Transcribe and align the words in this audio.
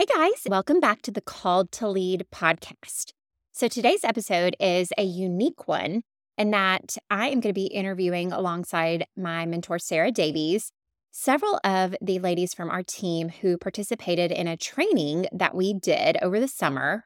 Hey 0.00 0.06
guys, 0.06 0.46
welcome 0.48 0.80
back 0.80 1.02
to 1.02 1.10
the 1.10 1.20
Called 1.20 1.70
to 1.72 1.86
Lead 1.86 2.24
podcast. 2.32 3.12
So 3.52 3.68
today's 3.68 4.02
episode 4.02 4.56
is 4.58 4.94
a 4.96 5.02
unique 5.02 5.68
one 5.68 6.04
in 6.38 6.52
that 6.52 6.96
I 7.10 7.26
am 7.26 7.40
going 7.40 7.50
to 7.50 7.52
be 7.52 7.66
interviewing 7.66 8.32
alongside 8.32 9.04
my 9.14 9.44
mentor, 9.44 9.78
Sarah 9.78 10.10
Davies, 10.10 10.72
several 11.10 11.60
of 11.64 11.94
the 12.00 12.18
ladies 12.18 12.54
from 12.54 12.70
our 12.70 12.82
team 12.82 13.28
who 13.28 13.58
participated 13.58 14.32
in 14.32 14.48
a 14.48 14.56
training 14.56 15.26
that 15.32 15.54
we 15.54 15.74
did 15.74 16.16
over 16.22 16.40
the 16.40 16.48
summer 16.48 17.04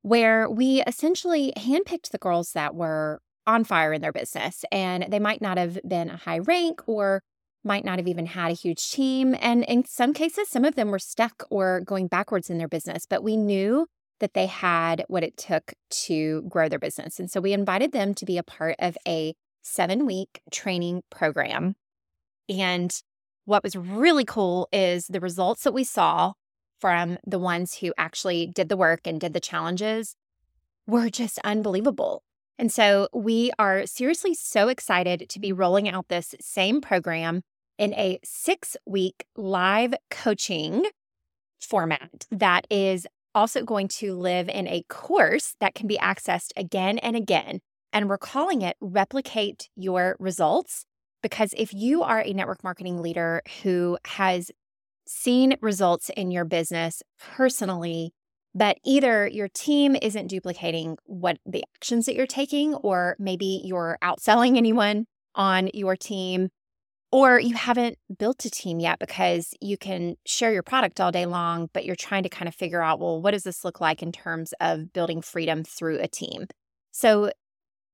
where 0.00 0.48
we 0.48 0.82
essentially 0.86 1.52
handpicked 1.58 2.08
the 2.08 2.16
girls 2.16 2.52
that 2.52 2.74
were 2.74 3.20
on 3.46 3.64
fire 3.64 3.92
in 3.92 4.00
their 4.00 4.12
business 4.12 4.64
and 4.72 5.04
they 5.10 5.18
might 5.18 5.42
not 5.42 5.58
have 5.58 5.78
been 5.86 6.08
a 6.08 6.16
high 6.16 6.38
rank 6.38 6.80
or 6.86 7.20
might 7.64 7.84
not 7.84 7.98
have 7.98 8.08
even 8.08 8.26
had 8.26 8.50
a 8.50 8.54
huge 8.54 8.90
team. 8.90 9.36
And 9.40 9.64
in 9.64 9.84
some 9.84 10.12
cases, 10.14 10.48
some 10.48 10.64
of 10.64 10.76
them 10.76 10.90
were 10.90 10.98
stuck 10.98 11.44
or 11.50 11.80
going 11.80 12.06
backwards 12.06 12.50
in 12.50 12.58
their 12.58 12.68
business, 12.68 13.06
but 13.08 13.22
we 13.22 13.36
knew 13.36 13.86
that 14.20 14.34
they 14.34 14.46
had 14.46 15.04
what 15.08 15.24
it 15.24 15.36
took 15.36 15.74
to 15.90 16.42
grow 16.42 16.68
their 16.68 16.78
business. 16.78 17.18
And 17.18 17.30
so 17.30 17.40
we 17.40 17.52
invited 17.52 17.92
them 17.92 18.14
to 18.14 18.24
be 18.24 18.38
a 18.38 18.42
part 18.42 18.76
of 18.78 18.96
a 19.06 19.34
seven 19.62 20.06
week 20.06 20.40
training 20.50 21.02
program. 21.10 21.74
And 22.48 22.92
what 23.44 23.62
was 23.62 23.76
really 23.76 24.24
cool 24.24 24.68
is 24.72 25.06
the 25.06 25.20
results 25.20 25.64
that 25.64 25.74
we 25.74 25.84
saw 25.84 26.32
from 26.78 27.18
the 27.26 27.38
ones 27.38 27.74
who 27.76 27.92
actually 27.98 28.46
did 28.46 28.68
the 28.68 28.76
work 28.76 29.00
and 29.06 29.20
did 29.20 29.32
the 29.34 29.40
challenges 29.40 30.16
were 30.86 31.10
just 31.10 31.38
unbelievable. 31.44 32.22
And 32.60 32.70
so 32.70 33.08
we 33.14 33.50
are 33.58 33.86
seriously 33.86 34.34
so 34.34 34.68
excited 34.68 35.30
to 35.30 35.40
be 35.40 35.50
rolling 35.50 35.88
out 35.88 36.08
this 36.08 36.34
same 36.42 36.82
program 36.82 37.40
in 37.78 37.94
a 37.94 38.18
six 38.22 38.76
week 38.84 39.24
live 39.34 39.94
coaching 40.10 40.84
format 41.58 42.26
that 42.30 42.66
is 42.68 43.06
also 43.34 43.64
going 43.64 43.88
to 43.88 44.14
live 44.14 44.50
in 44.50 44.68
a 44.68 44.84
course 44.90 45.54
that 45.60 45.74
can 45.74 45.86
be 45.86 45.96
accessed 45.96 46.50
again 46.54 46.98
and 46.98 47.16
again. 47.16 47.60
And 47.94 48.10
we're 48.10 48.18
calling 48.18 48.60
it 48.60 48.76
Replicate 48.82 49.70
Your 49.74 50.16
Results. 50.18 50.84
Because 51.22 51.54
if 51.56 51.72
you 51.72 52.02
are 52.02 52.20
a 52.20 52.34
network 52.34 52.62
marketing 52.62 53.00
leader 53.00 53.40
who 53.62 53.96
has 54.04 54.50
seen 55.06 55.56
results 55.62 56.10
in 56.10 56.30
your 56.30 56.44
business 56.44 57.02
personally, 57.18 58.12
but 58.54 58.78
either 58.84 59.28
your 59.28 59.48
team 59.48 59.96
isn't 60.00 60.26
duplicating 60.26 60.96
what 61.04 61.38
the 61.46 61.64
actions 61.76 62.06
that 62.06 62.14
you're 62.14 62.26
taking, 62.26 62.74
or 62.74 63.16
maybe 63.18 63.62
you're 63.64 63.98
outselling 64.02 64.56
anyone 64.56 65.06
on 65.34 65.70
your 65.72 65.96
team, 65.96 66.48
or 67.12 67.40
you 67.40 67.54
haven't 67.54 67.98
built 68.18 68.44
a 68.44 68.50
team 68.50 68.80
yet 68.80 68.98
because 68.98 69.52
you 69.60 69.76
can 69.76 70.16
share 70.26 70.52
your 70.52 70.62
product 70.62 71.00
all 71.00 71.10
day 71.10 71.26
long, 71.26 71.68
but 71.72 71.84
you're 71.84 71.96
trying 71.96 72.22
to 72.22 72.28
kind 72.28 72.48
of 72.48 72.54
figure 72.54 72.82
out, 72.82 73.00
well, 73.00 73.20
what 73.20 73.32
does 73.32 73.42
this 73.42 73.64
look 73.64 73.80
like 73.80 74.02
in 74.02 74.12
terms 74.12 74.52
of 74.60 74.92
building 74.92 75.20
freedom 75.22 75.64
through 75.64 75.98
a 76.00 76.08
team? 76.08 76.46
So, 76.92 77.30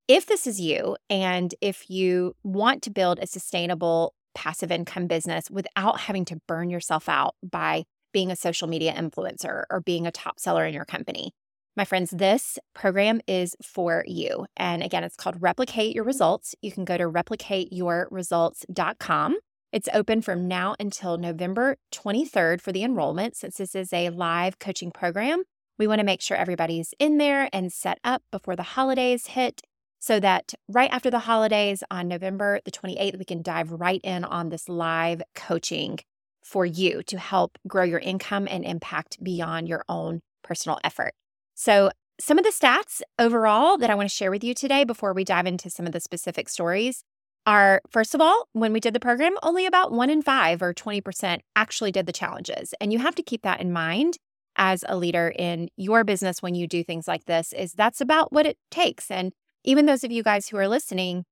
if 0.07 0.25
this 0.25 0.47
is 0.47 0.61
you, 0.61 0.95
and 1.09 1.53
if 1.59 1.89
you 1.89 2.33
want 2.41 2.81
to 2.83 2.89
build 2.89 3.19
a 3.19 3.27
sustainable 3.27 4.13
passive 4.33 4.71
income 4.71 5.07
business 5.07 5.49
without 5.51 5.99
having 6.01 6.23
to 6.23 6.39
burn 6.47 6.69
yourself 6.69 7.09
out 7.09 7.35
by 7.43 7.83
being 8.13 8.31
a 8.31 8.35
social 8.35 8.67
media 8.67 8.93
influencer 8.93 9.63
or 9.69 9.81
being 9.81 10.07
a 10.07 10.11
top 10.11 10.39
seller 10.39 10.65
in 10.65 10.73
your 10.73 10.85
company, 10.85 11.33
my 11.77 11.85
friends, 11.85 12.09
this 12.09 12.57
program 12.73 13.21
is 13.27 13.55
for 13.61 14.03
you. 14.07 14.47
And 14.57 14.81
again, 14.81 15.03
it's 15.03 15.15
called 15.15 15.39
Replicate 15.39 15.93
Your 15.93 16.03
Results. 16.03 16.55
You 16.63 16.71
can 16.71 16.85
go 16.85 16.97
to 16.97 17.03
replicateyourresults.com. 17.03 19.37
It's 19.71 19.89
open 19.93 20.23
from 20.23 20.47
now 20.47 20.75
until 20.79 21.19
November 21.19 21.77
23rd 21.93 22.61
for 22.61 22.71
the 22.71 22.83
enrollment. 22.83 23.35
Since 23.35 23.57
this 23.57 23.75
is 23.75 23.93
a 23.93 24.09
live 24.09 24.57
coaching 24.57 24.91
program, 24.91 25.43
we 25.77 25.85
want 25.85 25.99
to 25.99 26.05
make 26.05 26.21
sure 26.21 26.35
everybody's 26.35 26.95
in 26.97 27.19
there 27.19 27.47
and 27.53 27.71
set 27.71 27.99
up 28.03 28.23
before 28.31 28.55
the 28.55 28.63
holidays 28.63 29.27
hit 29.27 29.61
so 29.99 30.19
that 30.19 30.55
right 30.67 30.89
after 30.91 31.11
the 31.11 31.19
holidays 31.19 31.83
on 31.91 32.07
November 32.07 32.59
the 32.65 32.71
28th, 32.71 33.19
we 33.19 33.25
can 33.25 33.43
dive 33.43 33.71
right 33.71 34.01
in 34.03 34.23
on 34.23 34.49
this 34.49 34.67
live 34.67 35.21
coaching 35.35 35.99
for 36.47 36.65
you 36.65 37.03
to 37.03 37.19
help 37.19 37.57
grow 37.67 37.83
your 37.83 37.99
income 37.99 38.47
and 38.49 38.63
impact 38.63 39.21
beyond 39.21 39.67
your 39.67 39.83
own 39.89 40.21
personal 40.43 40.79
effort. 40.83 41.13
So, 41.55 41.91
some 42.19 42.39
of 42.39 42.43
the 42.43 42.51
stats 42.51 43.01
overall 43.19 43.77
that 43.77 43.91
I 43.91 43.95
want 43.95 44.09
to 44.09 44.15
share 44.15 44.31
with 44.31 44.43
you 44.43 44.55
today 44.55 44.83
before 44.83 45.13
we 45.13 45.23
dive 45.23 45.45
into 45.45 45.69
some 45.69 45.85
of 45.85 45.91
the 45.91 45.99
specific 45.99 46.49
stories 46.49 47.03
are 47.45 47.79
first 47.89 48.15
of 48.15 48.21
all, 48.21 48.47
when 48.53 48.73
we 48.73 48.79
did 48.79 48.93
the 48.95 48.99
program, 48.99 49.37
only 49.43 49.67
about 49.67 49.91
one 49.91 50.09
in 50.09 50.23
five 50.23 50.61
or 50.61 50.73
20% 50.73 51.39
actually 51.55 51.91
did 51.91 52.07
the 52.07 52.11
challenges. 52.11 52.73
And 52.81 52.91
you 52.91 52.99
have 52.99 53.13
to 53.15 53.21
keep 53.21 53.43
that 53.43 53.61
in 53.61 53.71
mind 53.71 54.17
as 54.55 54.83
a 54.87 54.97
leader 54.97 55.31
in 55.37 55.69
your 55.77 56.03
business 56.03 56.41
when 56.41 56.55
you 56.55 56.67
do 56.67 56.83
things 56.83 57.07
like 57.07 57.25
this 57.25 57.53
is 57.53 57.73
that's 57.73 58.01
about 58.01 58.33
what 58.33 58.47
it 58.47 58.57
takes 58.71 59.11
and 59.11 59.31
even 59.63 59.85
those 59.85 60.03
of 60.03 60.11
you 60.11 60.23
guys 60.23 60.47
who 60.47 60.57
are 60.57 60.67
listening 60.67 61.23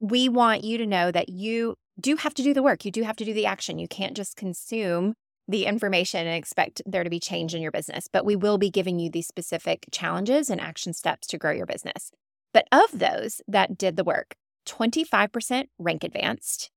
we 0.00 0.28
want 0.28 0.62
you 0.62 0.78
to 0.78 0.86
know 0.86 1.10
that 1.10 1.28
you 1.28 1.74
do 2.00 2.16
have 2.16 2.34
to 2.34 2.42
do 2.42 2.52
the 2.52 2.62
work 2.62 2.84
you 2.84 2.90
do 2.90 3.02
have 3.02 3.16
to 3.16 3.24
do 3.24 3.32
the 3.32 3.46
action 3.46 3.78
you 3.78 3.88
can't 3.88 4.16
just 4.16 4.36
consume 4.36 5.14
the 5.46 5.66
information 5.66 6.26
and 6.26 6.36
expect 6.36 6.80
there 6.86 7.04
to 7.04 7.10
be 7.10 7.20
change 7.20 7.54
in 7.54 7.60
your 7.60 7.70
business, 7.70 8.08
but 8.10 8.24
we 8.24 8.36
will 8.36 8.58
be 8.58 8.70
giving 8.70 8.98
you 8.98 9.10
these 9.10 9.26
specific 9.26 9.86
challenges 9.92 10.48
and 10.48 10.60
action 10.60 10.92
steps 10.92 11.26
to 11.26 11.38
grow 11.38 11.52
your 11.52 11.66
business. 11.66 12.10
But 12.52 12.66
of 12.72 12.98
those 12.98 13.42
that 13.46 13.76
did 13.76 13.96
the 13.96 14.04
work, 14.04 14.36
25% 14.66 15.66
rank 15.78 16.04
advanced 16.04 16.70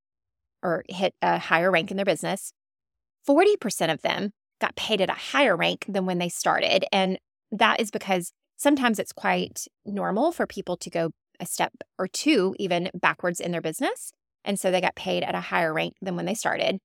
or 0.61 0.83
hit 0.89 1.13
a 1.21 1.37
higher 1.37 1.71
rank 1.71 1.91
in 1.91 1.97
their 1.97 2.05
business. 2.05 2.51
40% 3.27 3.93
of 3.93 4.01
them 4.01 4.31
got 4.59 4.75
paid 4.75 5.01
at 5.01 5.09
a 5.09 5.13
higher 5.13 5.55
rank 5.55 5.85
than 5.87 6.05
when 6.05 6.17
they 6.17 6.29
started. 6.29 6.83
And 6.91 7.19
that 7.51 7.79
is 7.79 7.91
because 7.91 8.33
sometimes 8.57 8.99
it's 8.99 9.13
quite 9.13 9.65
normal 9.85 10.31
for 10.31 10.47
people 10.47 10.75
to 10.77 10.89
go 10.89 11.11
a 11.39 11.45
step 11.45 11.71
or 11.99 12.07
two 12.07 12.55
even 12.57 12.89
backwards 12.93 13.39
in 13.39 13.51
their 13.51 13.61
business. 13.61 14.11
And 14.47 14.59
so 14.59 14.71
they 14.71 14.81
got 14.81 14.95
paid 14.95 15.23
at 15.23 15.35
a 15.35 15.41
higher 15.41 15.73
rank 15.73 15.93
than 16.01 16.15
when 16.15 16.25
they 16.25 16.33
started. 16.33 16.79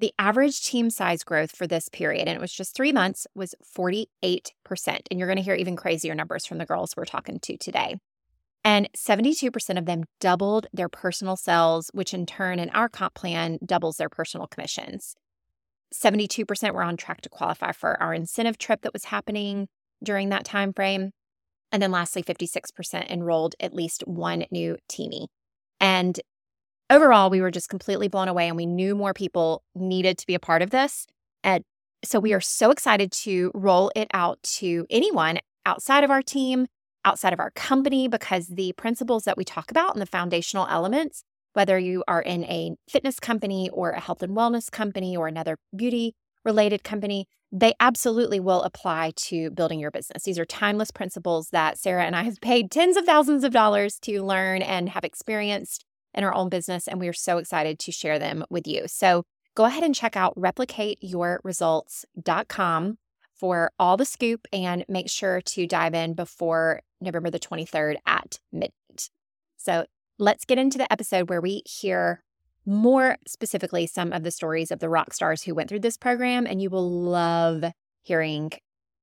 The 0.00 0.12
average 0.18 0.62
team 0.64 0.90
size 0.90 1.22
growth 1.22 1.56
for 1.56 1.68
this 1.68 1.88
period, 1.88 2.26
and 2.26 2.36
it 2.36 2.40
was 2.40 2.52
just 2.52 2.74
three 2.74 2.92
months, 2.92 3.26
was 3.34 3.54
48%. 3.78 4.08
And 5.10 5.18
you're 5.18 5.28
going 5.28 5.36
to 5.36 5.42
hear 5.42 5.54
even 5.54 5.76
crazier 5.76 6.16
numbers 6.16 6.44
from 6.44 6.58
the 6.58 6.66
girls 6.66 6.94
we're 6.96 7.04
talking 7.04 7.38
to 7.38 7.56
today. 7.56 7.96
And 8.64 8.88
72% 8.96 9.78
of 9.78 9.86
them 9.86 10.04
doubled 10.20 10.66
their 10.72 10.88
personal 10.88 11.36
sales, 11.36 11.90
which 11.94 12.12
in 12.12 12.26
turn, 12.26 12.58
in 12.58 12.70
our 12.70 12.88
comp 12.88 13.14
plan, 13.14 13.58
doubles 13.64 13.98
their 13.98 14.08
personal 14.08 14.48
commissions. 14.48 15.14
72% 15.94 16.72
were 16.72 16.82
on 16.82 16.96
track 16.96 17.20
to 17.20 17.28
qualify 17.28 17.70
for 17.70 18.02
our 18.02 18.12
incentive 18.12 18.58
trip 18.58 18.80
that 18.82 18.92
was 18.92 19.04
happening 19.04 19.68
during 20.02 20.30
that 20.30 20.44
time 20.44 20.72
frame. 20.72 21.12
And 21.70 21.80
then 21.80 21.92
lastly, 21.92 22.22
56% 22.22 23.08
enrolled 23.08 23.54
at 23.60 23.74
least 23.74 24.02
one 24.06 24.46
new 24.50 24.76
teamie. 24.90 25.26
And 25.78 26.20
overall, 26.94 27.28
we 27.30 27.40
were 27.40 27.50
just 27.50 27.68
completely 27.68 28.08
blown 28.08 28.28
away 28.28 28.48
and 28.48 28.56
we 28.56 28.66
knew 28.66 28.94
more 28.94 29.12
people 29.12 29.62
needed 29.74 30.16
to 30.18 30.26
be 30.26 30.34
a 30.34 30.40
part 30.40 30.62
of 30.62 30.70
this. 30.70 31.06
And 31.42 31.64
so 32.04 32.20
we 32.20 32.32
are 32.32 32.40
so 32.40 32.70
excited 32.70 33.10
to 33.12 33.50
roll 33.54 33.90
it 33.96 34.08
out 34.12 34.42
to 34.42 34.86
anyone 34.90 35.38
outside 35.66 36.04
of 36.04 36.10
our 36.10 36.22
team, 36.22 36.66
outside 37.04 37.32
of 37.32 37.40
our 37.40 37.50
company, 37.50 38.08
because 38.08 38.46
the 38.46 38.72
principles 38.74 39.24
that 39.24 39.36
we 39.36 39.44
talk 39.44 39.70
about 39.70 39.94
and 39.94 40.00
the 40.00 40.06
foundational 40.06 40.66
elements, 40.70 41.24
whether 41.54 41.78
you 41.78 42.04
are 42.06 42.22
in 42.22 42.44
a 42.44 42.76
fitness 42.88 43.18
company 43.18 43.70
or 43.72 43.90
a 43.90 44.00
health 44.00 44.22
and 44.22 44.36
wellness 44.36 44.70
company 44.70 45.16
or 45.16 45.26
another 45.26 45.56
beauty 45.74 46.14
related 46.44 46.84
company, 46.84 47.26
they 47.50 47.72
absolutely 47.80 48.40
will 48.40 48.62
apply 48.62 49.12
to 49.16 49.50
building 49.50 49.78
your 49.78 49.90
business. 49.90 50.24
These 50.24 50.38
are 50.38 50.44
timeless 50.44 50.90
principles 50.90 51.50
that 51.50 51.78
Sarah 51.78 52.04
and 52.04 52.16
I 52.16 52.24
have 52.24 52.40
paid 52.40 52.70
tens 52.70 52.96
of 52.96 53.04
thousands 53.04 53.44
of 53.44 53.52
dollars 53.52 53.98
to 54.00 54.22
learn 54.22 54.60
and 54.60 54.88
have 54.90 55.04
experienced 55.04 55.84
in 56.14 56.24
our 56.24 56.34
own 56.34 56.48
business. 56.48 56.88
And 56.88 57.00
we 57.00 57.08
are 57.08 57.12
so 57.12 57.38
excited 57.38 57.78
to 57.80 57.92
share 57.92 58.18
them 58.18 58.44
with 58.50 58.66
you. 58.66 58.84
So 58.86 59.24
go 59.54 59.64
ahead 59.64 59.84
and 59.84 59.94
check 59.94 60.16
out 60.16 60.34
replicateyourresults.com 60.36 62.98
for 63.34 63.72
all 63.78 63.96
the 63.96 64.04
scoop 64.04 64.46
and 64.52 64.84
make 64.88 65.10
sure 65.10 65.40
to 65.40 65.66
dive 65.66 65.94
in 65.94 66.14
before 66.14 66.80
November 67.00 67.30
the 67.30 67.40
23rd 67.40 67.96
at 68.06 68.38
midnight. 68.52 69.10
So 69.56 69.86
let's 70.18 70.44
get 70.44 70.58
into 70.58 70.78
the 70.78 70.90
episode 70.92 71.28
where 71.28 71.40
we 71.40 71.62
hear 71.66 72.22
more 72.66 73.16
specifically 73.26 73.86
some 73.86 74.12
of 74.12 74.22
the 74.22 74.30
stories 74.30 74.70
of 74.70 74.78
the 74.78 74.88
rock 74.88 75.12
stars 75.12 75.42
who 75.42 75.54
went 75.54 75.68
through 75.68 75.80
this 75.80 75.96
program. 75.96 76.46
And 76.46 76.62
you 76.62 76.70
will 76.70 76.90
love 76.90 77.64
hearing 78.02 78.52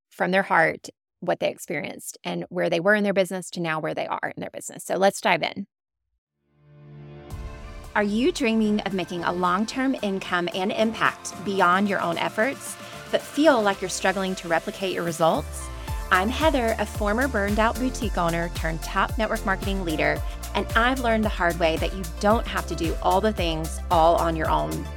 from 0.10 0.32
their 0.32 0.44
heart 0.44 0.90
what 1.20 1.40
they 1.40 1.50
experienced 1.50 2.18
and 2.24 2.46
where 2.50 2.70
they 2.70 2.80
were 2.80 2.96
in 2.96 3.04
their 3.04 3.14
business 3.14 3.50
to 3.52 3.60
now 3.60 3.80
where 3.80 3.94
they 3.94 4.08
are 4.08 4.34
in 4.36 4.42
their 4.42 4.50
business. 4.50 4.84
So 4.84 4.96
let's 4.96 5.22
dive 5.22 5.44
in. 5.44 5.68
Are 7.94 8.04
you 8.04 8.32
dreaming 8.32 8.80
of 8.82 8.94
making 8.94 9.26
a 9.26 9.34
long 9.34 9.66
term 9.66 9.98
income 10.02 10.48
and 10.56 10.72
impact 10.72 11.34
beyond 11.44 11.90
your 11.90 12.00
own 12.00 12.18
efforts, 12.18 12.78
but 13.12 13.22
feel 13.22 13.62
like 13.62 13.82
you're 13.82 13.90
struggling 13.90 14.34
to 14.36 14.48
replicate 14.48 14.94
your 14.94 15.04
results? 15.04 15.68
I'm 16.10 16.30
Heather, 16.30 16.74
a 16.80 16.86
former 16.86 17.28
burned 17.28 17.60
out 17.60 17.76
boutique 17.76 18.18
owner 18.18 18.50
turned 18.56 18.82
top 18.82 19.18
network 19.18 19.46
marketing 19.46 19.84
leader, 19.84 20.22
and 20.56 20.66
I've 20.74 21.02
learned 21.02 21.26
the 21.26 21.30
hard 21.30 21.60
way 21.60 21.76
that 21.78 21.94
you 21.94 22.04
don't 22.22 22.48
have 22.48 22.66
to 22.68 22.76
do 22.76 22.96
all 23.04 23.20
the 23.20 23.34
things 23.34 23.82
all 23.92 24.16
on 24.16 24.38
your 24.38 24.50
own. 24.50 24.88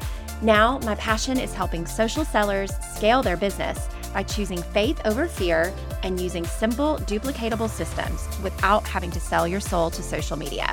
Now, 0.40 0.78
my 0.84 0.94
passion 0.94 1.40
is 1.40 1.52
helping 1.52 1.86
social 1.86 2.24
sellers 2.24 2.70
scale 2.94 3.22
their 3.22 3.36
business 3.36 3.88
by 4.12 4.22
choosing 4.22 4.62
faith 4.62 5.00
over 5.04 5.26
fear 5.26 5.74
and 6.04 6.20
using 6.20 6.44
simple, 6.46 6.98
duplicatable 6.98 7.70
systems 7.70 8.28
without 8.40 8.86
having 8.86 9.10
to 9.10 9.20
sell 9.20 9.48
your 9.48 9.60
soul 9.60 9.90
to 9.90 10.02
social 10.02 10.36
media. 10.36 10.72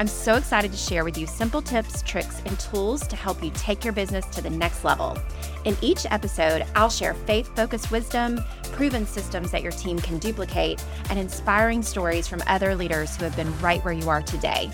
I'm 0.00 0.06
so 0.06 0.36
excited 0.36 0.72
to 0.72 0.78
share 0.78 1.04
with 1.04 1.18
you 1.18 1.26
simple 1.26 1.60
tips, 1.60 2.00
tricks, 2.00 2.40
and 2.46 2.58
tools 2.58 3.06
to 3.06 3.16
help 3.16 3.44
you 3.44 3.50
take 3.54 3.84
your 3.84 3.92
business 3.92 4.24
to 4.28 4.40
the 4.40 4.48
next 4.48 4.82
level. 4.82 5.18
In 5.66 5.76
each 5.82 6.06
episode, 6.10 6.64
I'll 6.74 6.88
share 6.88 7.12
faith 7.12 7.54
focused 7.54 7.90
wisdom, 7.90 8.40
proven 8.72 9.04
systems 9.04 9.50
that 9.50 9.62
your 9.62 9.72
team 9.72 9.98
can 9.98 10.16
duplicate, 10.16 10.82
and 11.10 11.18
inspiring 11.18 11.82
stories 11.82 12.26
from 12.26 12.42
other 12.46 12.74
leaders 12.74 13.14
who 13.14 13.24
have 13.24 13.36
been 13.36 13.54
right 13.60 13.84
where 13.84 13.92
you 13.92 14.08
are 14.08 14.22
today. 14.22 14.70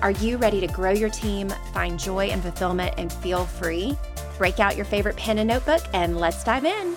Are 0.00 0.12
you 0.12 0.38
ready 0.38 0.62
to 0.62 0.66
grow 0.66 0.92
your 0.92 1.10
team, 1.10 1.50
find 1.74 2.00
joy 2.00 2.28
and 2.28 2.40
fulfillment, 2.40 2.94
and 2.96 3.12
feel 3.12 3.44
free? 3.44 3.98
Break 4.38 4.60
out 4.60 4.76
your 4.76 4.86
favorite 4.86 5.18
pen 5.18 5.40
and 5.40 5.48
notebook, 5.48 5.82
and 5.92 6.18
let's 6.18 6.42
dive 6.42 6.64
in. 6.64 6.96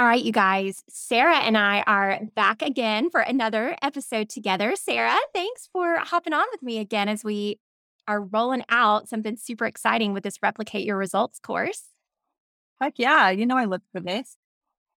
All 0.00 0.06
right, 0.06 0.22
you 0.22 0.30
guys, 0.30 0.84
Sarah 0.88 1.38
and 1.38 1.58
I 1.58 1.82
are 1.84 2.20
back 2.36 2.62
again 2.62 3.10
for 3.10 3.18
another 3.18 3.76
episode 3.82 4.28
together. 4.28 4.76
Sarah, 4.76 5.18
thanks 5.34 5.68
for 5.72 5.96
hopping 5.98 6.32
on 6.32 6.46
with 6.52 6.62
me 6.62 6.78
again 6.78 7.08
as 7.08 7.24
we 7.24 7.58
are 8.06 8.22
rolling 8.22 8.62
out 8.68 9.08
something 9.08 9.36
super 9.36 9.66
exciting 9.66 10.12
with 10.12 10.22
this 10.22 10.38
Replicate 10.40 10.86
Your 10.86 10.96
Results 10.96 11.40
course. 11.40 11.86
Heck 12.80 12.94
yeah. 12.96 13.30
You 13.30 13.44
know, 13.44 13.56
I 13.56 13.64
look 13.64 13.82
for 13.90 13.98
this. 13.98 14.36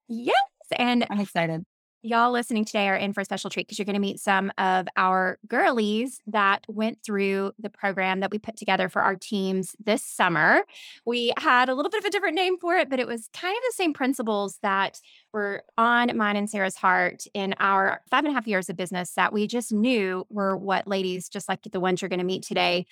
Yes. 0.08 0.36
And 0.78 1.08
I'm 1.10 1.20
excited 1.20 1.66
y'all 2.04 2.32
listening 2.32 2.66
today 2.66 2.88
are 2.90 2.96
in 2.96 3.14
for 3.14 3.22
a 3.22 3.26
special 3.26 3.50
treat 3.50 3.68
because 3.68 3.78
you're 3.78 3.86
going 3.86 3.94
to 3.94 4.00
meet 4.00 4.20
some 4.20 4.52
of 4.58 4.88
our 4.98 5.38
girlies 5.48 6.20
that 6.26 6.66
went 6.68 6.98
through 7.04 7.52
the 7.60 7.70
program 7.70 8.22
that 8.22 8.32
we 8.32 8.40
put 8.40 8.58
together 8.58 8.90
for 8.90 9.02
our 9.02 9.16
teams 9.16 9.76
this 9.84 10.04
summer. 10.04 10.64
We 11.06 11.32
had 11.38 11.70
a 11.70 11.76
little 11.76 11.92
bit 11.92 12.00
of 12.00 12.06
a 12.06 12.10
different 12.10 12.36
name 12.36 12.58
for 12.58 12.76
it, 12.76 12.90
but 12.90 13.00
it 13.00 13.08
was 13.08 13.30
kind 13.34 13.56
of 13.56 13.62
the 13.70 13.76
same 13.76 13.94
principles 13.94 14.58
that 14.64 15.00
were 15.32 15.64
on 15.78 16.16
mine 16.18 16.36
and 16.36 16.50
Sarah's 16.50 16.76
heart 16.76 17.24
in 17.34 17.54
our 17.60 18.02
five 18.10 18.24
and 18.24 18.32
a 18.32 18.34
half 18.34 18.48
years 18.48 18.70
of 18.70 18.78
business 18.78 19.14
that 19.14 19.32
we 19.32 19.46
just 19.46 19.72
knew 19.72 20.26
were 20.30 20.58
what 20.58 20.88
ladies, 20.88 21.30
just 21.30 21.48
like 21.48 21.62
the 21.62 21.80
ones 21.80 22.02
you're 22.02 22.10
going 22.10 22.20
to 22.20 22.26
meet 22.26 22.44
today, 22.44 22.88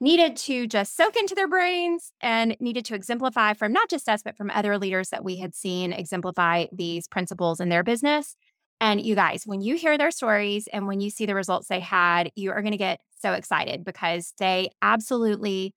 needed 0.00 0.36
to 0.36 0.66
just 0.66 0.96
soak 0.96 1.16
into 1.16 1.34
their 1.34 1.48
brains 1.48 2.12
and 2.20 2.56
needed 2.60 2.84
to 2.84 2.94
exemplify 2.94 3.54
from 3.54 3.72
not 3.72 3.88
just 3.88 4.08
us, 4.08 4.22
but 4.22 4.36
from 4.36 4.50
other 4.50 4.78
leaders 4.78 5.08
that 5.10 5.24
we 5.24 5.36
had 5.36 5.54
seen 5.54 5.92
exemplify 5.92 6.66
these 6.72 7.08
principles 7.08 7.58
in 7.58 7.68
their 7.68 7.82
business. 7.82 8.36
And 8.80 9.04
you 9.04 9.14
guys, 9.14 9.44
when 9.46 9.60
you 9.60 9.76
hear 9.76 9.96
their 9.96 10.10
stories 10.10 10.68
and 10.72 10.86
when 10.86 11.00
you 11.00 11.10
see 11.10 11.26
the 11.26 11.34
results 11.34 11.68
they 11.68 11.80
had, 11.80 12.30
you 12.34 12.50
are 12.50 12.60
going 12.60 12.72
to 12.72 12.78
get 12.78 13.00
so 13.20 13.32
excited 13.32 13.84
because 13.84 14.34
they 14.38 14.70
absolutely 14.82 15.72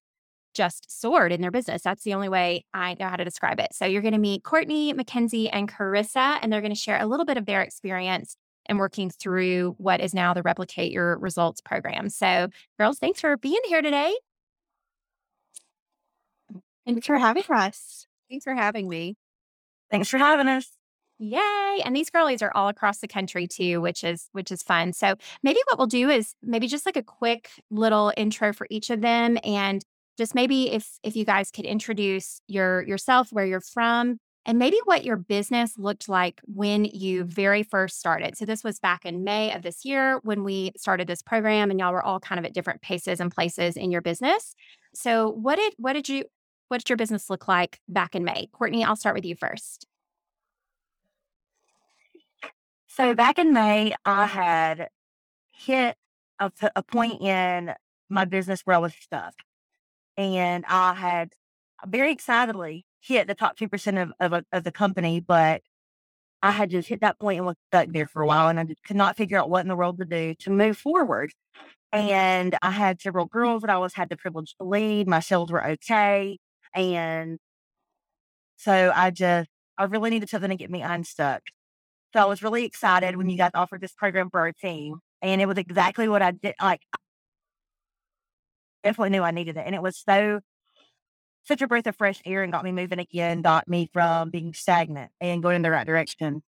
just 0.53 0.89
soared 0.89 1.31
in 1.31 1.39
their 1.39 1.51
business. 1.51 1.83
That's 1.83 2.03
the 2.03 2.15
only 2.15 2.29
way 2.29 2.65
I 2.73 2.95
know 2.99 3.07
how 3.07 3.15
to 3.15 3.23
describe 3.23 3.59
it. 3.59 3.69
So 3.73 3.85
you're 3.85 4.01
going 4.01 4.13
to 4.13 4.19
meet 4.19 4.43
Courtney, 4.43 4.91
Mackenzie, 4.91 5.49
and 5.49 5.71
Carissa, 5.71 6.39
and 6.41 6.51
they're 6.51 6.61
going 6.61 6.73
to 6.73 6.79
share 6.79 6.99
a 6.99 7.05
little 7.05 7.25
bit 7.25 7.37
of 7.37 7.45
their 7.45 7.61
experience 7.61 8.35
and 8.65 8.79
working 8.79 9.09
through 9.09 9.75
what 9.77 10.01
is 10.01 10.13
now 10.13 10.33
the 10.33 10.41
Replicate 10.41 10.91
Your 10.91 11.17
Results 11.19 11.61
program. 11.61 12.09
So, 12.09 12.49
girls, 12.77 12.99
thanks 12.99 13.21
for 13.21 13.37
being 13.37 13.61
here 13.65 13.81
today. 13.81 14.13
Thanks 16.85 17.05
for 17.05 17.17
having 17.17 17.43
us. 17.49 18.07
Thanks 18.29 18.43
for 18.43 18.55
having 18.55 18.89
me. 18.89 19.15
Thanks 19.91 20.09
for 20.09 20.17
having 20.17 20.47
us. 20.47 20.76
Yay. 21.19 21.81
And 21.83 21.95
these 21.95 22.09
girlies 22.11 22.41
are 22.41 22.51
all 22.53 22.67
across 22.67 22.99
the 22.99 23.07
country 23.07 23.47
too, 23.47 23.81
which 23.81 24.03
is 24.03 24.29
which 24.33 24.51
is 24.51 24.61
fun. 24.61 24.93
So 24.93 25.15
maybe 25.41 25.59
what 25.67 25.77
we'll 25.77 25.87
do 25.87 26.09
is 26.09 26.35
maybe 26.43 26.67
just 26.67 26.85
like 26.85 26.97
a 26.97 27.03
quick 27.03 27.49
little 27.71 28.13
intro 28.15 28.53
for 28.53 28.67
each 28.69 28.89
of 28.89 29.01
them 29.01 29.37
and 29.43 29.83
just 30.17 30.35
maybe 30.35 30.71
if 30.71 30.99
if 31.03 31.15
you 31.15 31.25
guys 31.25 31.49
could 31.51 31.65
introduce 31.65 32.41
your 32.47 32.83
yourself, 32.83 33.31
where 33.31 33.45
you're 33.45 33.61
from, 33.61 34.19
and 34.45 34.59
maybe 34.59 34.79
what 34.85 35.03
your 35.03 35.17
business 35.17 35.77
looked 35.77 36.07
like 36.07 36.39
when 36.45 36.85
you 36.85 37.23
very 37.23 37.63
first 37.63 37.99
started. 37.99 38.37
So 38.37 38.45
this 38.45 38.63
was 38.63 38.79
back 38.79 39.05
in 39.05 39.23
May 39.23 39.53
of 39.53 39.63
this 39.63 39.85
year 39.85 40.19
when 40.23 40.43
we 40.43 40.71
started 40.77 41.07
this 41.07 41.23
program 41.23 41.71
and 41.71 41.79
y'all 41.79 41.93
were 41.93 42.03
all 42.03 42.19
kind 42.19 42.37
of 42.37 42.45
at 42.45 42.53
different 42.53 42.81
paces 42.81 43.19
and 43.19 43.31
places 43.33 43.75
in 43.75 43.91
your 43.91 44.01
business. 44.01 44.53
So 44.93 45.31
what 45.31 45.55
did 45.55 45.73
what 45.77 45.93
did 45.93 46.09
you 46.09 46.25
what 46.67 46.79
did 46.79 46.89
your 46.89 46.97
business 46.97 47.29
look 47.29 47.47
like 47.47 47.79
back 47.89 48.13
in 48.13 48.23
May? 48.23 48.49
Courtney, 48.51 48.83
I'll 48.83 48.95
start 48.95 49.15
with 49.15 49.25
you 49.25 49.35
first. 49.35 49.86
So 52.97 53.13
back 53.13 53.37
in 53.37 53.53
May, 53.53 53.93
I 54.05 54.25
had 54.25 54.87
hit 55.51 55.97
a, 56.39 56.51
a 56.75 56.81
point 56.81 57.21
in 57.21 57.75
my 58.09 58.25
business 58.25 58.63
was 58.65 58.95
stuck. 58.99 59.35
And 60.17 60.65
I 60.67 60.95
had 60.95 61.33
uh, 61.83 61.87
very 61.87 62.11
excitedly 62.11 62.85
hit 62.99 63.27
the 63.27 63.35
top 63.35 63.55
2% 63.55 64.01
of, 64.01 64.13
of, 64.19 64.33
uh, 64.33 64.41
of 64.51 64.63
the 64.63 64.71
company, 64.71 65.19
but 65.19 65.61
I 66.41 66.49
had 66.49 66.71
just 66.71 66.89
hit 66.89 67.01
that 67.01 67.19
point 67.19 67.37
and 67.37 67.45
was 67.45 67.55
stuck 67.69 67.89
there 67.89 68.07
for 68.07 68.23
a 68.23 68.25
while. 68.25 68.47
And 68.47 68.59
I 68.59 68.63
just 68.63 68.83
could 68.83 68.95
not 68.95 69.15
figure 69.15 69.37
out 69.37 69.51
what 69.51 69.61
in 69.61 69.67
the 69.67 69.75
world 69.75 69.99
to 69.99 70.05
do 70.05 70.33
to 70.39 70.49
move 70.49 70.75
forward. 70.75 71.33
And 71.93 72.57
I 72.63 72.71
had 72.71 72.99
several 72.99 73.27
girls 73.27 73.61
that 73.61 73.69
I 73.69 73.75
always 73.75 73.93
had 73.93 74.09
the 74.09 74.17
privilege 74.17 74.55
to 74.59 74.65
lead. 74.65 75.07
My 75.07 75.19
sales 75.19 75.51
were 75.51 75.63
okay. 75.67 76.39
And 76.73 77.37
so 78.55 78.91
I 78.95 79.11
just, 79.11 79.51
I 79.77 79.83
really 79.83 80.09
needed 80.09 80.29
something 80.29 80.49
to 80.49 80.55
get 80.55 80.71
me 80.71 80.81
unstuck. 80.81 81.43
So 82.13 82.21
I 82.21 82.25
was 82.25 82.41
really 82.41 82.65
excited 82.65 83.15
when 83.15 83.29
you 83.29 83.37
guys 83.37 83.51
offered 83.53 83.81
this 83.81 83.93
program 83.93 84.29
for 84.29 84.39
our 84.39 84.53
team. 84.53 84.99
And 85.21 85.41
it 85.41 85.47
was 85.47 85.57
exactly 85.57 86.07
what 86.07 86.21
I 86.21 86.31
did. 86.31 86.55
Like, 86.61 86.81
definitely 88.83 89.09
knew 89.09 89.23
I 89.23 89.31
needed 89.31 89.57
it. 89.57 89.63
And 89.65 89.75
it 89.75 89.81
was 89.81 89.97
so 89.97 90.39
such 91.43 91.61
a 91.61 91.67
breath 91.67 91.87
of 91.87 91.95
fresh 91.95 92.21
air 92.25 92.43
and 92.43 92.51
got 92.51 92.63
me 92.63 92.71
moving 92.71 92.99
again, 92.99 93.41
got 93.41 93.67
me 93.67 93.89
from 93.93 94.29
being 94.29 94.53
stagnant 94.53 95.11
and 95.21 95.41
going 95.41 95.55
in 95.55 95.61
the 95.61 95.71
right 95.71 95.87
direction. 95.87 96.43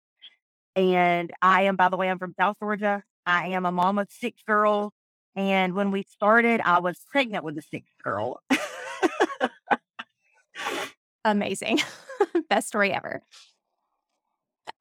And 0.75 1.33
I 1.41 1.63
am, 1.63 1.77
by 1.77 1.89
the 1.89 1.97
way, 1.97 2.11
I'm 2.11 2.19
from 2.19 2.35
South 2.39 2.57
Georgia. 2.61 3.03
I 3.25 3.49
am 3.49 3.65
a 3.65 3.73
mom 3.73 3.99
of 3.99 4.09
six 4.11 4.43
girls. 4.47 4.93
And 5.37 5.75
when 5.75 5.93
we 5.93 6.03
started, 6.03 6.61
I 6.65 6.81
was 6.81 6.99
pregnant 7.11 7.45
with 7.45 7.55
the 7.55 7.63
sixth 7.63 7.93
girl. 8.03 8.41
Amazing. 11.25 11.81
Best 12.49 12.69
story 12.69 12.93
ever. 12.93 13.23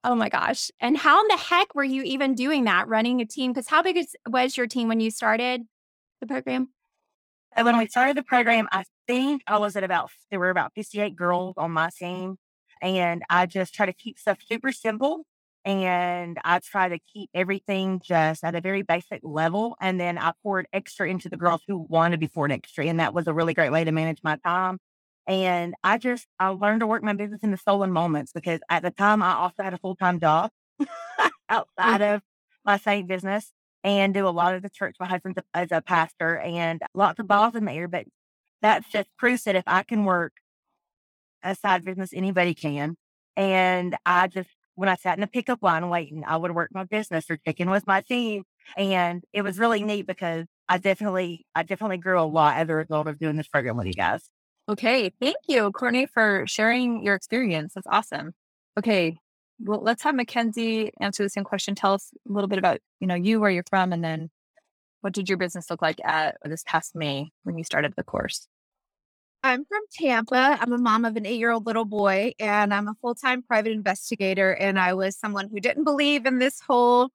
Oh 0.07 0.15
my 0.15 0.29
gosh. 0.29 0.71
And 0.79 0.95
how 0.95 1.19
in 1.19 1.27
the 1.27 1.35
heck 1.35 1.75
were 1.75 1.83
you 1.83 2.01
even 2.03 2.33
doing 2.33 2.63
that, 2.63 2.87
running 2.87 3.19
a 3.19 3.25
team? 3.25 3.51
Because 3.51 3.67
how 3.67 3.83
big 3.83 3.97
is, 3.97 4.15
was 4.25 4.55
your 4.55 4.65
team 4.65 4.87
when 4.87 5.01
you 5.01 5.11
started 5.11 5.63
the 6.21 6.27
program? 6.27 6.69
And 7.53 7.65
when 7.65 7.77
we 7.77 7.87
started 7.87 8.15
the 8.15 8.23
program, 8.23 8.69
I 8.71 8.85
think 9.05 9.41
I 9.47 9.57
was 9.57 9.75
at 9.75 9.83
about, 9.83 10.09
there 10.31 10.39
were 10.39 10.49
about 10.49 10.71
58 10.75 11.13
girls 11.13 11.55
on 11.57 11.71
my 11.71 11.89
team. 11.89 12.37
And 12.81 13.21
I 13.29 13.47
just 13.47 13.73
try 13.73 13.85
to 13.85 13.91
keep 13.91 14.17
stuff 14.17 14.37
super 14.49 14.71
simple. 14.71 15.25
And 15.65 16.37
I 16.45 16.59
try 16.59 16.87
to 16.87 16.99
keep 17.13 17.29
everything 17.33 17.99
just 18.01 18.45
at 18.45 18.55
a 18.55 18.61
very 18.61 18.83
basic 18.83 19.19
level. 19.23 19.75
And 19.81 19.99
then 19.99 20.17
I 20.17 20.31
poured 20.41 20.69
extra 20.71 21.09
into 21.09 21.27
the 21.27 21.35
girls 21.35 21.63
who 21.67 21.79
wanted 21.79 22.15
to 22.15 22.17
be 22.17 22.29
poured 22.29 22.53
extra. 22.53 22.85
And 22.85 23.01
that 23.01 23.13
was 23.13 23.27
a 23.27 23.33
really 23.33 23.53
great 23.53 23.73
way 23.73 23.83
to 23.83 23.91
manage 23.91 24.19
my 24.23 24.37
time. 24.37 24.79
And 25.27 25.75
I 25.83 25.97
just, 25.97 26.25
I 26.39 26.47
learned 26.47 26.79
to 26.79 26.87
work 26.87 27.03
my 27.03 27.13
business 27.13 27.43
in 27.43 27.51
the 27.51 27.57
stolen 27.57 27.91
moments 27.91 28.31
because 28.31 28.61
at 28.69 28.81
the 28.81 28.91
time 28.91 29.21
I 29.21 29.33
also 29.33 29.61
had 29.61 29.73
a 29.73 29.77
full 29.77 29.95
time 29.95 30.19
job 30.19 30.51
mm. 30.81 31.29
outside 31.49 32.01
of 32.01 32.21
my 32.65 32.77
same 32.77 33.07
business 33.07 33.51
and 33.83 34.13
do 34.13 34.27
a 34.27 34.29
lot 34.29 34.55
of 34.55 34.61
the 34.61 34.69
church. 34.69 34.95
My 34.99 35.05
husband's 35.05 35.37
a, 35.37 35.43
as 35.53 35.71
a 35.71 35.81
pastor 35.81 36.37
and 36.39 36.81
lots 36.93 37.19
of 37.19 37.27
balls 37.27 37.55
in 37.55 37.65
the 37.65 37.71
air, 37.73 37.87
but 37.87 38.05
that's 38.61 38.89
just 38.89 39.09
proof 39.17 39.43
that 39.43 39.55
if 39.55 39.63
I 39.67 39.83
can 39.83 40.05
work 40.05 40.33
a 41.43 41.55
side 41.55 41.85
business, 41.85 42.11
anybody 42.13 42.53
can. 42.53 42.95
And 43.35 43.95
I 44.05 44.27
just, 44.27 44.49
when 44.75 44.89
I 44.89 44.95
sat 44.95 45.17
in 45.17 45.21
the 45.21 45.27
pickup 45.27 45.61
line 45.61 45.89
waiting, 45.89 46.23
I 46.25 46.37
would 46.37 46.55
work 46.55 46.71
my 46.73 46.83
business 46.83 47.29
or 47.29 47.37
check 47.37 47.59
in 47.59 47.69
with 47.69 47.85
my 47.85 48.01
team. 48.01 48.43
And 48.75 49.23
it 49.33 49.41
was 49.41 49.59
really 49.59 49.83
neat 49.83 50.07
because 50.07 50.45
I 50.69 50.77
definitely, 50.77 51.45
I 51.55 51.63
definitely 51.63 51.97
grew 51.97 52.19
a 52.19 52.23
lot 52.23 52.57
as 52.57 52.69
a 52.69 52.75
result 52.75 53.07
of 53.07 53.19
doing 53.19 53.35
this 53.35 53.47
program 53.47 53.77
with 53.77 53.87
you 53.87 53.93
guys. 53.93 54.29
Okay. 54.69 55.11
Thank 55.21 55.37
you, 55.47 55.71
Courtney, 55.71 56.05
for 56.05 56.45
sharing 56.47 57.03
your 57.03 57.15
experience. 57.15 57.73
That's 57.73 57.87
awesome. 57.89 58.33
Okay 58.77 59.17
well, 59.59 59.81
let's 59.81 60.03
have 60.03 60.15
Mackenzie 60.15 60.91
answer 60.99 61.23
the 61.23 61.29
same 61.29 61.43
question. 61.43 61.75
Tell 61.75 61.93
us 61.93 62.11
a 62.27 62.31
little 62.31 62.47
bit 62.47 62.59
about, 62.59 62.79
you 62.99 63.07
know, 63.07 63.15
you, 63.15 63.39
where 63.39 63.49
you're 63.49 63.63
from, 63.69 63.91
and 63.91 64.03
then 64.03 64.29
what 65.01 65.13
did 65.13 65.29
your 65.29 65.37
business 65.37 65.69
look 65.69 65.81
like 65.81 65.99
at 66.03 66.37
this 66.43 66.63
past 66.65 66.95
May 66.95 67.29
when 67.43 67.57
you 67.57 67.63
started 67.63 67.93
the 67.95 68.03
course? 68.03 68.47
I'm 69.43 69.65
from 69.65 69.81
Tampa. 69.91 70.57
I'm 70.59 70.73
a 70.73 70.77
mom 70.77 71.05
of 71.05 71.15
an 71.15 71.25
eight 71.25 71.39
year 71.39 71.51
old 71.51 71.65
little 71.65 71.85
boy, 71.85 72.33
and 72.39 72.73
I'm 72.73 72.87
a 72.87 72.95
full 73.01 73.15
time 73.15 73.41
private 73.43 73.71
investigator. 73.71 74.51
And 74.51 74.79
I 74.79 74.93
was 74.93 75.17
someone 75.17 75.49
who 75.49 75.59
didn't 75.59 75.85
believe 75.85 76.25
in 76.25 76.39
this 76.39 76.59
whole 76.59 77.09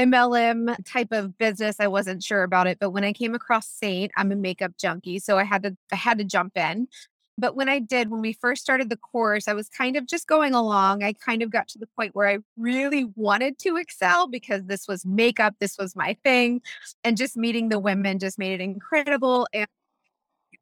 MLM 0.00 0.74
type 0.84 1.12
of 1.12 1.36
business. 1.36 1.76
I 1.78 1.86
wasn't 1.86 2.22
sure 2.22 2.42
about 2.42 2.66
it, 2.66 2.78
but 2.80 2.90
when 2.90 3.04
I 3.04 3.12
came 3.12 3.34
across 3.34 3.68
Seint, 3.68 4.10
I'm 4.16 4.32
a 4.32 4.36
makeup 4.36 4.72
junkie, 4.78 5.18
so 5.18 5.36
I 5.38 5.44
had 5.44 5.62
to 5.64 5.76
I 5.92 5.96
had 5.96 6.18
to 6.18 6.24
jump 6.24 6.56
in. 6.56 6.88
But 7.36 7.54
when 7.56 7.68
I 7.68 7.78
did, 7.78 8.10
when 8.10 8.20
we 8.20 8.32
first 8.32 8.62
started 8.62 8.90
the 8.90 8.96
course, 8.96 9.48
I 9.48 9.54
was 9.54 9.68
kind 9.68 9.96
of 9.96 10.06
just 10.06 10.26
going 10.26 10.54
along. 10.54 11.02
I 11.02 11.12
kind 11.14 11.42
of 11.42 11.50
got 11.50 11.68
to 11.68 11.78
the 11.78 11.86
point 11.86 12.14
where 12.14 12.28
I 12.28 12.38
really 12.56 13.06
wanted 13.16 13.58
to 13.60 13.76
excel 13.76 14.26
because 14.26 14.64
this 14.64 14.86
was 14.86 15.06
makeup, 15.06 15.54
this 15.58 15.76
was 15.78 15.96
my 15.96 16.16
thing. 16.22 16.60
And 17.04 17.16
just 17.16 17.36
meeting 17.36 17.68
the 17.68 17.78
women 17.78 18.18
just 18.18 18.38
made 18.38 18.52
it 18.52 18.62
incredible. 18.62 19.48
And 19.52 19.66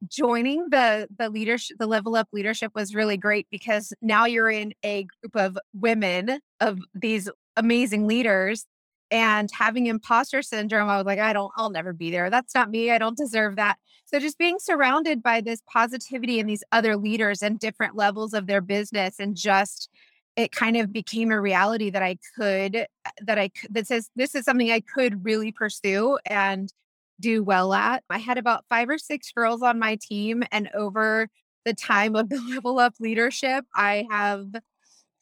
joining 0.08 0.68
the 0.70 1.08
the 1.16 1.28
leadership 1.28 1.76
the 1.78 1.86
level 1.86 2.14
up 2.14 2.28
leadership 2.32 2.72
was 2.74 2.94
really 2.94 3.16
great 3.16 3.48
because 3.50 3.92
now 4.00 4.26
you're 4.26 4.50
in 4.50 4.72
a 4.84 5.04
group 5.20 5.34
of 5.34 5.58
women 5.74 6.38
of 6.60 6.78
these 6.94 7.28
amazing 7.56 8.06
leaders 8.06 8.64
and 9.10 9.50
having 9.52 9.86
imposter 9.86 10.42
syndrome 10.42 10.88
i 10.88 10.96
was 10.96 11.06
like 11.06 11.18
i 11.18 11.32
don't 11.32 11.52
i'll 11.56 11.70
never 11.70 11.92
be 11.92 12.10
there. 12.10 12.30
That's 12.30 12.54
not 12.54 12.70
me. 12.70 12.90
I 12.90 12.98
don't 12.98 13.16
deserve 13.16 13.56
that. 13.56 13.78
So 14.04 14.18
just 14.18 14.38
being 14.38 14.58
surrounded 14.58 15.22
by 15.22 15.40
this 15.40 15.62
positivity 15.70 16.40
and 16.40 16.48
these 16.48 16.64
other 16.72 16.96
leaders 16.96 17.42
and 17.42 17.58
different 17.58 17.96
levels 17.96 18.34
of 18.34 18.46
their 18.46 18.60
business 18.60 19.18
and 19.18 19.36
just 19.36 19.88
it 20.36 20.52
kind 20.52 20.76
of 20.76 20.92
became 20.92 21.30
a 21.30 21.40
reality 21.40 21.90
that 21.90 22.02
i 22.02 22.16
could 22.36 22.86
that 23.22 23.38
i 23.38 23.50
that 23.70 23.86
says 23.86 24.10
this 24.16 24.34
is 24.34 24.44
something 24.44 24.70
i 24.70 24.80
could 24.80 25.24
really 25.24 25.52
pursue 25.52 26.18
and 26.26 26.72
do 27.20 27.42
well 27.42 27.72
at. 27.74 28.04
I 28.10 28.18
had 28.18 28.38
about 28.38 28.64
five 28.68 28.88
or 28.88 28.98
six 28.98 29.32
girls 29.32 29.62
on 29.62 29.78
my 29.78 29.98
team, 30.00 30.44
and 30.52 30.68
over 30.74 31.28
the 31.64 31.74
time 31.74 32.16
of 32.16 32.28
the 32.28 32.40
level 32.48 32.78
up 32.78 32.94
leadership, 33.00 33.64
I 33.74 34.06
have 34.10 34.46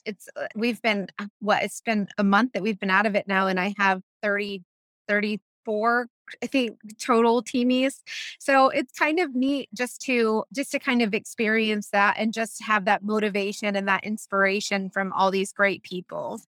it's 0.07 0.29
uh, 0.37 0.47
we've 0.55 0.81
been 0.81 1.09
uh, 1.19 1.27
what 1.41 1.63
it's 1.63 1.81
been 1.81 2.09
a 2.17 2.25
month 2.25 2.53
that 2.53 2.63
we've 2.63 2.79
been 2.79 2.91
out 2.91 3.07
of 3.07 3.15
it 3.15 3.29
now, 3.29 3.47
and 3.47 3.61
I 3.61 3.75
have 3.79 4.01
30, 4.23 4.63
34 5.09 6.09
I 6.43 6.47
think 6.47 6.79
total 7.01 7.43
teamies. 7.43 8.03
So 8.39 8.69
it's 8.69 8.93
kind 8.93 9.21
of 9.21 9.35
neat 9.35 9.69
just 9.75 10.01
to 10.03 10.45
just 10.55 10.73
to 10.73 10.79
kind 10.79 11.03
of 11.03 11.15
experience 11.15 11.89
that 11.91 12.17
and 12.19 12.33
just 12.33 12.63
have 12.63 12.85
that 12.87 13.03
motivation 13.03 13.77
and 13.77 13.89
that 13.89 14.05
inspiration 14.05 14.91
from 14.91 15.13
all 15.13 15.31
these 15.31 15.53
great 15.53 15.83
people. 15.83 16.41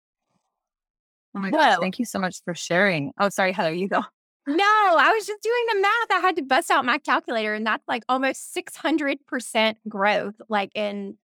Oh 1.35 1.41
my 1.41 1.51
gosh, 1.51 1.79
thank 1.81 1.99
you 1.99 2.05
so 2.05 2.19
much 2.19 2.39
for 2.45 2.55
sharing. 2.55 3.13
Oh, 3.19 3.29
sorry, 3.29 3.53
Heather, 3.53 3.75
you 3.75 3.89
go. 3.89 4.03
No, 4.49 4.65
I 4.65 5.13
was 5.13 5.27
just 5.27 5.43
doing 5.43 5.65
the 5.73 5.81
math. 5.81 6.11
I 6.11 6.21
had 6.21 6.37
to 6.37 6.43
bust 6.43 6.71
out 6.71 6.85
my 6.85 6.99
calculator, 6.99 7.53
and 7.53 7.67
that's 7.67 7.87
like 7.89 8.05
almost 8.09 8.57
600% 8.57 9.75
growth, 9.89 10.35
like 10.49 10.71
in 10.75 11.19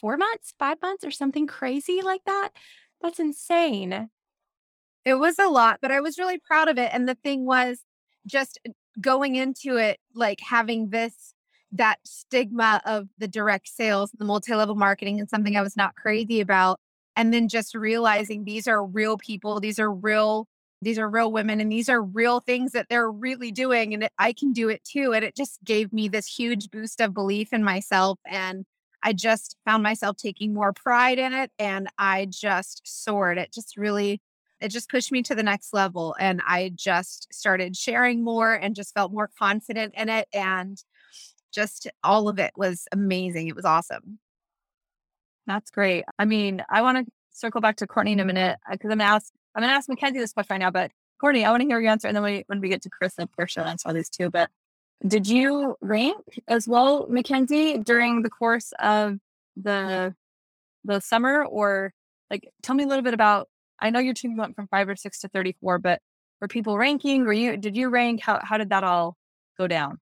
four 0.00 0.16
months, 0.16 0.54
five 0.58 0.78
months, 0.82 1.04
or 1.04 1.10
something 1.10 1.46
crazy 1.46 2.00
like 2.02 2.22
that. 2.26 2.50
That's 3.00 3.18
insane. 3.18 4.08
It 5.04 5.14
was 5.14 5.38
a 5.38 5.48
lot, 5.48 5.78
but 5.82 5.90
I 5.90 6.00
was 6.00 6.18
really 6.18 6.38
proud 6.38 6.68
of 6.68 6.78
it. 6.78 6.90
And 6.92 7.08
the 7.08 7.16
thing 7.16 7.44
was 7.44 7.80
just 8.26 8.58
uh, 8.66 8.72
going 9.00 9.34
into 9.36 9.76
it, 9.76 9.98
like 10.14 10.38
having 10.40 10.90
this, 10.90 11.34
that 11.72 11.98
stigma 12.04 12.80
of 12.84 13.08
the 13.18 13.28
direct 13.28 13.68
sales, 13.68 14.12
the 14.16 14.24
multi 14.24 14.54
level 14.54 14.76
marketing, 14.76 15.18
and 15.18 15.28
something 15.28 15.56
I 15.56 15.62
was 15.62 15.76
not 15.76 15.96
crazy 15.96 16.40
about. 16.40 16.78
And 17.16 17.34
then 17.34 17.48
just 17.48 17.74
realizing 17.74 18.44
these 18.44 18.68
are 18.68 18.84
real 18.84 19.18
people, 19.18 19.60
these 19.60 19.78
are 19.78 19.92
real 19.92 20.46
these 20.82 20.98
are 20.98 21.08
real 21.08 21.30
women 21.30 21.60
and 21.60 21.70
these 21.70 21.88
are 21.88 22.02
real 22.02 22.40
things 22.40 22.72
that 22.72 22.88
they're 22.90 23.10
really 23.10 23.52
doing 23.52 23.94
and 23.94 24.08
I 24.18 24.32
can 24.32 24.52
do 24.52 24.68
it 24.68 24.82
too 24.84 25.12
and 25.14 25.24
it 25.24 25.36
just 25.36 25.58
gave 25.64 25.92
me 25.92 26.08
this 26.08 26.26
huge 26.26 26.70
boost 26.70 27.00
of 27.00 27.14
belief 27.14 27.52
in 27.52 27.62
myself 27.62 28.18
and 28.26 28.66
I 29.02 29.12
just 29.12 29.56
found 29.64 29.82
myself 29.82 30.16
taking 30.16 30.54
more 30.54 30.72
pride 30.72 31.18
in 31.18 31.32
it 31.32 31.50
and 31.58 31.88
I 31.98 32.26
just 32.30 32.82
soared 32.84 33.38
it 33.38 33.52
just 33.52 33.76
really 33.76 34.20
it 34.60 34.68
just 34.68 34.88
pushed 34.88 35.10
me 35.10 35.22
to 35.24 35.34
the 35.34 35.42
next 35.42 35.72
level 35.72 36.14
and 36.20 36.40
I 36.46 36.70
just 36.74 37.32
started 37.32 37.76
sharing 37.76 38.22
more 38.22 38.54
and 38.54 38.76
just 38.76 38.94
felt 38.94 39.12
more 39.12 39.28
confident 39.38 39.94
in 39.96 40.08
it 40.08 40.28
and 40.32 40.82
just 41.52 41.88
all 42.04 42.28
of 42.28 42.38
it 42.38 42.52
was 42.56 42.86
amazing 42.92 43.48
it 43.48 43.56
was 43.56 43.64
awesome 43.64 44.18
that's 45.46 45.70
great 45.70 46.04
I 46.18 46.24
mean 46.24 46.62
I 46.70 46.82
want 46.82 47.04
to 47.04 47.12
circle 47.32 47.60
back 47.60 47.76
to 47.76 47.86
Courtney 47.86 48.12
in 48.12 48.20
a 48.20 48.24
minute 48.24 48.58
uh, 48.68 48.72
because 48.72 48.90
I'm 48.90 48.98
gonna 48.98 49.10
ask 49.10 49.32
I'm 49.54 49.62
going 49.62 49.70
to 49.70 49.74
ask 49.74 49.88
Mackenzie 49.88 50.18
this 50.18 50.32
question 50.32 50.54
right 50.54 50.60
now, 50.60 50.70
but 50.70 50.90
Courtney, 51.20 51.44
I 51.44 51.50
want 51.50 51.60
to 51.60 51.66
hear 51.66 51.78
your 51.78 51.90
answer. 51.90 52.08
And 52.08 52.16
then 52.16 52.24
we, 52.24 52.44
when 52.46 52.60
we 52.60 52.68
get 52.68 52.82
to 52.82 52.90
Chris 52.90 53.14
and 53.18 53.30
Portia, 53.30 53.60
I'll 53.60 53.68
answer 53.68 53.92
these 53.92 54.08
too. 54.08 54.30
But 54.30 54.50
did 55.06 55.26
you 55.26 55.76
rank 55.80 56.40
as 56.48 56.68
well, 56.68 57.06
Mackenzie, 57.08 57.78
during 57.78 58.22
the 58.22 58.30
course 58.30 58.72
of 58.78 59.18
the 59.56 60.14
the 60.84 61.00
summer? 61.00 61.44
Or 61.44 61.92
like 62.30 62.48
tell 62.62 62.74
me 62.74 62.84
a 62.84 62.86
little 62.86 63.02
bit 63.02 63.14
about 63.14 63.48
I 63.80 63.90
know 63.90 63.98
your 63.98 64.14
team 64.14 64.36
went 64.36 64.54
from 64.54 64.68
five 64.68 64.88
or 64.88 64.96
six 64.96 65.20
to 65.20 65.28
34, 65.28 65.78
but 65.78 66.00
were 66.40 66.48
people 66.48 66.78
ranking? 66.78 67.24
Were 67.24 67.32
you 67.32 67.56
did 67.56 67.76
you 67.76 67.88
rank? 67.88 68.20
How 68.22 68.40
how 68.42 68.58
did 68.58 68.70
that 68.70 68.84
all 68.84 69.16
go 69.58 69.66
down? 69.66 69.98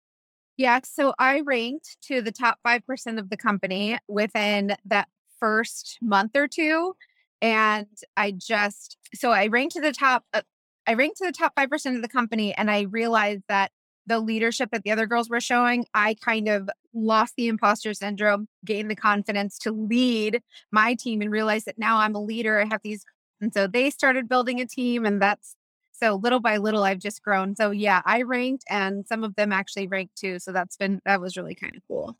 Yeah, 0.57 0.79
so 0.83 1.13
I 1.19 1.41
ranked 1.41 1.97
to 2.03 2.21
the 2.21 2.31
top 2.31 2.59
5% 2.65 3.19
of 3.19 3.29
the 3.29 3.35
company 3.35 3.99
within 4.07 4.77
that 4.85 5.09
first 5.37 5.97
month 6.01 6.31
or 6.33 6.47
two 6.47 6.93
and 7.41 7.87
I 8.17 8.31
just 8.31 8.97
so 9.13 9.31
I 9.31 9.47
ranked 9.47 9.75
to 9.75 9.81
the 9.81 9.91
top. 9.91 10.23
Uh, 10.33 10.41
I 10.87 10.93
ranked 10.93 11.17
to 11.17 11.25
the 11.25 11.31
top 11.31 11.53
five 11.55 11.69
percent 11.69 11.95
of 11.95 12.01
the 12.01 12.07
company, 12.07 12.53
and 12.53 12.69
I 12.71 12.81
realized 12.81 13.43
that 13.49 13.71
the 14.07 14.19
leadership 14.19 14.69
that 14.71 14.83
the 14.83 14.91
other 14.91 15.05
girls 15.07 15.29
were 15.29 15.41
showing, 15.41 15.85
I 15.93 16.15
kind 16.15 16.47
of 16.47 16.69
lost 16.93 17.35
the 17.35 17.47
imposter 17.47 17.93
syndrome, 17.93 18.47
gained 18.63 18.89
the 18.89 18.95
confidence 18.95 19.57
to 19.59 19.71
lead 19.71 20.41
my 20.71 20.95
team, 20.95 21.21
and 21.21 21.31
realized 21.31 21.65
that 21.65 21.77
now 21.77 21.97
I'm 21.97 22.15
a 22.15 22.21
leader. 22.21 22.59
I 22.59 22.65
have 22.65 22.81
these, 22.83 23.03
and 23.41 23.53
so 23.53 23.67
they 23.67 23.89
started 23.89 24.29
building 24.29 24.61
a 24.61 24.65
team, 24.65 25.05
and 25.05 25.21
that's 25.21 25.55
so 25.91 26.15
little 26.15 26.39
by 26.39 26.57
little 26.57 26.83
I've 26.83 26.99
just 26.99 27.23
grown. 27.23 27.55
So 27.55 27.71
yeah, 27.71 28.01
I 28.05 28.23
ranked, 28.23 28.63
and 28.69 29.05
some 29.07 29.23
of 29.23 29.35
them 29.35 29.51
actually 29.51 29.87
ranked 29.87 30.17
too. 30.17 30.39
So 30.39 30.51
that's 30.51 30.77
been 30.77 31.01
that 31.05 31.21
was 31.21 31.37
really 31.37 31.55
kind 31.55 31.75
of 31.75 31.81
cool. 31.87 32.17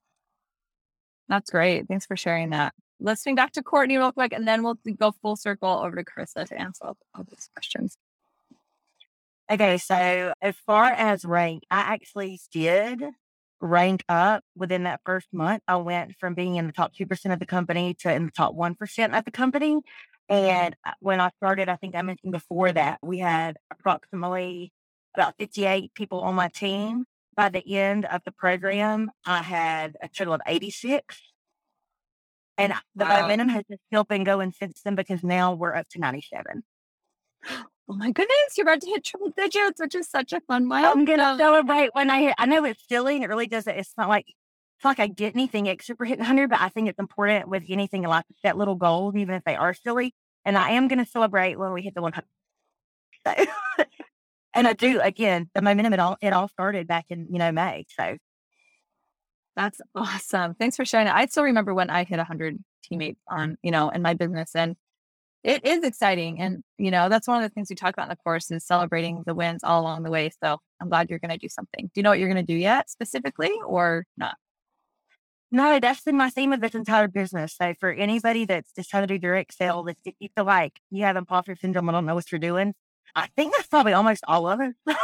That's 1.28 1.50
great. 1.50 1.88
Thanks 1.88 2.06
for 2.06 2.16
sharing 2.16 2.52
that 2.52 2.74
listening 3.00 3.36
back 3.36 3.52
to 3.54 3.64
Courtney 3.64 3.98
real 3.98 4.12
quick, 4.12 4.34
and 4.34 4.48
then 4.48 4.64
we'll 4.64 4.80
go 5.00 5.12
full 5.22 5.36
circle 5.36 5.70
over 5.70 5.96
to 5.96 6.04
Carissa 6.04 6.46
to 6.48 6.60
answer 6.60 6.86
all, 6.86 6.98
all 7.14 7.26
these 7.30 7.50
questions. 7.54 7.98
Okay, 9.52 9.78
so 9.78 10.34
as 10.42 10.56
far 10.66 10.86
as 10.86 11.24
rank, 11.24 11.64
I 11.70 11.80
actually 11.82 12.40
did 12.52 13.04
rank 13.62 14.04
up 14.10 14.44
within 14.56 14.84
that 14.84 15.02
first 15.06 15.28
month. 15.32 15.62
I 15.68 15.76
went 15.76 16.16
from 16.20 16.34
being 16.34 16.56
in 16.56 16.66
the 16.66 16.74
top 16.74 16.94
2% 16.96 17.32
of 17.32 17.40
the 17.40 17.46
company 17.46 17.94
to 18.00 18.12
in 18.12 18.26
the 18.26 18.32
top 18.32 18.56
1% 18.56 19.18
of 19.18 19.26
the 19.26 19.32
company. 19.32 19.82
And 20.30 20.76
uh, 20.86 20.92
when 21.00 21.22
I 21.22 21.30
started, 21.38 21.70
I 21.70 21.76
think 21.76 21.96
I 21.96 22.02
mentioned 22.02 22.32
before 22.32 22.72
that 22.72 23.00
we 23.04 23.20
had 23.20 23.58
approximately 23.72 24.72
about 25.14 25.36
58 25.38 25.94
people 25.94 26.22
on 26.22 26.36
my 26.36 26.48
team. 26.48 27.06
By 27.36 27.50
the 27.50 27.78
end 27.78 28.06
of 28.06 28.22
the 28.26 28.32
program, 28.32 29.12
I 29.26 29.44
had 29.44 29.98
a 30.02 30.08
total 30.08 30.34
of 30.34 30.42
86. 30.48 31.22
And 32.58 32.74
the 32.96 33.06
wow. 33.06 33.22
momentum 33.22 33.50
has 33.50 33.64
just 33.70 33.82
still 33.88 34.06
been 34.06 34.24
going 34.24 34.54
since 34.54 34.82
then 34.84 34.96
because 34.96 35.24
now 35.24 35.54
we're 35.54 35.76
up 35.76 35.88
to 35.90 36.00
97. 36.00 36.64
Oh 37.88 37.94
my 37.94 38.12
goodness, 38.12 38.58
you're 38.58 38.66
about 38.66 38.82
to 38.82 38.88
hit 38.88 39.04
triple 39.04 39.32
digits, 39.38 39.80
which 39.80 39.94
is 39.94 40.10
such 40.10 40.34
a 40.34 40.42
fun 40.42 40.66
milestone. 40.66 41.00
I'm 41.02 41.06
gonna 41.06 41.38
celebrate 41.38 41.90
when 41.94 42.10
I 42.10 42.22
hit. 42.22 42.36
I 42.40 42.48
know 42.48 42.66
it's 42.66 42.88
silly 42.88 43.16
and 43.16 43.24
it 43.24 43.28
really 43.28 43.46
doesn't. 43.48 43.78
It's 43.78 43.94
not 43.98 44.10
like 44.10 44.26
it's 44.28 44.86
like 44.86 45.00
I 45.00 45.08
get 45.08 45.36
anything 45.36 45.70
extra 45.70 45.96
for 45.96 46.06
hitting 46.06 46.22
100, 46.22 46.50
but 46.50 46.62
I 46.62 46.70
think 46.70 46.90
it's 46.90 46.98
important 47.00 47.48
with 47.48 47.64
anything 47.70 48.04
to 48.04 48.24
set 48.42 48.58
little 48.58 48.76
goals, 48.76 49.16
even 49.16 49.36
if 49.36 49.44
they 49.44 49.56
are 49.56 49.74
silly. 49.74 50.14
And 50.46 50.58
I 50.58 50.72
am 50.72 50.88
gonna 50.88 51.06
celebrate 51.06 51.60
when 51.60 51.74
we 51.74 51.84
hit 51.84 51.94
the 51.94 52.02
100. 52.02 52.26
So, 53.28 53.46
and 54.56 54.68
I 54.68 54.74
do 54.74 55.00
again. 55.00 55.52
The 55.54 55.62
momentum 55.62 55.94
it 55.94 56.00
all 56.00 56.18
it 56.22 56.34
all 56.34 56.48
started 56.48 56.88
back 56.88 57.06
in 57.10 57.28
you 57.30 57.38
know 57.38 57.52
May. 57.52 57.86
So 58.00 58.18
that's 59.56 59.80
awesome. 59.96 60.56
Thanks 60.56 60.76
for 60.76 60.86
sharing 60.86 61.08
it. 61.08 61.14
I 61.14 61.28
still 61.28 61.44
remember 61.44 61.74
when 61.74 61.90
I 61.90 62.04
hit 62.04 62.18
100 62.18 62.58
teammates 62.84 63.22
on, 63.30 63.58
you 63.62 63.72
know, 63.72 63.90
in 63.90 64.02
my 64.02 64.14
business 64.14 64.56
and 64.56 64.76
it 65.46 65.64
is 65.64 65.84
exciting. 65.84 66.40
And, 66.42 66.64
you 66.80 66.90
know, 66.90 67.08
that's 67.08 67.28
one 67.28 67.44
of 67.44 67.48
the 67.48 67.54
things 67.54 67.70
we 67.70 67.76
talk 67.76 67.94
about 67.94 68.06
in 68.06 68.10
the 68.10 68.16
course 68.16 68.50
is 68.50 68.66
celebrating 68.66 69.24
the 69.28 69.36
wins 69.36 69.64
all 69.64 69.82
along 69.82 70.02
the 70.02 70.10
way. 70.10 70.32
So 70.44 70.58
I'm 70.82 70.90
glad 70.90 71.10
you're 71.10 71.20
going 71.20 71.30
to 71.30 71.38
do 71.38 71.50
something. 71.50 71.86
Do 71.86 71.92
you 71.96 72.04
know 72.04 72.10
what 72.10 72.20
you're 72.20 72.32
going 72.34 72.44
to 72.44 72.54
do 72.54 72.58
yet 72.58 72.90
specifically 72.90 73.52
or 73.66 74.06
not? 74.18 74.36
No, 75.52 75.80
that's 75.80 76.02
been 76.02 76.18
my 76.18 76.32
theme 76.32 76.52
of 76.52 76.62
this 76.62 76.74
entire 76.74 77.08
business. 77.08 77.56
So 77.56 77.76
for 77.80 77.92
anybody 77.92 78.46
that's 78.46 78.74
just 78.74 78.90
trying 78.90 79.04
to 79.04 79.14
do 79.14 79.20
direct 79.20 79.54
sales, 79.54 79.88
if 79.88 80.16
you 80.20 80.30
feel 80.36 80.46
like 80.46 80.80
you 80.90 81.04
have 81.04 81.16
imposter 81.16 81.56
syndrome, 81.56 81.90
I 81.90 81.92
don't 81.92 82.08
know 82.08 82.16
what 82.16 82.32
you're 82.32 82.40
doing. 82.40 82.74
I 83.16 83.28
think 83.36 83.54
that's 83.56 83.68
probably 83.68 83.94
almost 83.94 84.24
all 84.28 84.48
of 84.48 84.60
it. 84.62 84.76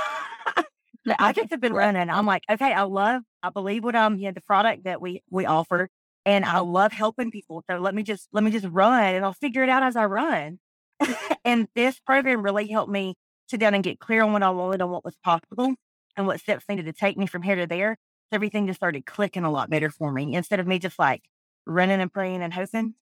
I 1.20 1.32
just 1.36 1.52
have 1.52 1.62
been 1.62 1.74
running. 1.74 2.10
I'm 2.10 2.26
like, 2.26 2.44
okay, 2.50 2.74
I 2.74 2.82
love, 2.82 3.22
I 3.44 3.52
believe 3.52 3.84
what 3.84 3.96
um, 3.96 4.18
yeah, 4.18 4.32
the 4.32 4.42
product 4.42 4.86
that 4.86 5.02
we 5.02 5.22
we 5.30 5.46
offer, 5.46 5.88
and 6.26 6.46
I 6.46 6.60
love 6.60 6.92
helping 6.92 7.32
people. 7.32 7.64
So 7.70 7.78
let 7.78 7.96
me 7.96 8.04
just 8.04 8.28
let 8.32 8.44
me 8.44 8.52
just 8.52 8.68
run, 8.70 9.16
and 9.16 9.26
I'll 9.26 9.34
figure 9.34 9.64
it 9.64 9.70
out 9.70 9.84
as 9.84 9.96
I 9.96 10.06
run. 10.06 10.60
and 11.46 11.68
this 11.76 12.00
program 12.00 12.44
really 12.44 12.68
helped 12.68 12.92
me 12.92 13.16
sit 13.50 13.60
down 13.60 13.74
and 13.74 13.84
get 13.84 14.00
clear 14.00 14.24
on 14.24 14.34
what 14.34 14.44
I 14.44 14.50
wanted 14.50 14.82
and 14.82 14.92
what 14.92 15.04
was 15.04 15.16
possible, 15.24 15.74
and 16.16 16.28
what 16.28 16.40
steps 16.40 16.66
needed 16.70 16.86
to 16.86 16.94
take 16.94 17.18
me 17.18 17.26
from 17.26 17.42
here 17.42 17.56
to 17.56 17.68
there. 17.68 17.98
So 18.30 18.36
everything 18.36 18.68
just 18.68 18.80
started 18.80 19.06
clicking 19.06 19.44
a 19.44 19.52
lot 19.52 19.70
better 19.70 19.90
for 19.90 20.12
me 20.12 20.36
instead 20.36 20.60
of 20.60 20.68
me 20.68 20.80
just 20.80 20.98
like 21.00 21.24
running 21.66 22.02
and 22.02 22.12
praying 22.12 22.42
and 22.42 22.54
hoping. 22.54 22.96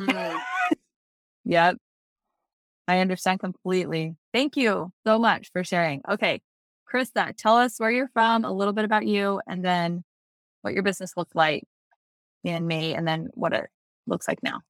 Mm. 0.00 0.40
yep. 1.44 1.76
I 2.86 2.98
understand 2.98 3.40
completely. 3.40 4.16
Thank 4.32 4.56
you 4.56 4.92
so 5.06 5.18
much 5.18 5.50
for 5.52 5.64
sharing. 5.64 6.02
Okay. 6.08 6.42
Krista, 6.92 7.34
tell 7.36 7.56
us 7.56 7.78
where 7.78 7.90
you're 7.90 8.10
from, 8.12 8.44
a 8.44 8.52
little 8.52 8.74
bit 8.74 8.84
about 8.84 9.06
you, 9.06 9.40
and 9.48 9.64
then 9.64 10.04
what 10.62 10.74
your 10.74 10.82
business 10.82 11.12
looked 11.16 11.34
like 11.34 11.64
in 12.50 12.66
May, 12.66 12.94
and 12.94 13.06
then 13.06 13.28
what 13.34 13.52
it 13.52 13.70
looks 14.06 14.28
like 14.28 14.42
now. 14.42 14.60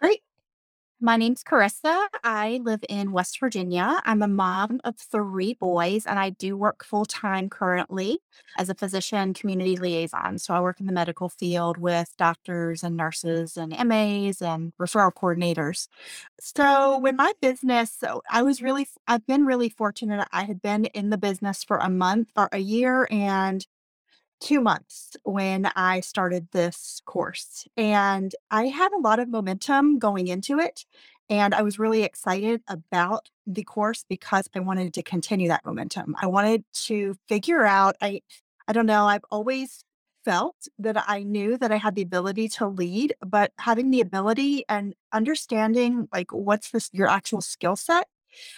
Great. 0.00 0.20
My 1.04 1.16
name's 1.16 1.42
Carissa. 1.42 2.06
I 2.22 2.60
live 2.62 2.84
in 2.88 3.10
West 3.10 3.40
Virginia. 3.40 4.00
I'm 4.04 4.22
a 4.22 4.28
mom 4.28 4.80
of 4.84 4.96
three 4.96 5.54
boys, 5.54 6.06
and 6.06 6.16
I 6.16 6.30
do 6.30 6.56
work 6.56 6.84
full 6.84 7.04
time 7.04 7.48
currently 7.48 8.20
as 8.56 8.68
a 8.68 8.74
physician 8.76 9.34
community 9.34 9.76
liaison. 9.76 10.38
So 10.38 10.54
I 10.54 10.60
work 10.60 10.78
in 10.78 10.86
the 10.86 10.92
medical 10.92 11.28
field 11.28 11.76
with 11.76 12.14
doctors 12.16 12.84
and 12.84 12.96
nurses 12.96 13.56
and 13.56 13.72
MAs 13.84 14.40
and 14.40 14.74
referral 14.80 15.12
coordinators. 15.12 15.88
So 16.40 16.98
when 16.98 17.16
my 17.16 17.32
business, 17.40 17.92
so 17.98 18.22
I 18.30 18.42
was 18.42 18.62
really, 18.62 18.86
I've 19.08 19.26
been 19.26 19.44
really 19.44 19.70
fortunate. 19.70 20.28
I 20.30 20.44
had 20.44 20.62
been 20.62 20.84
in 20.84 21.10
the 21.10 21.18
business 21.18 21.64
for 21.64 21.78
a 21.78 21.90
month 21.90 22.28
or 22.36 22.48
a 22.52 22.58
year 22.58 23.08
and 23.10 23.66
two 24.42 24.60
months 24.60 25.16
when 25.22 25.70
I 25.76 26.00
started 26.00 26.48
this 26.52 27.00
course. 27.06 27.66
And 27.76 28.34
I 28.50 28.66
had 28.66 28.92
a 28.92 29.00
lot 29.00 29.20
of 29.20 29.28
momentum 29.28 29.98
going 29.98 30.26
into 30.26 30.58
it. 30.58 30.84
And 31.30 31.54
I 31.54 31.62
was 31.62 31.78
really 31.78 32.02
excited 32.02 32.60
about 32.68 33.30
the 33.46 33.62
course 33.62 34.04
because 34.08 34.48
I 34.54 34.60
wanted 34.60 34.92
to 34.94 35.02
continue 35.02 35.48
that 35.48 35.64
momentum. 35.64 36.16
I 36.20 36.26
wanted 36.26 36.64
to 36.86 37.16
figure 37.28 37.64
out, 37.64 37.96
I, 38.02 38.20
I 38.66 38.72
don't 38.72 38.86
know, 38.86 39.06
I've 39.06 39.24
always 39.30 39.84
felt 40.24 40.56
that 40.78 41.02
I 41.08 41.22
knew 41.22 41.56
that 41.58 41.72
I 41.72 41.76
had 41.76 41.94
the 41.94 42.02
ability 42.02 42.48
to 42.50 42.66
lead, 42.66 43.14
but 43.24 43.52
having 43.58 43.90
the 43.90 44.00
ability 44.00 44.64
and 44.68 44.94
understanding 45.12 46.08
like 46.12 46.32
what's 46.32 46.70
this 46.70 46.90
your 46.92 47.08
actual 47.08 47.40
skill 47.40 47.76
set 47.76 48.08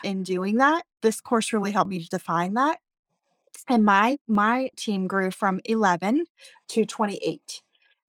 in 0.02 0.22
doing 0.22 0.56
that, 0.56 0.84
this 1.02 1.20
course 1.20 1.52
really 1.52 1.72
helped 1.72 1.90
me 1.90 2.02
to 2.02 2.08
define 2.08 2.54
that 2.54 2.78
and 3.68 3.84
my 3.84 4.18
my 4.26 4.70
team 4.76 5.06
grew 5.06 5.30
from 5.30 5.60
11 5.64 6.24
to 6.68 6.84
28 6.84 7.62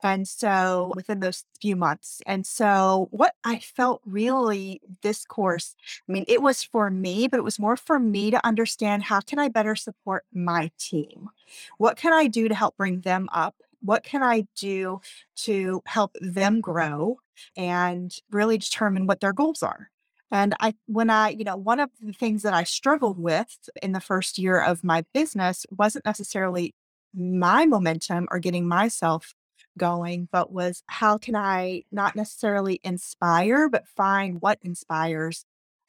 and 0.03 0.27
so 0.27 0.91
within 0.95 1.19
those 1.19 1.45
few 1.61 1.75
months 1.75 2.21
and 2.25 2.45
so 2.45 3.07
what 3.11 3.33
i 3.43 3.59
felt 3.59 4.01
really 4.05 4.81
this 5.01 5.25
course 5.25 5.75
i 6.07 6.11
mean 6.11 6.25
it 6.27 6.41
was 6.41 6.63
for 6.63 6.89
me 6.89 7.27
but 7.27 7.37
it 7.37 7.43
was 7.43 7.59
more 7.59 7.77
for 7.77 7.99
me 7.99 8.29
to 8.31 8.45
understand 8.45 9.03
how 9.03 9.19
can 9.19 9.39
i 9.39 9.47
better 9.47 9.75
support 9.75 10.23
my 10.33 10.69
team? 10.77 11.29
What 11.77 11.97
can 11.97 12.13
i 12.13 12.27
do 12.27 12.47
to 12.47 12.55
help 12.55 12.77
bring 12.77 13.01
them 13.01 13.29
up? 13.31 13.55
What 13.81 14.03
can 14.03 14.23
i 14.23 14.45
do 14.55 15.01
to 15.37 15.81
help 15.85 16.15
them 16.19 16.61
grow 16.61 17.17
and 17.57 18.13
really 18.31 18.57
determine 18.57 19.07
what 19.07 19.19
their 19.19 19.33
goals 19.33 19.63
are 19.63 19.89
and 20.31 20.55
I, 20.59 20.73
when 20.87 21.09
I, 21.09 21.29
you 21.29 21.43
know, 21.43 21.55
one 21.55 21.79
of 21.79 21.89
the 22.01 22.13
things 22.13 22.41
that 22.43 22.53
I 22.53 22.63
struggled 22.63 23.19
with 23.19 23.69
in 23.81 23.91
the 23.91 23.99
first 23.99 24.37
year 24.37 24.59
of 24.61 24.83
my 24.83 25.05
business 25.13 25.65
wasn't 25.71 26.05
necessarily 26.05 26.73
my 27.13 27.65
momentum 27.65 28.27
or 28.31 28.39
getting 28.39 28.67
myself 28.67 29.33
going, 29.77 30.27
but 30.31 30.51
was 30.51 30.83
how 30.87 31.17
can 31.17 31.35
I 31.35 31.83
not 31.91 32.15
necessarily 32.15 32.79
inspire, 32.83 33.69
but 33.69 33.87
find 33.87 34.41
what 34.41 34.59
inspires 34.61 35.45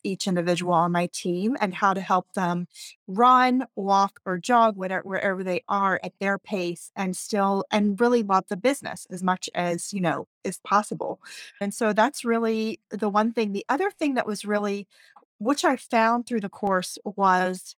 each 0.07 0.27
individual 0.27 0.73
on 0.73 0.93
my 0.93 1.09
team 1.13 1.57
and 1.61 1.75
how 1.75 1.93
to 1.93 2.01
help 2.01 2.33
them 2.35 2.67
run, 3.07 3.67
walk, 3.75 4.21
or 4.25 4.39
jog, 4.39 4.77
whatever, 4.77 5.03
wherever 5.03 5.45
they 5.45 5.63
are 5.69 6.01
at 6.03 6.13
their 6.21 6.39
pace 6.39 6.91
and 6.95 7.17
still 7.17 7.65
and 7.71 8.01
really 8.01 8.23
love 8.23 8.45
the 8.49 8.57
business 8.57 9.07
as 9.11 9.23
much 9.23 9.51
as, 9.55 9.93
you 9.93 10.01
know, 10.01 10.29
is 10.45 10.59
possible. 10.59 11.21
And 11.61 11.75
so 11.75 11.93
that's 11.93 12.25
really 12.25 12.81
the 12.91 13.09
one 13.09 13.33
thing. 13.33 13.53
The 13.53 13.67
other 13.69 13.91
thing 13.91 14.15
that 14.15 14.27
was 14.27 14.45
really, 14.45 14.87
which 15.39 15.65
I 15.65 15.77
found 15.77 16.27
through 16.27 16.41
the 16.41 16.49
course 16.49 16.99
was 17.05 17.77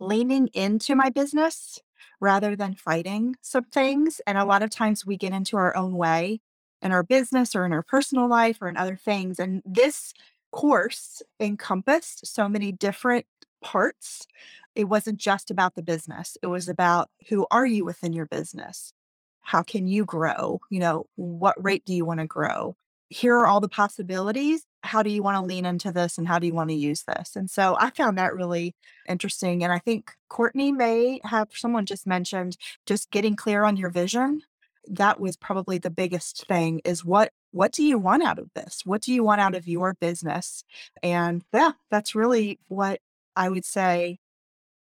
leaning 0.00 0.48
into 0.48 0.94
my 0.94 1.10
business 1.10 1.78
rather 2.20 2.56
than 2.56 2.74
fighting 2.74 3.36
some 3.42 3.64
things. 3.64 4.20
And 4.26 4.38
a 4.38 4.44
lot 4.44 4.62
of 4.62 4.70
times 4.70 5.06
we 5.06 5.16
get 5.16 5.32
into 5.32 5.56
our 5.56 5.76
own 5.76 5.94
way 5.96 6.40
in 6.82 6.92
our 6.92 7.02
business 7.02 7.54
or 7.54 7.64
in 7.64 7.72
our 7.72 7.82
personal 7.82 8.28
life 8.28 8.58
or 8.60 8.68
in 8.68 8.76
other 8.76 8.96
things. 8.96 9.38
And 9.38 9.62
this 9.64 10.12
course 10.50 11.22
encompassed 11.40 12.26
so 12.26 12.48
many 12.48 12.72
different 12.72 13.26
parts. 13.62 14.26
It 14.74 14.84
wasn't 14.84 15.18
just 15.18 15.50
about 15.50 15.74
the 15.74 15.82
business, 15.82 16.36
it 16.42 16.46
was 16.46 16.68
about 16.68 17.10
who 17.28 17.46
are 17.50 17.66
you 17.66 17.84
within 17.84 18.12
your 18.12 18.26
business? 18.26 18.92
How 19.40 19.62
can 19.62 19.86
you 19.86 20.04
grow? 20.04 20.60
You 20.70 20.80
know, 20.80 21.06
what 21.14 21.62
rate 21.62 21.84
do 21.84 21.94
you 21.94 22.04
want 22.04 22.20
to 22.20 22.26
grow? 22.26 22.76
Here 23.08 23.36
are 23.36 23.46
all 23.46 23.60
the 23.60 23.68
possibilities. 23.68 24.66
How 24.82 25.02
do 25.02 25.10
you 25.10 25.22
want 25.22 25.36
to 25.36 25.46
lean 25.46 25.64
into 25.64 25.92
this 25.92 26.18
and 26.18 26.26
how 26.26 26.40
do 26.40 26.46
you 26.46 26.54
want 26.54 26.70
to 26.70 26.74
use 26.74 27.04
this? 27.04 27.36
And 27.36 27.48
so 27.48 27.76
I 27.78 27.90
found 27.90 28.18
that 28.18 28.34
really 28.34 28.74
interesting. 29.08 29.62
And 29.62 29.72
I 29.72 29.78
think 29.78 30.12
Courtney 30.28 30.72
may 30.72 31.20
have 31.22 31.48
someone 31.52 31.86
just 31.86 32.06
mentioned 32.06 32.56
just 32.84 33.10
getting 33.12 33.36
clear 33.36 33.62
on 33.62 33.76
your 33.76 33.90
vision 33.90 34.42
that 34.88 35.20
was 35.20 35.36
probably 35.36 35.78
the 35.78 35.90
biggest 35.90 36.46
thing 36.46 36.80
is 36.84 37.04
what 37.04 37.32
what 37.56 37.72
do 37.72 37.82
you 37.82 37.96
want 37.98 38.22
out 38.22 38.38
of 38.38 38.50
this? 38.54 38.82
What 38.84 39.00
do 39.00 39.14
you 39.14 39.24
want 39.24 39.40
out 39.40 39.54
of 39.54 39.66
your 39.66 39.94
business? 39.94 40.62
And 41.02 41.42
yeah, 41.54 41.72
that's 41.90 42.14
really 42.14 42.58
what 42.68 43.00
I 43.34 43.48
would 43.48 43.64
say. 43.64 44.18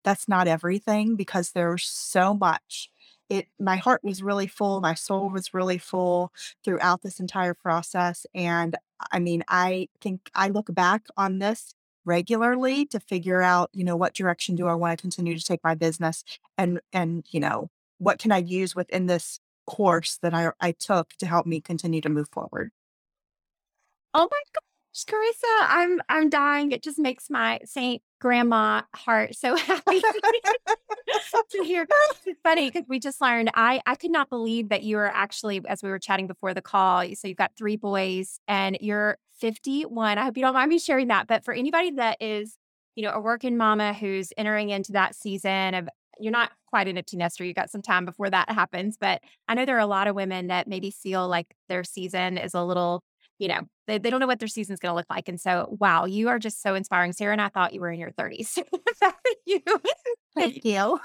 That's 0.03 0.27
not 0.27 0.49
everything 0.49 1.15
because 1.15 1.51
there's 1.51 1.85
so 1.85 2.33
much. 2.33 2.89
It 3.29 3.47
my 3.57 3.77
heart 3.77 4.03
was 4.03 4.21
really 4.21 4.45
full, 4.47 4.81
my 4.81 4.93
soul 4.93 5.29
was 5.29 5.53
really 5.53 5.77
full 5.77 6.33
throughout 6.65 7.01
this 7.01 7.21
entire 7.21 7.53
process. 7.53 8.25
And 8.35 8.75
I 9.09 9.19
mean, 9.19 9.45
I 9.47 9.87
think 10.01 10.29
I 10.35 10.49
look 10.49 10.67
back 10.75 11.03
on 11.15 11.39
this 11.39 11.75
regularly 12.03 12.85
to 12.87 12.99
figure 12.99 13.41
out, 13.41 13.69
you 13.71 13.85
know, 13.85 13.95
what 13.95 14.13
direction 14.13 14.55
do 14.55 14.67
I 14.67 14.75
want 14.75 14.97
to 14.97 15.01
continue 15.01 15.37
to 15.37 15.43
take 15.45 15.63
my 15.63 15.75
business 15.75 16.25
and 16.57 16.81
and 16.91 17.25
you 17.29 17.39
know, 17.39 17.69
what 17.99 18.19
can 18.19 18.33
I 18.33 18.39
use 18.39 18.75
within 18.75 19.05
this 19.05 19.39
course 19.65 20.17
that 20.21 20.33
I, 20.33 20.51
I 20.59 20.71
took 20.71 21.13
to 21.19 21.25
help 21.25 21.45
me 21.45 21.61
continue 21.61 22.01
to 22.01 22.09
move 22.09 22.29
forward. 22.29 22.71
Oh 24.13 24.27
my 24.31 24.41
gosh, 24.53 25.05
Carissa, 25.05 25.67
I'm 25.67 26.01
I'm 26.07 26.29
dying. 26.29 26.71
It 26.71 26.81
just 26.81 26.97
makes 26.97 27.29
my 27.29 27.59
Seint 27.65 28.01
Grandma 28.21 28.83
heart 28.93 29.35
so 29.35 29.55
happy 29.57 30.01
to 30.01 31.63
hear. 31.63 31.85
It's 32.25 32.39
funny 32.43 32.69
because 32.69 32.87
we 32.87 32.99
just 32.99 33.21
learned. 33.21 33.51
I 33.55 33.81
I 33.85 33.95
could 33.95 34.11
not 34.11 34.29
believe 34.29 34.69
that 34.69 34.83
you 34.83 34.97
were 34.97 35.13
actually, 35.13 35.61
as 35.67 35.83
we 35.83 35.89
were 35.89 35.99
chatting 35.99 36.27
before 36.27 36.53
the 36.53 36.61
call. 36.61 37.05
So 37.15 37.27
you've 37.27 37.37
got 37.37 37.51
three 37.57 37.75
boys 37.75 38.39
and 38.47 38.77
you're 38.79 39.17
51. 39.39 40.17
I 40.17 40.23
hope 40.23 40.37
you 40.37 40.43
don't 40.43 40.53
mind 40.53 40.69
me 40.69 40.79
sharing 40.79 41.07
that. 41.09 41.27
But 41.27 41.43
for 41.43 41.53
anybody 41.53 41.91
that 41.91 42.21
is, 42.21 42.57
you 42.95 43.03
know, 43.03 43.11
a 43.11 43.19
working 43.19 43.57
mama 43.57 43.93
who's 43.93 44.31
entering 44.37 44.69
into 44.69 44.93
that 44.93 45.15
season 45.15 45.73
of 45.73 45.89
you're 46.19 46.31
not 46.31 46.51
quite 46.75 46.89
an 46.89 46.97
empty 46.97 47.15
nester. 47.15 47.45
You 47.45 47.53
got 47.53 47.69
some 47.69 47.81
time 47.81 48.03
before 48.03 48.29
that 48.29 48.49
happens. 48.49 48.97
But 48.99 49.21
I 49.47 49.53
know 49.53 49.63
there 49.63 49.77
are 49.77 49.79
a 49.79 49.85
lot 49.85 50.07
of 50.07 50.15
women 50.15 50.47
that 50.47 50.67
maybe 50.67 50.91
feel 50.91 51.25
like 51.25 51.55
their 51.69 51.85
season 51.85 52.37
is 52.37 52.53
a 52.53 52.65
little, 52.65 53.01
you 53.39 53.47
know, 53.47 53.61
they, 53.87 53.97
they 53.97 54.09
don't 54.09 54.19
know 54.19 54.27
what 54.27 54.39
their 54.39 54.49
season's 54.49 54.79
going 54.79 54.91
to 54.91 54.95
look 54.97 55.05
like. 55.09 55.29
And 55.29 55.39
so, 55.39 55.77
wow, 55.79 56.03
you 56.03 56.27
are 56.27 56.37
just 56.37 56.61
so 56.61 56.75
inspiring. 56.75 57.13
Sarah 57.13 57.31
and 57.31 57.41
I 57.41 57.47
thought 57.47 57.73
you 57.73 57.79
were 57.79 57.91
in 57.91 57.97
your 57.97 58.11
30s. 58.11 58.57
you, 59.45 59.61
Thank 60.35 60.65
you. 60.65 60.99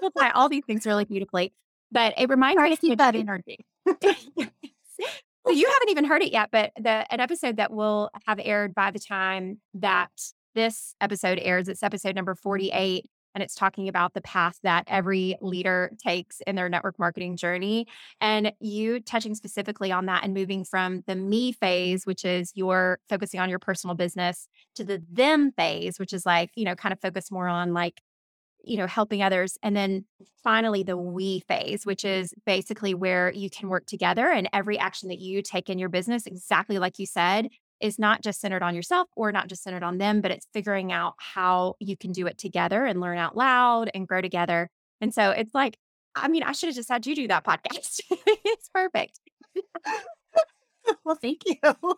apply 0.00 0.30
all 0.30 0.48
these 0.48 0.64
things 0.64 0.86
really 0.86 1.06
beautifully. 1.06 1.52
But 1.90 2.14
it 2.16 2.28
reminds 2.28 2.62
me 2.62 2.72
of 2.72 2.80
keep 2.80 2.98
that 2.98 3.16
energy. 3.16 3.58
So 3.88 5.50
you 5.50 5.66
haven't 5.66 5.88
even 5.88 6.04
heard 6.04 6.22
it 6.22 6.30
yet, 6.30 6.50
but 6.52 6.70
the 6.80 7.04
an 7.12 7.18
episode 7.18 7.56
that 7.56 7.72
will 7.72 8.10
have 8.28 8.38
aired 8.40 8.76
by 8.76 8.92
the 8.92 9.00
time 9.00 9.60
that 9.74 10.12
this 10.54 10.94
episode 11.00 11.40
airs, 11.42 11.66
it's 11.66 11.82
episode 11.82 12.14
number 12.14 12.36
48 12.36 13.06
and 13.34 13.42
it's 13.42 13.54
talking 13.54 13.88
about 13.88 14.14
the 14.14 14.20
path 14.20 14.58
that 14.62 14.84
every 14.86 15.36
leader 15.40 15.90
takes 16.02 16.40
in 16.46 16.56
their 16.56 16.68
network 16.68 16.98
marketing 16.98 17.36
journey. 17.36 17.86
And 18.20 18.52
you 18.60 19.00
touching 19.00 19.34
specifically 19.34 19.92
on 19.92 20.06
that 20.06 20.24
and 20.24 20.34
moving 20.34 20.64
from 20.64 21.02
the 21.06 21.14
me 21.14 21.52
phase, 21.52 22.06
which 22.06 22.24
is 22.24 22.52
you're 22.54 22.98
focusing 23.08 23.40
on 23.40 23.50
your 23.50 23.58
personal 23.58 23.94
business, 23.94 24.48
to 24.74 24.84
the 24.84 25.02
them 25.10 25.52
phase, 25.52 25.98
which 25.98 26.12
is 26.12 26.26
like, 26.26 26.50
you 26.54 26.64
know, 26.64 26.74
kind 26.74 26.92
of 26.92 27.00
focus 27.00 27.30
more 27.30 27.48
on 27.48 27.72
like, 27.72 28.00
you 28.62 28.76
know, 28.76 28.86
helping 28.86 29.22
others. 29.22 29.56
And 29.62 29.74
then 29.74 30.04
finally, 30.42 30.82
the 30.82 30.96
we 30.96 31.40
phase, 31.40 31.86
which 31.86 32.04
is 32.04 32.34
basically 32.44 32.94
where 32.94 33.32
you 33.32 33.48
can 33.48 33.68
work 33.68 33.86
together 33.86 34.30
and 34.30 34.48
every 34.52 34.78
action 34.78 35.08
that 35.08 35.18
you 35.18 35.40
take 35.42 35.70
in 35.70 35.78
your 35.78 35.88
business, 35.88 36.26
exactly 36.26 36.78
like 36.78 36.98
you 36.98 37.06
said, 37.06 37.48
is 37.80 37.98
not 37.98 38.22
just 38.22 38.40
centered 38.40 38.62
on 38.62 38.74
yourself 38.74 39.08
or 39.16 39.32
not 39.32 39.48
just 39.48 39.62
centered 39.62 39.82
on 39.82 39.98
them, 39.98 40.20
but 40.20 40.30
it's 40.30 40.46
figuring 40.52 40.92
out 40.92 41.14
how 41.18 41.74
you 41.80 41.96
can 41.96 42.12
do 42.12 42.26
it 42.26 42.38
together 42.38 42.84
and 42.84 43.00
learn 43.00 43.18
out 43.18 43.36
loud 43.36 43.90
and 43.94 44.06
grow 44.06 44.20
together. 44.20 44.68
And 45.00 45.14
so 45.14 45.30
it's 45.30 45.54
like, 45.54 45.76
I 46.14 46.28
mean, 46.28 46.42
I 46.42 46.52
should 46.52 46.68
have 46.68 46.76
just 46.76 46.88
had 46.88 47.06
you 47.06 47.14
do 47.14 47.28
that 47.28 47.44
podcast. 47.44 48.00
it's 48.10 48.68
perfect. 48.68 49.20
well, 51.04 51.16
thank 51.16 51.42
you. 51.46 51.56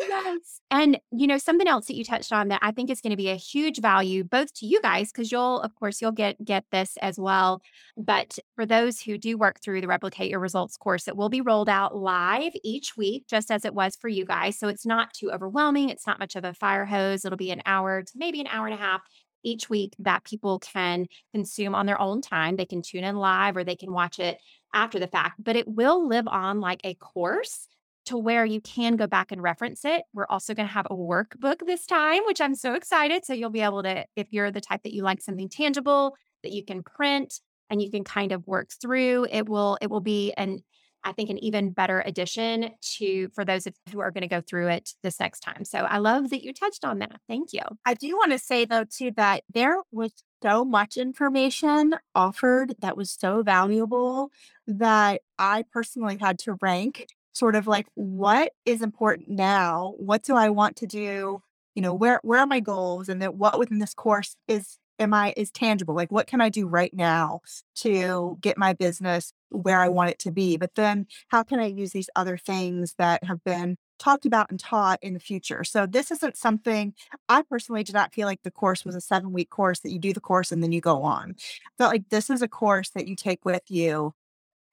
Yes. 0.00 0.60
And, 0.70 0.98
you 1.12 1.26
know, 1.26 1.36
something 1.36 1.68
else 1.68 1.86
that 1.86 1.94
you 1.94 2.04
touched 2.04 2.32
on 2.32 2.48
that 2.48 2.60
I 2.62 2.70
think 2.70 2.90
is 2.90 3.02
going 3.02 3.10
to 3.10 3.16
be 3.16 3.28
a 3.28 3.36
huge 3.36 3.80
value 3.80 4.24
both 4.24 4.52
to 4.54 4.66
you 4.66 4.80
guys, 4.80 5.12
because 5.12 5.30
you'll, 5.30 5.60
of 5.60 5.74
course, 5.74 6.00
you'll 6.00 6.12
get 6.12 6.42
get 6.42 6.64
this 6.72 6.96
as 7.02 7.18
well. 7.18 7.60
But 7.98 8.38
for 8.56 8.64
those 8.64 9.00
who 9.00 9.18
do 9.18 9.36
work 9.36 9.60
through 9.62 9.82
the 9.82 9.88
Replicate 9.88 10.30
Your 10.30 10.40
Results 10.40 10.76
course, 10.76 11.06
it 11.06 11.16
will 11.16 11.28
be 11.28 11.42
rolled 11.42 11.68
out 11.68 11.94
live 11.96 12.52
each 12.64 12.96
week, 12.96 13.26
just 13.28 13.50
as 13.50 13.64
it 13.64 13.74
was 13.74 13.94
for 13.94 14.08
you 14.08 14.24
guys. 14.24 14.58
So 14.58 14.68
it's 14.68 14.86
not 14.86 15.12
too 15.12 15.30
overwhelming. 15.30 15.90
It's 15.90 16.06
not 16.06 16.18
much 16.18 16.34
of 16.34 16.44
a 16.44 16.54
fire 16.54 16.86
hose. 16.86 17.24
It'll 17.24 17.36
be 17.36 17.50
an 17.50 17.62
hour 17.66 18.02
to 18.02 18.12
maybe 18.16 18.40
an 18.40 18.48
hour 18.48 18.66
and 18.66 18.74
a 18.74 18.78
half 18.78 19.02
each 19.42 19.68
week 19.68 19.94
that 19.98 20.24
people 20.24 20.58
can 20.60 21.06
consume 21.34 21.74
on 21.74 21.86
their 21.86 22.00
own 22.00 22.20
time. 22.22 22.56
They 22.56 22.66
can 22.66 22.82
tune 22.82 23.04
in 23.04 23.16
live 23.16 23.56
or 23.56 23.64
they 23.64 23.76
can 23.76 23.92
watch 23.92 24.18
it 24.18 24.38
after 24.72 24.98
the 24.98 25.08
fact, 25.08 25.42
but 25.42 25.56
it 25.56 25.68
will 25.68 26.06
live 26.06 26.28
on 26.28 26.60
like 26.60 26.80
a 26.84 26.94
course 26.94 27.66
to 28.10 28.18
where 28.18 28.44
you 28.44 28.60
can 28.60 28.96
go 28.96 29.06
back 29.06 29.30
and 29.30 29.40
reference 29.40 29.84
it. 29.84 30.02
We're 30.12 30.26
also 30.28 30.52
going 30.52 30.66
to 30.66 30.74
have 30.74 30.86
a 30.90 30.96
workbook 30.96 31.64
this 31.64 31.86
time, 31.86 32.22
which 32.26 32.40
I'm 32.40 32.56
so 32.56 32.74
excited. 32.74 33.24
So 33.24 33.34
you'll 33.34 33.50
be 33.50 33.60
able 33.60 33.84
to, 33.84 34.04
if 34.16 34.26
you're 34.32 34.50
the 34.50 34.60
type 34.60 34.82
that 34.82 34.92
you 34.92 35.04
like 35.04 35.22
something 35.22 35.48
tangible 35.48 36.16
that 36.42 36.52
you 36.52 36.64
can 36.64 36.82
print 36.82 37.40
and 37.70 37.80
you 37.80 37.88
can 37.88 38.02
kind 38.02 38.32
of 38.32 38.46
work 38.48 38.70
through, 38.80 39.28
it 39.30 39.48
will 39.48 39.78
it 39.80 39.90
will 39.90 40.00
be 40.00 40.32
an 40.36 40.58
I 41.02 41.12
think 41.12 41.30
an 41.30 41.38
even 41.38 41.70
better 41.70 42.02
addition 42.04 42.72
to 42.98 43.28
for 43.34 43.44
those 43.44 43.66
of 43.66 43.74
who 43.90 44.00
are 44.00 44.10
going 44.10 44.22
to 44.22 44.28
go 44.28 44.42
through 44.42 44.68
it 44.68 44.90
this 45.02 45.18
next 45.18 45.40
time. 45.40 45.64
So 45.64 45.78
I 45.78 45.96
love 45.98 46.28
that 46.30 46.44
you 46.44 46.52
touched 46.52 46.84
on 46.84 46.98
that. 46.98 47.20
Thank 47.28 47.52
you. 47.52 47.62
I 47.86 47.94
do 47.94 48.08
want 48.16 48.32
to 48.32 48.38
say 48.38 48.64
though 48.64 48.84
too 48.84 49.12
that 49.16 49.44
there 49.52 49.76
was 49.92 50.12
so 50.42 50.64
much 50.64 50.96
information 50.96 51.94
offered 52.14 52.74
that 52.80 52.96
was 52.96 53.10
so 53.10 53.42
valuable 53.42 54.30
that 54.66 55.22
I 55.38 55.64
personally 55.72 56.18
had 56.20 56.38
to 56.40 56.56
rank 56.60 57.06
sort 57.40 57.56
of 57.56 57.66
like 57.66 57.86
what 57.94 58.52
is 58.66 58.82
important 58.82 59.28
now? 59.28 59.94
What 59.96 60.22
do 60.22 60.36
I 60.36 60.50
want 60.50 60.76
to 60.76 60.86
do? 60.86 61.42
You 61.74 61.82
know, 61.82 61.94
where 61.94 62.20
where 62.22 62.40
are 62.40 62.46
my 62.46 62.60
goals 62.60 63.08
and 63.08 63.20
then 63.20 63.38
what 63.38 63.58
within 63.58 63.78
this 63.78 63.94
course 63.94 64.36
is 64.46 64.78
am 64.98 65.14
I 65.14 65.32
is 65.38 65.50
tangible? 65.50 65.94
Like 65.94 66.12
what 66.12 66.26
can 66.26 66.42
I 66.42 66.50
do 66.50 66.66
right 66.66 66.92
now 66.92 67.40
to 67.76 68.36
get 68.42 68.58
my 68.58 68.74
business 68.74 69.32
where 69.48 69.80
I 69.80 69.88
want 69.88 70.10
it 70.10 70.18
to 70.20 70.30
be? 70.30 70.58
But 70.58 70.74
then 70.74 71.06
how 71.28 71.42
can 71.42 71.58
I 71.58 71.66
use 71.66 71.92
these 71.92 72.10
other 72.14 72.36
things 72.36 72.94
that 72.98 73.24
have 73.24 73.42
been 73.42 73.78
talked 73.98 74.26
about 74.26 74.50
and 74.50 74.60
taught 74.60 74.98
in 75.00 75.14
the 75.14 75.20
future? 75.20 75.64
So 75.64 75.86
this 75.86 76.10
isn't 76.10 76.36
something 76.36 76.92
I 77.30 77.40
personally 77.40 77.84
did 77.84 77.94
not 77.94 78.12
feel 78.12 78.26
like 78.26 78.42
the 78.42 78.50
course 78.50 78.84
was 78.84 78.94
a 78.94 79.00
seven 79.00 79.32
week 79.32 79.48
course 79.48 79.80
that 79.80 79.92
you 79.92 79.98
do 79.98 80.12
the 80.12 80.20
course 80.20 80.52
and 80.52 80.62
then 80.62 80.72
you 80.72 80.82
go 80.82 81.02
on. 81.02 81.36
I 81.38 81.70
felt 81.78 81.92
like 81.92 82.10
this 82.10 82.28
is 82.28 82.42
a 82.42 82.48
course 82.48 82.90
that 82.90 83.08
you 83.08 83.16
take 83.16 83.46
with 83.46 83.62
you 83.68 84.12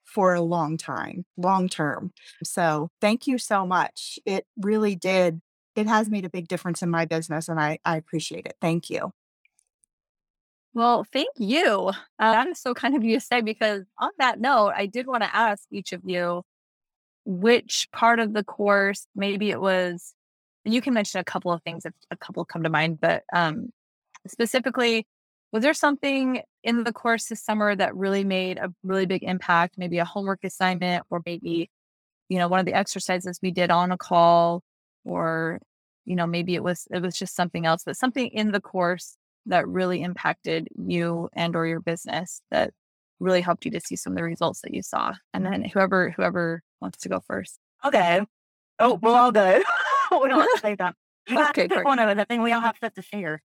for 0.08 0.34
a 0.34 0.42
long 0.42 0.78
time, 0.78 1.26
long 1.36 1.68
term. 1.68 2.14
So 2.44 2.90
thank 3.02 3.28
you 3.28 3.38
so 3.38 3.68
much. 3.68 4.18
It 4.26 4.46
really 4.58 4.96
did. 4.96 5.42
It 5.76 5.86
has 5.86 6.10
made 6.10 6.26
a 6.26 6.30
big 6.30 6.48
difference 6.48 6.82
in 6.82 6.90
my 6.90 7.06
business 7.06 7.50
and 7.50 7.60
I, 7.60 7.78
I 7.86 7.98
appreciate 7.98 8.46
it. 8.46 8.56
Thank 8.62 8.90
you. 8.90 9.12
Well, 10.74 11.06
thank 11.12 11.30
you. 11.38 11.92
Uh, 12.20 12.32
that 12.32 12.48
is 12.48 12.60
so 12.60 12.74
kind 12.74 12.96
of 12.96 13.04
you 13.04 13.20
to 13.20 13.26
say 13.26 13.42
because 13.42 13.84
on 14.00 14.12
that 14.18 14.40
note, 14.40 14.74
I 14.76 14.86
did 14.86 15.08
want 15.08 15.24
to 15.24 15.36
ask 15.36 15.64
each 15.72 15.92
of 15.92 16.02
you 16.06 16.44
which 17.26 17.90
part 17.92 18.20
of 18.20 18.34
the 18.34 18.44
course, 18.44 19.08
maybe 19.16 19.50
it 19.50 19.60
was, 19.60 20.14
you 20.64 20.82
can 20.82 20.94
mention 20.94 21.20
a 21.20 21.26
couple 21.26 21.52
of 21.52 21.62
things 21.64 21.86
if 21.86 21.94
a 22.12 22.16
couple 22.16 22.46
come 22.46 22.64
to 22.64 22.70
mind, 22.70 23.00
but 23.02 23.24
um, 23.34 23.70
specifically, 24.26 25.06
was 25.52 25.64
there 25.64 25.74
something 25.74 26.42
in 26.68 26.84
the 26.84 26.94
course 26.94 27.26
this 27.26 27.42
summer 27.42 27.76
that 27.76 27.96
really 27.96 28.26
made 28.26 28.58
a 28.58 28.72
really 28.84 29.06
big 29.06 29.24
impact? 29.24 29.76
Maybe 29.78 29.98
a 30.00 30.06
homework 30.06 30.44
assignment, 30.44 31.06
or 31.10 31.22
maybe, 31.26 31.72
you 32.30 32.38
know, 32.38 32.50
one 32.50 32.60
of 32.60 32.66
the 32.66 32.74
exercises 32.74 33.40
we 33.42 33.52
did 33.52 33.72
on 33.72 33.92
a 33.92 33.98
call, 33.98 34.62
or, 35.06 35.60
you 36.06 36.16
know, 36.16 36.28
maybe 36.28 36.56
it 36.56 36.64
was 36.64 36.86
it 36.92 37.02
was 37.02 37.18
just 37.18 37.36
something 37.36 37.66
else, 37.66 37.84
but 37.86 37.96
something 37.96 38.28
in 38.28 38.52
the 38.52 38.60
course 38.60 39.16
that 39.46 39.66
really 39.68 40.02
impacted 40.04 40.68
you 40.78 41.30
and 41.34 41.56
or 41.56 41.66
your 41.66 41.80
business 41.80 42.42
that 42.52 42.74
really 43.20 43.42
helped 43.42 43.64
you 43.64 43.72
to 43.72 43.80
see 43.80 43.96
some 43.96 44.12
of 44.14 44.18
the 44.18 44.24
results 44.24 44.62
that 44.62 44.74
you 44.74 44.84
saw. 44.84 45.14
And 45.34 45.46
then 45.46 45.64
whoever 45.64 46.12
whoever 46.12 46.62
wants 46.82 47.00
to 47.00 47.10
go 47.10 47.22
first. 47.26 47.58
Okay. 47.86 48.22
Oh 48.78 49.00
we'll 49.02 49.16
all 49.16 49.32
go 49.32 49.62
we 50.12 50.28
don't 50.28 50.42
have 50.42 50.54
to 50.54 50.60
say 50.60 50.76
that. 50.76 50.96
Okay 51.30 51.68
pick 51.68 51.84
one 51.84 52.00
i 52.00 52.24
think 52.24 52.42
we 52.42 52.54
all 52.54 52.62
have 52.62 52.78
stuff 52.78 52.94
to 52.94 53.02
share 53.02 53.42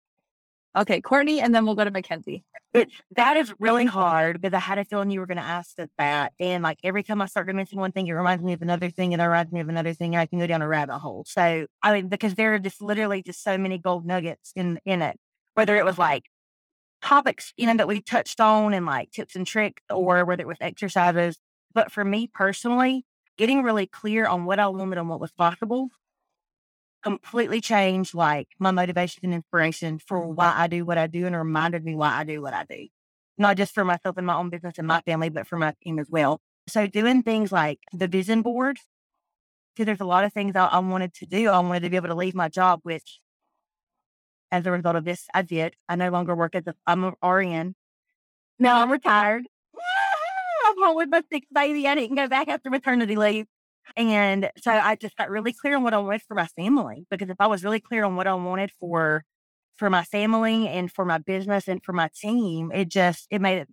okay 0.77 1.01
courtney 1.01 1.41
and 1.41 1.55
then 1.55 1.65
we'll 1.65 1.75
go 1.75 1.85
to 1.85 1.91
mackenzie 1.91 2.45
it, 2.73 2.89
that 3.17 3.37
is 3.37 3.53
really 3.59 3.85
hard 3.85 4.41
because 4.41 4.57
i 4.57 4.61
had 4.61 4.79
a 4.79 4.85
feeling 4.85 5.11
you 5.11 5.21
were 5.21 5.27
going 5.27 5.37
to 5.37 5.43
ask 5.43 5.77
that 5.99 6.33
and 6.41 6.63
like 6.63 6.79
every 6.83 7.03
time 7.03 7.21
i 7.21 7.27
start 7.27 7.47
to 7.47 7.53
mention 7.53 7.79
one 7.79 7.93
thing 7.93 8.07
it 8.07 8.13
reminds 8.13 8.43
me 8.43 8.53
of 8.53 8.63
another 8.63 8.91
thing 8.91 9.13
and 9.13 9.21
it 9.21 9.27
reminds 9.27 9.53
me 9.53 9.61
of 9.61 9.69
another 9.69 9.93
thing 9.93 10.15
and 10.15 10.21
i 10.21 10.27
can 10.27 10.39
go 10.39 10.47
down 10.47 10.63
a 10.63 10.69
rabbit 10.69 10.99
hole 10.99 11.25
so 11.27 11.67
i 11.83 11.93
mean 11.93 12.09
because 12.09 12.35
there 12.35 12.55
are 12.55 12.59
just 12.59 12.81
literally 12.81 13.23
just 13.23 13.43
so 13.43 13.59
many 13.59 13.79
gold 13.79 14.07
nuggets 14.07 14.53
in 14.57 14.79
in 14.85 15.03
it 15.03 15.19
whether 15.55 15.77
it 15.77 15.85
was 15.85 15.99
like 15.99 16.25
topics, 17.03 17.53
you 17.57 17.67
know, 17.67 17.77
that 17.77 17.89
we 17.89 18.01
touched 18.01 18.41
on 18.41 18.73
and 18.73 18.87
like 18.87 19.11
tips 19.11 19.35
and 19.37 19.47
tricks 19.47 19.83
or 19.91 20.25
whether 20.25 20.43
it 20.43 20.47
was 20.47 20.57
exercises. 20.61 21.37
But 21.75 21.93
for 21.93 22.05
me 22.05 22.29
personally, 22.33 23.05
getting 23.37 23.63
really 23.63 23.87
clear 23.87 24.27
on 24.27 24.45
what 24.45 24.59
I 24.59 24.69
wanted 24.69 24.99
and 24.99 25.09
what 25.09 25.21
was 25.21 25.33
possible 25.33 25.89
completely 27.03 27.61
changed 27.61 28.15
like 28.15 28.49
my 28.59 28.71
motivation 28.71 29.21
and 29.25 29.35
inspiration 29.35 29.99
for 29.99 30.21
mm-hmm. 30.21 30.35
why 30.35 30.53
I 30.57 30.67
do 30.67 30.85
what 30.85 30.99
I 30.99 31.07
do 31.07 31.27
and 31.27 31.37
reminded 31.37 31.85
me 31.85 31.95
why 31.95 32.17
I 32.19 32.25
do 32.25 32.41
what 32.41 32.55
I 32.55 32.65
do. 32.69 32.87
Not 33.39 33.57
just 33.57 33.75
for 33.75 33.85
myself 33.85 34.17
and 34.17 34.27
my 34.27 34.37
own 34.37 34.51
business 34.51 34.75
and 34.79 34.87
my 34.87 35.01
family, 35.01 35.29
but 35.29 35.47
for 35.47 35.59
my 35.59 35.75
team 35.83 35.99
as 35.99 36.09
well. 36.11 36.41
So 36.69 36.87
doing 36.87 37.23
things 37.23 37.51
like 37.51 37.81
the 37.93 38.07
vision 38.07 38.43
board, 38.43 38.79
because 39.75 39.87
there's 39.87 40.01
a 40.01 40.05
lot 40.05 40.25
of 40.25 40.33
things 40.33 40.55
I, 40.55 40.67
I 40.67 40.79
wanted 40.79 41.15
to 41.15 41.27
do. 41.27 41.49
I 41.49 41.59
wanted 41.59 41.83
to 41.83 41.91
be 41.91 41.97
able 41.97 42.09
to 42.09 42.15
leave 42.15 42.35
my 42.35 42.49
job, 42.49 42.81
which 42.83 43.21
as 44.51 44.67
a 44.67 44.71
result 44.71 44.97
of 44.97 45.05
this, 45.05 45.27
I 45.35 45.43
did. 45.43 45.75
I 45.89 45.97
no 45.97 46.11
longer 46.11 46.37
work 46.37 46.55
as 46.55 46.67
a, 46.67 46.75
I'm 46.87 47.05
an 47.05 47.15
RN. 47.27 47.75
Now 48.59 48.83
I'm 48.83 48.93
retired. 48.93 49.45
I'm 50.67 50.75
home 50.79 50.97
with 50.97 51.09
my 51.09 51.23
sixth 51.33 51.49
baby. 51.53 51.89
I 51.89 51.95
didn't 51.95 52.17
go 52.17 52.29
back 52.29 52.49
after 52.49 52.71
maternity 52.71 53.17
leave. 53.17 53.47
And 53.97 54.51
so 54.59 54.73
I 54.73 54.97
just 54.97 55.17
got 55.17 55.31
really 55.31 55.53
clear 55.53 55.77
on 55.77 55.83
what 55.83 55.95
I 55.95 55.99
wanted 55.99 56.23
for 56.23 56.35
my 56.35 56.47
family. 56.47 57.07
Because 57.11 57.29
if 57.31 57.37
I 57.41 57.47
was 57.47 57.65
really 57.65 57.81
clear 57.81 58.05
on 58.05 58.17
what 58.17 58.27
I 58.27 58.35
wanted 58.35 58.71
for 58.81 59.25
for 59.77 59.91
my 59.91 60.05
family 60.05 60.69
and 60.69 60.93
for 60.93 61.05
my 61.05 61.19
business 61.19 61.69
and 61.69 61.83
for 61.85 61.93
my 61.93 62.09
team, 62.15 62.71
it 62.73 62.89
just 62.89 63.27
it 63.31 63.41
made 63.41 63.59
it 63.61 63.69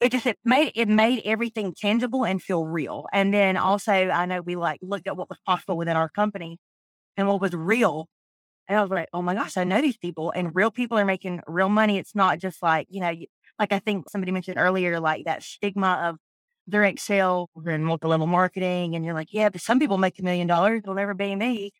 it 0.00 0.12
just 0.12 0.26
it 0.26 0.38
made 0.44 0.72
it 0.74 0.88
made 0.88 1.22
everything 1.24 1.74
tangible 1.74 2.24
and 2.24 2.42
feel 2.42 2.66
real. 2.66 3.06
And 3.12 3.32
then 3.34 3.56
also 3.56 3.92
I 3.92 4.26
know 4.26 4.40
we 4.42 4.56
like 4.56 4.80
looked 4.82 5.06
at 5.08 5.16
what 5.16 5.28
was 5.30 5.38
possible 5.46 5.76
within 5.76 5.96
our 5.96 6.08
company 6.08 6.58
and 7.16 7.28
what 7.28 7.40
was 7.40 7.54
real 7.54 8.08
and 8.68 8.78
I 8.78 8.82
was 8.82 8.90
like, 8.90 9.08
oh 9.12 9.22
my 9.22 9.34
gosh, 9.34 9.56
I 9.56 9.64
know 9.64 9.80
these 9.80 9.96
people 9.96 10.30
and 10.34 10.54
real 10.54 10.70
people 10.70 10.98
are 10.98 11.04
making 11.04 11.40
real 11.46 11.68
money. 11.68 11.98
It's 11.98 12.14
not 12.14 12.38
just 12.38 12.62
like, 12.62 12.86
you 12.90 13.00
know, 13.00 13.12
like 13.58 13.72
I 13.72 13.78
think 13.80 14.08
somebody 14.10 14.32
mentioned 14.32 14.58
earlier, 14.58 15.00
like 15.00 15.24
that 15.26 15.42
stigma 15.42 16.08
of 16.10 16.18
direct 16.68 17.00
sale 17.00 17.50
and 17.66 17.84
multi 17.84 18.06
level 18.08 18.26
marketing. 18.26 18.94
And 18.94 19.04
you're 19.04 19.14
like, 19.14 19.32
yeah, 19.32 19.48
but 19.48 19.60
some 19.60 19.78
people 19.78 19.98
make 19.98 20.18
a 20.18 20.22
million 20.22 20.46
dollars. 20.46 20.80
It'll 20.82 20.94
never 20.94 21.14
be 21.14 21.34
me. 21.34 21.72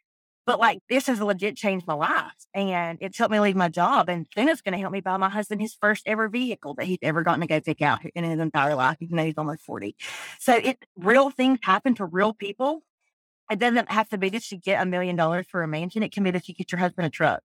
But 0.45 0.59
like, 0.59 0.81
this 0.89 1.07
has 1.07 1.21
legit 1.21 1.57
changed 1.57 1.87
my 1.87 1.95
life 1.95 2.33
and 2.53 2.99
it's 3.01 3.17
helped 3.17 3.31
me 3.31 3.39
leave 3.39 3.55
my 3.55 3.69
job. 3.69 4.09
And 4.09 4.27
then 4.35 4.49
it's 4.49 4.61
going 4.61 4.73
to 4.73 4.79
help 4.79 4.93
me 4.93 5.01
buy 5.01 5.17
my 5.17 5.29
husband 5.29 5.61
his 5.61 5.75
first 5.81 6.03
ever 6.07 6.29
vehicle 6.29 6.75
that 6.75 6.87
he's 6.87 6.99
ever 7.03 7.23
gotten 7.23 7.43
to 7.43 7.47
go 7.47 7.61
pick 7.61 7.81
out 7.81 8.01
in 8.17 8.25
his 8.25 8.41
entire 8.41 8.75
life, 8.75 8.97
even 9.01 9.17
though 9.17 9.25
he's 9.25 9.39
almost 9.39 9.63
40. 9.63 9.95
So 10.41 10.55
it 10.55 10.85
real 10.97 11.31
things 11.31 11.61
happen 11.63 11.95
to 11.97 12.05
real 12.05 12.33
people 12.35 12.83
it 13.53 13.59
doesn't 13.59 13.91
have 13.91 14.09
to 14.09 14.19
be 14.19 14.31
that 14.31 14.51
you 14.51 14.59
get 14.59 14.81
a 14.81 14.87
million 14.87 15.15
dollars 15.15 15.47
for 15.49 15.63
a 15.63 15.69
mansion. 15.69 16.03
It 16.03 16.11
can 16.11 16.25
be 16.25 16.31
that 16.31 16.49
you 16.49 16.55
get 16.55 16.73
your 16.73 16.79
husband 16.79 17.07
a 17.07 17.11
truck, 17.11 17.43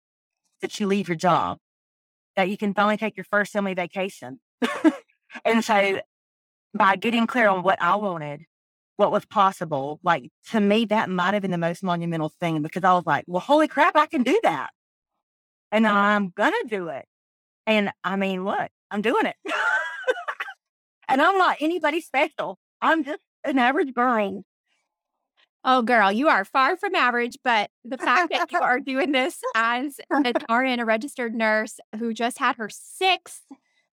that 0.61 0.79
you 0.79 0.87
leave 0.87 1.09
your 1.09 1.16
job, 1.16 1.59
that 2.37 2.49
you 2.49 2.57
can 2.57 2.75
finally 2.75 2.96
take 2.96 3.16
your 3.16 3.25
first 3.25 3.53
family 3.53 3.75
vacation. 3.75 4.38
and 5.44 5.64
so 5.64 6.01
by 6.76 6.96
getting 6.96 7.26
clear 7.26 7.48
on 7.48 7.62
what 7.62 7.80
I 7.80 7.96
wanted, 7.96 8.42
what 8.96 9.12
was 9.12 9.24
possible, 9.24 10.00
like 10.02 10.30
to 10.50 10.60
me, 10.60 10.84
that 10.86 11.10
might 11.10 11.34
have 11.34 11.42
been 11.42 11.50
the 11.50 11.58
most 11.58 11.82
monumental 11.82 12.30
thing 12.40 12.62
because 12.62 12.84
I 12.84 12.92
was 12.94 13.04
like, 13.06 13.24
well, 13.26 13.40
holy 13.40 13.68
crap, 13.68 13.96
I 13.96 14.06
can 14.06 14.22
do 14.22 14.38
that. 14.42 14.70
And 15.72 15.86
I'm 15.86 16.30
going 16.30 16.52
to 16.52 16.68
do 16.68 16.88
it. 16.88 17.04
And 17.66 17.90
I 18.04 18.16
mean, 18.16 18.44
look, 18.44 18.70
I'm 18.90 19.02
doing 19.02 19.26
it. 19.26 19.36
and 21.08 21.20
I'm 21.20 21.36
not 21.36 21.56
anybody 21.60 22.00
special. 22.00 22.58
I'm 22.80 23.04
just 23.04 23.20
an 23.44 23.58
average 23.58 23.92
brain 23.92 24.44
Oh, 25.68 25.82
girl, 25.82 26.12
you 26.12 26.28
are 26.28 26.44
far 26.44 26.76
from 26.76 26.94
average, 26.94 27.38
but 27.42 27.70
the 27.84 27.98
fact 27.98 28.30
that 28.30 28.52
you 28.52 28.60
are 28.60 28.78
doing 28.78 29.10
this 29.10 29.40
as 29.56 29.98
an 30.10 30.22
RN, 30.48 30.78
a 30.78 30.84
registered 30.84 31.34
nurse 31.34 31.80
who 31.98 32.14
just 32.14 32.38
had 32.38 32.54
her 32.54 32.68
sixth, 32.70 33.42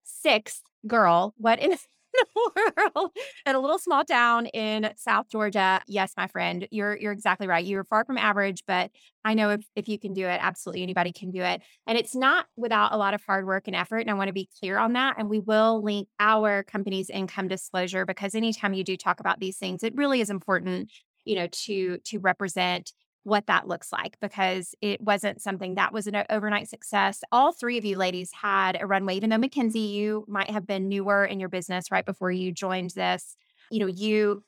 sixth 0.03 0.61
girl, 0.85 1.33
what 1.35 1.57
in 1.57 1.75
the 2.35 2.73
world? 2.95 3.11
At 3.45 3.55
a 3.55 3.59
little 3.59 3.79
small 3.79 4.03
town 4.03 4.47
in 4.47 4.91
South 4.95 5.29
Georgia. 5.29 5.81
Yes, 5.87 6.13
my 6.17 6.27
friend, 6.27 6.67
you're 6.71 6.97
you're 6.97 7.11
exactly 7.11 7.47
right. 7.47 7.65
You're 7.65 7.83
far 7.83 8.05
from 8.05 8.17
average, 8.17 8.63
but 8.67 8.91
I 9.25 9.33
know 9.33 9.51
if, 9.51 9.65
if 9.75 9.87
you 9.87 9.97
can 9.97 10.13
do 10.13 10.25
it, 10.25 10.39
absolutely 10.41 10.83
anybody 10.83 11.11
can 11.11 11.31
do 11.31 11.41
it. 11.41 11.61
And 11.87 11.97
it's 11.97 12.15
not 12.15 12.45
without 12.57 12.93
a 12.93 12.97
lot 12.97 13.13
of 13.13 13.23
hard 13.25 13.45
work 13.45 13.67
and 13.67 13.75
effort. 13.75 13.99
And 13.99 14.11
I 14.11 14.15
want 14.15 14.27
to 14.27 14.33
be 14.33 14.49
clear 14.59 14.77
on 14.77 14.93
that. 14.93 15.15
And 15.17 15.29
we 15.29 15.39
will 15.39 15.81
link 15.81 16.07
our 16.19 16.63
company's 16.63 17.09
income 17.09 17.47
disclosure 17.47 18.05
because 18.05 18.35
anytime 18.35 18.73
you 18.73 18.83
do 18.83 18.97
talk 18.97 19.19
about 19.19 19.39
these 19.39 19.57
things, 19.57 19.83
it 19.83 19.95
really 19.95 20.21
is 20.21 20.29
important 20.29 20.91
you 21.25 21.35
know 21.35 21.47
to 21.47 21.97
to 21.99 22.19
represent 22.19 22.91
what 23.23 23.47
that 23.47 23.67
looks 23.67 23.91
like 23.91 24.17
because 24.21 24.75
it 24.81 24.99
wasn't 25.01 25.41
something 25.41 25.75
that 25.75 25.93
was 25.93 26.07
an 26.07 26.23
overnight 26.29 26.67
success. 26.67 27.21
All 27.31 27.53
three 27.53 27.77
of 27.77 27.85
you 27.85 27.97
ladies 27.97 28.31
had 28.33 28.77
a 28.81 28.85
runway, 28.85 29.15
even 29.15 29.29
though 29.29 29.37
Mackenzie, 29.37 29.79
you 29.79 30.25
might 30.27 30.49
have 30.49 30.67
been 30.67 30.89
newer 30.89 31.23
in 31.25 31.39
your 31.39 31.49
business 31.49 31.91
right 31.91 32.05
before 32.05 32.31
you 32.31 32.51
joined 32.51 32.91
this. 32.91 33.37
You 33.71 33.79
know, 33.79 33.87
you 33.87 34.43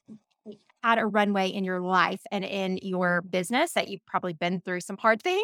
had 0.83 0.99
a 0.99 1.05
runway 1.05 1.47
in 1.47 1.63
your 1.63 1.81
life 1.81 2.21
and 2.31 2.45
in 2.45 2.77
your 2.81 3.21
business 3.23 3.71
that 3.73 3.87
you've 3.87 4.05
probably 4.05 4.33
been 4.33 4.61
through 4.61 4.81
some 4.81 4.97
hard 4.97 5.21
things 5.21 5.43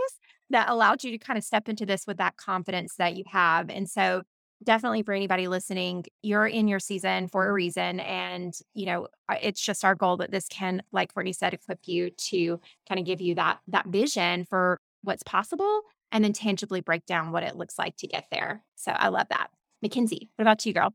that 0.52 0.70
allowed 0.70 1.04
you 1.04 1.12
to 1.12 1.18
kind 1.18 1.38
of 1.38 1.44
step 1.44 1.68
into 1.70 1.86
this 1.86 2.06
with 2.06 2.18
that 2.18 2.38
confidence 2.38 2.96
that 2.98 3.16
you 3.16 3.24
have. 3.28 3.70
And 3.70 3.90
so 3.90 4.24
definitely 4.64 5.04
for 5.04 5.14
anybody 5.14 5.48
listening, 5.48 6.06
you're 6.22 6.48
in 6.48 6.68
your 6.68 6.80
season 6.80 7.28
for 7.28 7.48
a 7.48 7.54
reason. 7.54 8.00
And, 8.00 8.54
you 8.74 8.86
know, 8.86 9.08
it's 9.42 9.62
just 9.62 9.84
our 9.84 9.96
goal 9.96 10.18
that 10.18 10.32
this 10.32 10.48
can, 10.48 10.84
like 10.92 11.14
Courtney 11.14 11.34
said, 11.34 11.54
equip 11.54 11.80
you 11.88 12.12
to 12.12 12.60
kind 12.88 13.00
of 13.00 13.06
give 13.06 13.22
you 13.22 13.36
that 13.36 13.60
that 13.68 13.88
vision 13.88 14.46
for 14.46 14.80
what's 15.04 15.24
possible 15.24 15.82
and 16.12 16.24
then 16.24 16.34
tangibly 16.34 16.82
break 16.82 17.06
down 17.06 17.32
what 17.32 17.44
it 17.44 17.56
looks 17.56 17.80
like 17.80 17.96
to 17.98 18.08
get 18.08 18.26
there. 18.32 18.64
So 18.76 18.92
I 18.92 19.08
love 19.08 19.28
that. 19.30 19.50
Mackenzie, 19.82 20.30
what 20.36 20.44
about 20.44 20.66
you, 20.66 20.74
girl? 20.74 20.94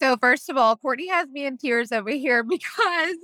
So 0.00 0.16
first 0.16 0.48
of 0.48 0.56
all, 0.56 0.76
Courtney 0.76 1.08
has 1.08 1.28
me 1.28 1.44
in 1.44 1.58
tears 1.58 1.90
over 1.90 2.10
here 2.10 2.42
because 2.44 3.16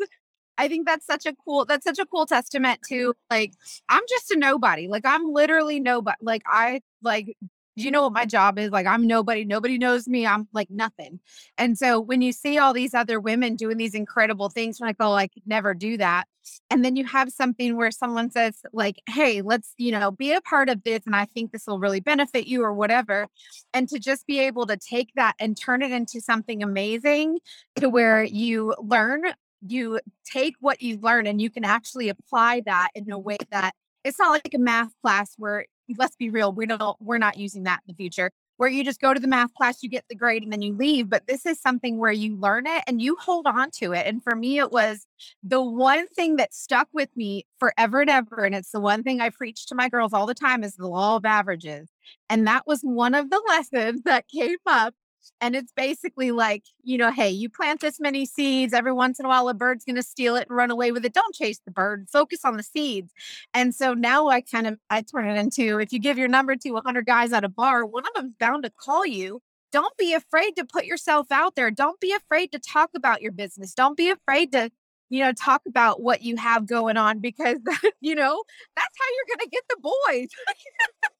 I 0.56 0.68
think 0.68 0.86
that's 0.86 1.06
such 1.06 1.26
a 1.26 1.34
cool 1.44 1.64
that's 1.64 1.84
such 1.84 1.98
a 1.98 2.06
cool 2.06 2.26
testament 2.26 2.80
to 2.88 3.14
like 3.30 3.52
I'm 3.88 4.02
just 4.08 4.30
a 4.30 4.38
nobody. 4.38 4.88
Like 4.88 5.04
I'm 5.04 5.32
literally 5.32 5.80
nobody. 5.80 6.16
Like 6.20 6.42
I 6.46 6.80
like 7.02 7.36
you 7.76 7.90
know 7.90 8.02
what 8.02 8.12
my 8.12 8.24
job 8.24 8.58
is? 8.58 8.70
Like 8.70 8.86
I'm 8.86 9.06
nobody. 9.06 9.44
Nobody 9.44 9.78
knows 9.78 10.06
me. 10.06 10.26
I'm 10.26 10.48
like 10.52 10.70
nothing. 10.70 11.20
And 11.58 11.76
so 11.76 12.00
when 12.00 12.22
you 12.22 12.32
see 12.32 12.58
all 12.58 12.72
these 12.72 12.94
other 12.94 13.18
women 13.20 13.56
doing 13.56 13.76
these 13.76 13.94
incredible 13.94 14.48
things, 14.48 14.80
like, 14.80 14.96
oh, 15.00 15.14
I 15.14 15.26
could 15.26 15.46
never 15.46 15.74
do 15.74 15.96
that. 15.98 16.24
And 16.70 16.84
then 16.84 16.94
you 16.96 17.04
have 17.06 17.30
something 17.30 17.76
where 17.76 17.90
someone 17.90 18.30
says, 18.30 18.60
like, 18.72 19.00
hey, 19.08 19.42
let's, 19.42 19.74
you 19.78 19.92
know, 19.92 20.10
be 20.10 20.32
a 20.32 20.40
part 20.40 20.68
of 20.68 20.84
this. 20.84 21.00
And 21.06 21.16
I 21.16 21.24
think 21.26 21.52
this 21.52 21.66
will 21.66 21.78
really 21.78 22.00
benefit 22.00 22.46
you 22.46 22.62
or 22.62 22.74
whatever. 22.74 23.28
And 23.72 23.88
to 23.88 23.98
just 23.98 24.26
be 24.26 24.40
able 24.40 24.66
to 24.66 24.76
take 24.76 25.10
that 25.16 25.34
and 25.38 25.56
turn 25.56 25.82
it 25.82 25.90
into 25.90 26.20
something 26.20 26.62
amazing 26.62 27.38
to 27.76 27.88
where 27.88 28.22
you 28.22 28.74
learn, 28.78 29.22
you 29.66 30.00
take 30.24 30.54
what 30.60 30.82
you 30.82 30.98
learn 30.98 31.26
and 31.26 31.40
you 31.40 31.50
can 31.50 31.64
actually 31.64 32.08
apply 32.08 32.62
that 32.66 32.88
in 32.94 33.10
a 33.10 33.18
way 33.18 33.38
that 33.50 33.74
it's 34.04 34.18
not 34.18 34.30
like 34.30 34.52
a 34.54 34.58
math 34.58 34.92
class 35.02 35.34
where 35.38 35.64
let's 35.96 36.16
be 36.16 36.30
real, 36.30 36.52
we 36.52 36.66
don't 36.66 36.96
we're 37.00 37.18
not 37.18 37.36
using 37.36 37.64
that 37.64 37.80
in 37.86 37.92
the 37.92 37.96
future. 37.96 38.30
Where 38.56 38.68
you 38.68 38.84
just 38.84 39.00
go 39.00 39.12
to 39.12 39.18
the 39.18 39.26
math 39.26 39.52
class, 39.54 39.82
you 39.82 39.88
get 39.88 40.04
the 40.08 40.14
grade, 40.14 40.44
and 40.44 40.52
then 40.52 40.62
you 40.62 40.74
leave. 40.74 41.10
But 41.10 41.26
this 41.26 41.44
is 41.44 41.60
something 41.60 41.98
where 41.98 42.12
you 42.12 42.36
learn 42.36 42.68
it 42.68 42.84
and 42.86 43.02
you 43.02 43.16
hold 43.16 43.48
on 43.48 43.72
to 43.78 43.92
it. 43.92 44.06
And 44.06 44.22
for 44.22 44.36
me, 44.36 44.58
it 44.58 44.70
was 44.70 45.06
the 45.42 45.60
one 45.60 46.06
thing 46.06 46.36
that 46.36 46.54
stuck 46.54 46.86
with 46.92 47.08
me 47.16 47.46
forever 47.58 48.02
and 48.02 48.10
ever. 48.10 48.44
And 48.44 48.54
it's 48.54 48.70
the 48.70 48.78
one 48.78 49.02
thing 49.02 49.20
I 49.20 49.30
preach 49.30 49.66
to 49.66 49.74
my 49.74 49.88
girls 49.88 50.12
all 50.12 50.26
the 50.26 50.34
time 50.34 50.62
is 50.62 50.76
the 50.76 50.86
law 50.86 51.16
of 51.16 51.24
averages. 51.24 51.88
And 52.30 52.46
that 52.46 52.64
was 52.64 52.82
one 52.82 53.14
of 53.14 53.30
the 53.30 53.42
lessons 53.48 54.02
that 54.04 54.28
came 54.28 54.58
up 54.66 54.94
and 55.40 55.54
it's 55.56 55.72
basically 55.72 56.30
like, 56.30 56.64
you 56.82 56.98
know, 56.98 57.10
hey, 57.10 57.30
you 57.30 57.48
plant 57.48 57.80
this 57.80 58.00
many 58.00 58.26
seeds. 58.26 58.72
Every 58.72 58.92
once 58.92 59.18
in 59.18 59.26
a 59.26 59.28
while, 59.28 59.48
a 59.48 59.54
bird's 59.54 59.84
going 59.84 59.96
to 59.96 60.02
steal 60.02 60.36
it 60.36 60.48
and 60.48 60.56
run 60.56 60.70
away 60.70 60.92
with 60.92 61.04
it. 61.04 61.12
Don't 61.12 61.34
chase 61.34 61.60
the 61.64 61.70
bird. 61.70 62.08
Focus 62.10 62.40
on 62.44 62.56
the 62.56 62.62
seeds. 62.62 63.12
And 63.52 63.74
so 63.74 63.94
now 63.94 64.28
I 64.28 64.40
kind 64.40 64.66
of 64.66 64.78
I 64.90 65.02
turn 65.02 65.28
it 65.28 65.38
into 65.38 65.78
if 65.78 65.92
you 65.92 65.98
give 65.98 66.18
your 66.18 66.28
number 66.28 66.56
to 66.56 66.70
100 66.70 67.06
guys 67.06 67.32
at 67.32 67.44
a 67.44 67.48
bar, 67.48 67.84
one 67.84 68.04
of 68.06 68.12
them's 68.14 68.34
bound 68.38 68.64
to 68.64 68.70
call 68.70 69.06
you. 69.06 69.40
Don't 69.72 69.96
be 69.96 70.14
afraid 70.14 70.54
to 70.56 70.64
put 70.64 70.84
yourself 70.84 71.32
out 71.32 71.56
there. 71.56 71.70
Don't 71.70 71.98
be 71.98 72.12
afraid 72.12 72.52
to 72.52 72.60
talk 72.60 72.90
about 72.94 73.22
your 73.22 73.32
business. 73.32 73.74
Don't 73.74 73.96
be 73.96 74.08
afraid 74.10 74.52
to 74.52 74.70
you 75.10 75.20
know, 75.20 75.32
talk 75.32 75.62
about 75.68 76.02
what 76.02 76.22
you 76.22 76.36
have 76.36 76.66
going 76.66 76.96
on 76.96 77.20
because, 77.20 77.58
you 78.00 78.14
know, 78.14 78.42
that's 78.74 78.96
how 78.98 79.06
you're 79.14 79.36
going 79.36 79.44
to 79.44 79.50
get 79.50 79.62
the 79.68 79.76
boys. 79.80 80.28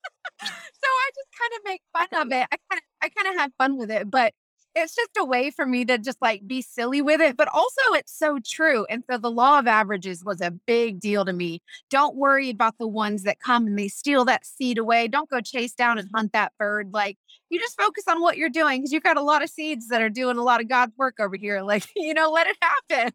so 0.46 0.88
I 0.88 1.10
just 1.14 1.28
kind 1.38 1.52
of 1.56 1.60
make 1.64 1.82
fun 1.92 2.22
of 2.22 2.32
it. 2.32 2.46
I 2.52 2.56
kind 2.70 2.78
of 2.78 2.82
I 3.02 3.08
kind 3.08 3.34
of 3.34 3.40
have 3.40 3.52
fun 3.58 3.76
with 3.76 3.90
it, 3.90 4.10
but 4.10 4.32
it's 4.76 4.94
just 4.94 5.10
a 5.16 5.24
way 5.24 5.50
for 5.50 5.66
me 5.66 5.84
to 5.84 5.98
just 5.98 6.20
like 6.20 6.46
be 6.46 6.60
silly 6.60 7.00
with 7.00 7.20
it. 7.20 7.36
But 7.36 7.48
also 7.48 7.80
it's 7.92 8.16
so 8.16 8.38
true. 8.44 8.84
And 8.90 9.04
so 9.08 9.18
the 9.18 9.30
law 9.30 9.58
of 9.58 9.66
averages 9.66 10.24
was 10.24 10.40
a 10.40 10.50
big 10.50 11.00
deal 11.00 11.24
to 11.24 11.32
me. 11.32 11.62
Don't 11.90 12.16
worry 12.16 12.50
about 12.50 12.78
the 12.78 12.88
ones 12.88 13.22
that 13.22 13.38
come 13.38 13.66
and 13.66 13.78
they 13.78 13.88
steal 13.88 14.24
that 14.24 14.44
seed 14.44 14.78
away. 14.78 15.06
Don't 15.08 15.30
go 15.30 15.40
chase 15.40 15.74
down 15.74 15.98
and 15.98 16.08
hunt 16.14 16.32
that 16.32 16.52
bird. 16.58 16.90
Like 16.92 17.18
you 17.50 17.60
just 17.60 17.76
focus 17.76 18.04
on 18.08 18.20
what 18.20 18.36
you're 18.36 18.50
doing 18.50 18.80
because 18.80 18.92
you've 18.92 19.02
got 19.02 19.16
a 19.16 19.22
lot 19.22 19.42
of 19.42 19.50
seeds 19.50 19.88
that 19.88 20.02
are 20.02 20.10
doing 20.10 20.38
a 20.38 20.42
lot 20.42 20.60
of 20.60 20.68
God's 20.68 20.96
work 20.96 21.16
over 21.20 21.36
here. 21.36 21.62
Like, 21.62 21.86
you 21.96 22.14
know, 22.14 22.30
let 22.30 22.48
it 22.48 22.56
happen. 22.60 23.12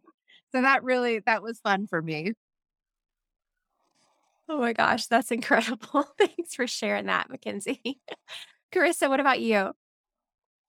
So 0.52 0.62
that 0.62 0.84
really 0.84 1.20
that 1.26 1.44
was 1.44 1.60
fun 1.60 1.88
for 1.88 2.02
me. 2.02 2.34
Oh 4.50 4.60
my 4.60 4.74
gosh, 4.74 5.06
that's 5.08 5.32
incredible. 5.32 6.06
Thanks 6.20 6.56
for 6.56 6.68
sharing 6.68 7.06
that, 7.06 7.30
Mackenzie. 7.30 8.02
Carissa, 8.74 9.10
what 9.10 9.20
about 9.20 9.42
you? 9.42 9.74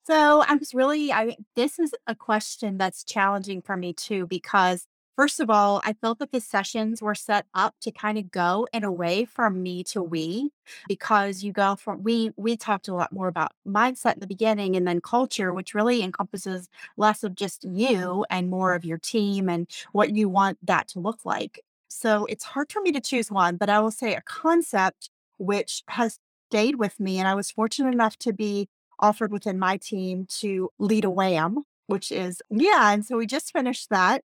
So 0.07 0.43
I 0.47 0.55
was 0.55 0.75
really, 0.75 1.13
I 1.13 1.37
this 1.57 1.79
is 1.79 1.95
a 2.07 2.15
question 2.15 2.79
that's 2.79 3.05
challenging 3.05 3.63
for 3.63 3.77
me 3.77 3.93
too, 3.93 4.27
because 4.27 4.87
first 5.17 5.41
of 5.41 5.51
all, 5.51 5.81
I 5.85 5.93
felt 5.93 6.19
that 6.21 6.33
the 6.33 6.41
sessions 6.41 7.03
were 7.03 7.15
set 7.15 7.47
up 7.55 7.75
to 7.83 7.93
kind 7.93 8.19
of 8.19 8.31
go 8.31 8.67
in 8.73 8.83
a 8.85 8.91
way 8.93 9.25
from 9.25 9.63
me 9.63 9.85
to 9.85 10.03
we, 10.03 10.51
because 10.89 11.43
you 11.45 11.53
go 11.53 11.77
from 11.77 12.03
we 12.03 12.33
we 12.37 12.57
talked 12.57 12.89
a 12.89 12.95
lot 12.95 13.13
more 13.13 13.29
about 13.29 13.53
mindset 13.67 14.15
in 14.15 14.21
the 14.21 14.27
beginning 14.27 14.75
and 14.77 14.87
then 14.89 15.01
culture, 15.01 15.53
which 15.53 15.75
really 15.75 16.03
encompasses 16.03 16.69
less 16.97 17.23
of 17.23 17.35
just 17.37 17.65
you 17.65 18.25
and 18.31 18.51
more 18.51 18.75
of 18.75 18.85
your 18.85 18.99
team 18.99 19.49
and 19.49 19.69
what 19.93 20.15
you 20.15 20.29
want 20.29 20.59
that 20.67 20.89
to 20.89 21.01
look 21.01 21.25
like. 21.25 21.61
So 21.91 22.25
it's 22.27 22.45
hard 22.45 22.71
for 22.73 22.81
me 22.81 22.93
to 22.93 23.01
choose 23.01 23.31
one, 23.31 23.57
but 23.57 23.69
I 23.69 23.81
will 23.81 23.91
say 23.91 24.15
a 24.15 24.23
concept 24.23 25.11
which 25.39 25.83
has 25.89 26.19
stayed 26.49 26.77
with 26.77 27.01
me. 27.01 27.19
And 27.19 27.27
I 27.27 27.35
was 27.35 27.51
fortunate 27.51 27.93
enough 27.93 28.17
to 28.19 28.33
be 28.33 28.69
offered 29.01 29.33
within 29.33 29.59
my 29.59 29.77
team 29.77 30.27
to 30.39 30.71
lead 30.79 31.05
a 31.05 31.11
WHAM, 31.11 31.65
which 31.87 32.13
is, 32.13 32.41
yeah. 32.49 32.93
And 32.93 33.05
so 33.05 33.17
we 33.17 33.27
just 33.27 33.53
finished 33.53 33.91
that 33.91 34.23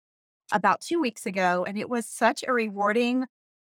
about 0.53 0.81
two 0.81 1.01
weeks 1.01 1.27
ago. 1.27 1.65
And 1.69 1.79
it 1.79 1.91
was 1.91 2.07
such 2.07 2.43
a 2.49 2.53
rewarding 2.53 3.27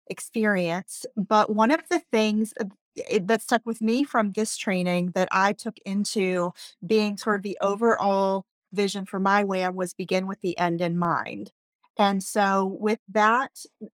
experience. 0.08 1.04
But 1.14 1.54
one 1.54 1.70
of 1.70 1.82
the 1.90 2.00
things 2.10 2.54
eh, 2.58 3.18
that 3.22 3.42
stuck 3.42 3.62
with 3.66 3.82
me 3.82 4.04
from 4.04 4.32
this 4.32 4.56
training 4.56 5.12
that 5.14 5.28
I 5.30 5.52
took 5.52 5.76
into 5.84 6.52
being 6.84 7.18
sort 7.18 7.36
of 7.36 7.42
the 7.42 7.58
overall 7.60 8.46
vision 8.72 9.04
for 9.04 9.20
my 9.20 9.44
WHAM 9.44 9.74
was 9.74 9.92
begin 9.92 10.26
with 10.26 10.40
the 10.40 10.58
end 10.58 10.80
in 10.80 10.96
mind. 10.96 11.52
And 11.98 12.22
so 12.22 12.76
with 12.80 13.00
that, 13.10 13.50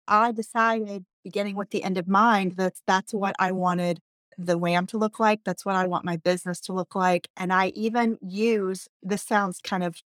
I 0.06 0.32
decided, 0.32 1.04
beginning 1.24 1.56
with 1.56 1.70
the 1.70 1.82
end 1.82 1.98
of 1.98 2.08
mind, 2.08 2.52
that 2.52 2.74
that's 2.86 3.12
what 3.12 3.34
I 3.38 3.52
wanted 3.52 4.00
the 4.38 4.56
WHAM 4.56 4.86
to 4.86 4.98
look 4.98 5.18
like. 5.18 5.40
That's 5.44 5.66
what 5.66 5.74
I 5.74 5.88
want 5.88 6.04
my 6.04 6.16
business 6.16 6.60
to 6.60 6.72
look 6.72 6.94
like. 6.94 7.28
And 7.36 7.52
I 7.52 7.68
even 7.68 8.18
use 8.22 8.88
this 9.02 9.22
sounds 9.22 9.60
kind 9.60 9.82
of 9.82 10.00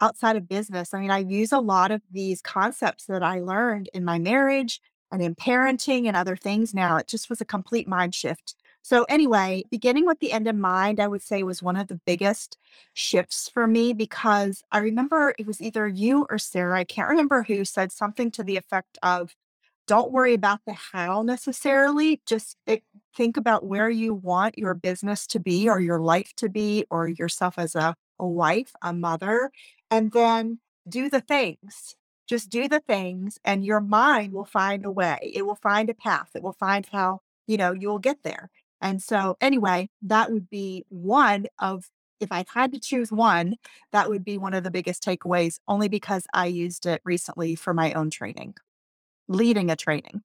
outside 0.00 0.34
of 0.34 0.48
business. 0.48 0.92
I 0.92 1.00
mean, 1.00 1.12
I 1.12 1.18
use 1.18 1.52
a 1.52 1.60
lot 1.60 1.92
of 1.92 2.02
these 2.10 2.42
concepts 2.42 3.04
that 3.04 3.22
I 3.22 3.38
learned 3.38 3.88
in 3.94 4.04
my 4.04 4.18
marriage 4.18 4.80
and 5.12 5.22
in 5.22 5.36
parenting 5.36 6.06
and 6.06 6.16
other 6.16 6.36
things 6.36 6.74
now. 6.74 6.96
It 6.96 7.06
just 7.06 7.30
was 7.30 7.40
a 7.40 7.44
complete 7.44 7.86
mind 7.86 8.12
shift. 8.12 8.56
So, 8.88 9.02
anyway, 9.08 9.64
beginning 9.68 10.06
with 10.06 10.20
the 10.20 10.30
end 10.30 10.46
in 10.46 10.60
mind, 10.60 11.00
I 11.00 11.08
would 11.08 11.20
say 11.20 11.42
was 11.42 11.60
one 11.60 11.74
of 11.74 11.88
the 11.88 12.00
biggest 12.06 12.56
shifts 12.94 13.48
for 13.48 13.66
me 13.66 13.92
because 13.92 14.62
I 14.70 14.78
remember 14.78 15.34
it 15.40 15.44
was 15.44 15.60
either 15.60 15.88
you 15.88 16.24
or 16.30 16.38
Sarah, 16.38 16.78
I 16.78 16.84
can't 16.84 17.08
remember 17.08 17.42
who 17.42 17.64
said 17.64 17.90
something 17.90 18.30
to 18.30 18.44
the 18.44 18.56
effect 18.56 18.96
of, 19.02 19.34
don't 19.88 20.12
worry 20.12 20.34
about 20.34 20.60
the 20.66 20.74
how 20.74 21.22
necessarily. 21.22 22.20
Just 22.26 22.58
think 23.16 23.36
about 23.36 23.66
where 23.66 23.90
you 23.90 24.14
want 24.14 24.56
your 24.56 24.74
business 24.74 25.26
to 25.28 25.40
be 25.40 25.68
or 25.68 25.80
your 25.80 26.00
life 26.00 26.32
to 26.36 26.48
be 26.48 26.86
or 26.88 27.08
yourself 27.08 27.58
as 27.58 27.74
a, 27.74 27.96
a 28.20 28.26
wife, 28.28 28.72
a 28.82 28.92
mother, 28.92 29.50
and 29.90 30.12
then 30.12 30.60
do 30.88 31.10
the 31.10 31.20
things. 31.20 31.96
Just 32.28 32.50
do 32.50 32.68
the 32.68 32.80
things, 32.80 33.40
and 33.44 33.64
your 33.64 33.80
mind 33.80 34.32
will 34.32 34.44
find 34.44 34.84
a 34.84 34.92
way. 34.92 35.32
It 35.34 35.44
will 35.44 35.56
find 35.56 35.90
a 35.90 35.94
path. 35.94 36.30
It 36.36 36.42
will 36.44 36.52
find 36.52 36.86
how, 36.92 37.22
you 37.48 37.56
know, 37.56 37.72
you'll 37.72 37.98
get 37.98 38.22
there. 38.22 38.48
And 38.86 39.02
so, 39.02 39.36
anyway, 39.40 39.90
that 40.02 40.30
would 40.30 40.48
be 40.48 40.84
one 40.90 41.46
of, 41.58 41.90
if 42.20 42.30
I 42.30 42.44
had 42.54 42.72
to 42.72 42.78
choose 42.78 43.10
one, 43.10 43.56
that 43.90 44.08
would 44.08 44.24
be 44.24 44.38
one 44.38 44.54
of 44.54 44.62
the 44.62 44.70
biggest 44.70 45.02
takeaways, 45.02 45.58
only 45.66 45.88
because 45.88 46.24
I 46.32 46.46
used 46.46 46.86
it 46.86 47.02
recently 47.04 47.56
for 47.56 47.74
my 47.74 47.92
own 47.94 48.10
training, 48.10 48.54
leading 49.26 49.72
a 49.72 49.76
training. 49.76 50.22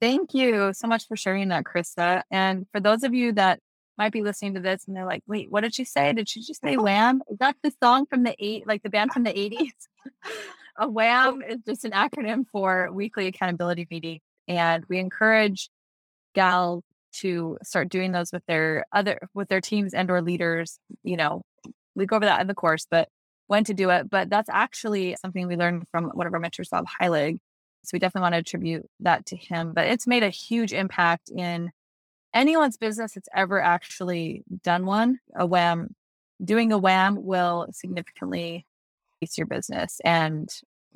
Thank 0.00 0.34
you 0.34 0.72
so 0.72 0.86
much 0.86 1.08
for 1.08 1.16
sharing 1.16 1.48
that, 1.48 1.64
Krista. 1.64 2.22
And 2.30 2.68
for 2.70 2.78
those 2.78 3.02
of 3.02 3.12
you 3.12 3.32
that 3.32 3.58
might 3.96 4.12
be 4.12 4.22
listening 4.22 4.54
to 4.54 4.60
this 4.60 4.84
and 4.86 4.96
they're 4.96 5.04
like, 5.04 5.24
wait, 5.26 5.50
what 5.50 5.62
did 5.62 5.74
she 5.74 5.82
say? 5.82 6.12
Did 6.12 6.28
she 6.28 6.40
just 6.40 6.60
say 6.60 6.76
WHAM? 6.76 7.22
Is 7.28 7.38
that 7.38 7.56
the 7.64 7.72
song 7.82 8.06
from 8.06 8.22
the 8.22 8.36
eight, 8.38 8.68
like 8.68 8.84
the 8.84 8.88
band 8.88 9.12
from 9.12 9.24
the 9.24 9.32
80s? 9.32 9.72
a 10.78 10.88
WHAM 10.88 11.42
is 11.42 11.58
just 11.66 11.84
an 11.84 11.90
acronym 11.90 12.44
for 12.52 12.92
weekly 12.92 13.26
accountability 13.26 13.88
meeting. 13.90 14.20
And 14.46 14.84
we 14.88 15.00
encourage 15.00 15.70
gals 16.36 16.84
to 17.12 17.58
start 17.62 17.88
doing 17.88 18.12
those 18.12 18.32
with 18.32 18.44
their 18.46 18.84
other 18.92 19.18
with 19.34 19.48
their 19.48 19.60
teams 19.60 19.94
and 19.94 20.10
or 20.10 20.22
leaders 20.22 20.78
you 21.02 21.16
know 21.16 21.42
we 21.94 22.06
go 22.06 22.16
over 22.16 22.24
that 22.24 22.40
in 22.40 22.46
the 22.46 22.54
course 22.54 22.86
but 22.90 23.08
when 23.46 23.64
to 23.64 23.74
do 23.74 23.90
it 23.90 24.08
but 24.08 24.30
that's 24.30 24.48
actually 24.50 25.16
something 25.20 25.46
we 25.46 25.56
learned 25.56 25.84
from 25.90 26.04
one 26.10 26.26
of 26.26 26.34
our 26.34 26.40
mentors 26.40 26.68
bob 26.68 26.86
heilig 27.00 27.38
so 27.84 27.90
we 27.92 27.98
definitely 27.98 28.24
want 28.24 28.34
to 28.34 28.40
attribute 28.40 28.86
that 29.00 29.26
to 29.26 29.36
him 29.36 29.72
but 29.74 29.86
it's 29.86 30.06
made 30.06 30.22
a 30.22 30.30
huge 30.30 30.72
impact 30.72 31.30
in 31.34 31.70
anyone's 32.34 32.76
business 32.76 33.14
that's 33.14 33.28
ever 33.34 33.60
actually 33.60 34.44
done 34.62 34.86
one 34.86 35.18
a 35.36 35.46
wham 35.46 35.94
doing 36.44 36.72
a 36.72 36.78
wham 36.78 37.16
will 37.24 37.66
significantly 37.72 38.66
increase 39.20 39.36
your 39.38 39.46
business 39.46 40.00
and 40.04 40.48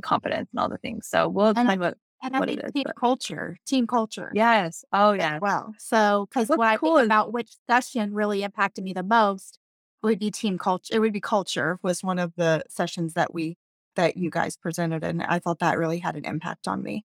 confidence 0.03 0.49
and 0.53 0.61
all 0.61 0.69
the 0.69 0.79
things 0.79 1.07
so 1.09 1.29
we'll 1.29 1.51
explain 1.51 1.81
what 1.81 1.97
And 2.23 2.37
I 2.37 2.41
what 2.41 2.49
think 2.49 2.61
it 2.61 2.67
is. 2.67 2.73
team 2.73 2.85
but- 2.87 2.97
culture, 2.97 3.59
team 3.67 3.87
culture. 3.87 4.31
Yes. 4.35 4.85
Oh 4.93 5.13
yeah. 5.13 5.39
well. 5.41 5.75
So, 5.79 6.27
because 6.31 6.49
what 6.49 6.61
I 6.69 6.77
cool 6.77 6.97
think 6.97 7.03
is- 7.03 7.07
about 7.07 7.33
which 7.33 7.51
session 7.69 8.15
really 8.15 8.43
impacted 8.43 8.85
me 8.85 8.93
the 8.93 9.03
most 9.03 9.59
would 10.03 10.19
be 10.19 10.31
team 10.31 10.59
culture. 10.59 10.95
It 10.95 11.01
would 11.01 11.13
be 11.13 11.21
culture 11.21 11.79
was 11.83 12.03
one 12.03 12.19
of 12.19 12.33
the 12.37 12.63
sessions 12.69 13.15
that 13.15 13.35
we 13.35 13.57
that 13.97 14.17
you 14.17 14.31
guys 14.31 14.57
presented, 14.57 15.05
and 15.05 15.23
I 15.23 15.39
thought 15.39 15.59
that 15.59 15.79
really 15.79 15.99
had 15.99 16.17
an 16.17 16.25
impact 16.25 16.67
on 16.69 16.83
me. 16.83 17.05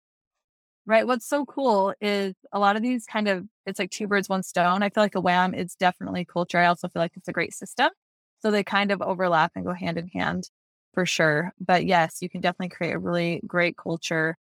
Right. 0.86 1.06
What's 1.06 1.26
so 1.26 1.44
cool 1.46 1.94
is 2.00 2.34
a 2.52 2.58
lot 2.60 2.76
of 2.76 2.82
these 2.82 3.06
kind 3.06 3.26
of 3.28 3.46
it's 3.66 3.78
like 3.80 3.90
two 3.90 4.06
birds, 4.06 4.28
one 4.28 4.42
stone. 4.44 4.82
I 4.82 4.90
feel 4.90 5.02
like 5.02 5.16
a 5.16 5.20
wham 5.20 5.54
is 5.54 5.74
definitely 5.74 6.24
culture. 6.24 6.58
I 6.58 6.66
also 6.66 6.88
feel 6.88 7.02
like 7.02 7.12
it's 7.16 7.28
a 7.28 7.32
great 7.32 7.54
system. 7.54 7.90
So 8.42 8.50
they 8.52 8.62
kind 8.64 8.92
of 8.92 9.02
overlap 9.02 9.52
and 9.56 9.64
go 9.64 9.72
hand 9.72 9.98
in 9.98 10.08
hand 10.08 10.50
for 10.94 11.04
sure. 11.06 11.52
But 11.60 11.86
yes, 11.86 12.18
you 12.22 12.28
can 12.28 12.40
definitely 12.40 12.68
create 12.76 12.92
a 12.92 12.98
really 12.98 13.40
great 13.46 13.76
culture 13.76 14.36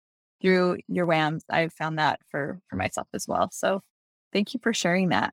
through 0.44 0.76
your 0.88 1.07
WAMs. 1.07 1.42
I've 1.48 1.72
found 1.72 1.98
that 1.98 2.20
for 2.30 2.61
for 2.68 2.76
myself 2.76 3.09
as 3.14 3.26
well. 3.26 3.48
So 3.50 3.80
thank 4.33 4.52
you 4.52 4.61
for 4.62 4.74
sharing 4.74 5.09
that. 5.09 5.33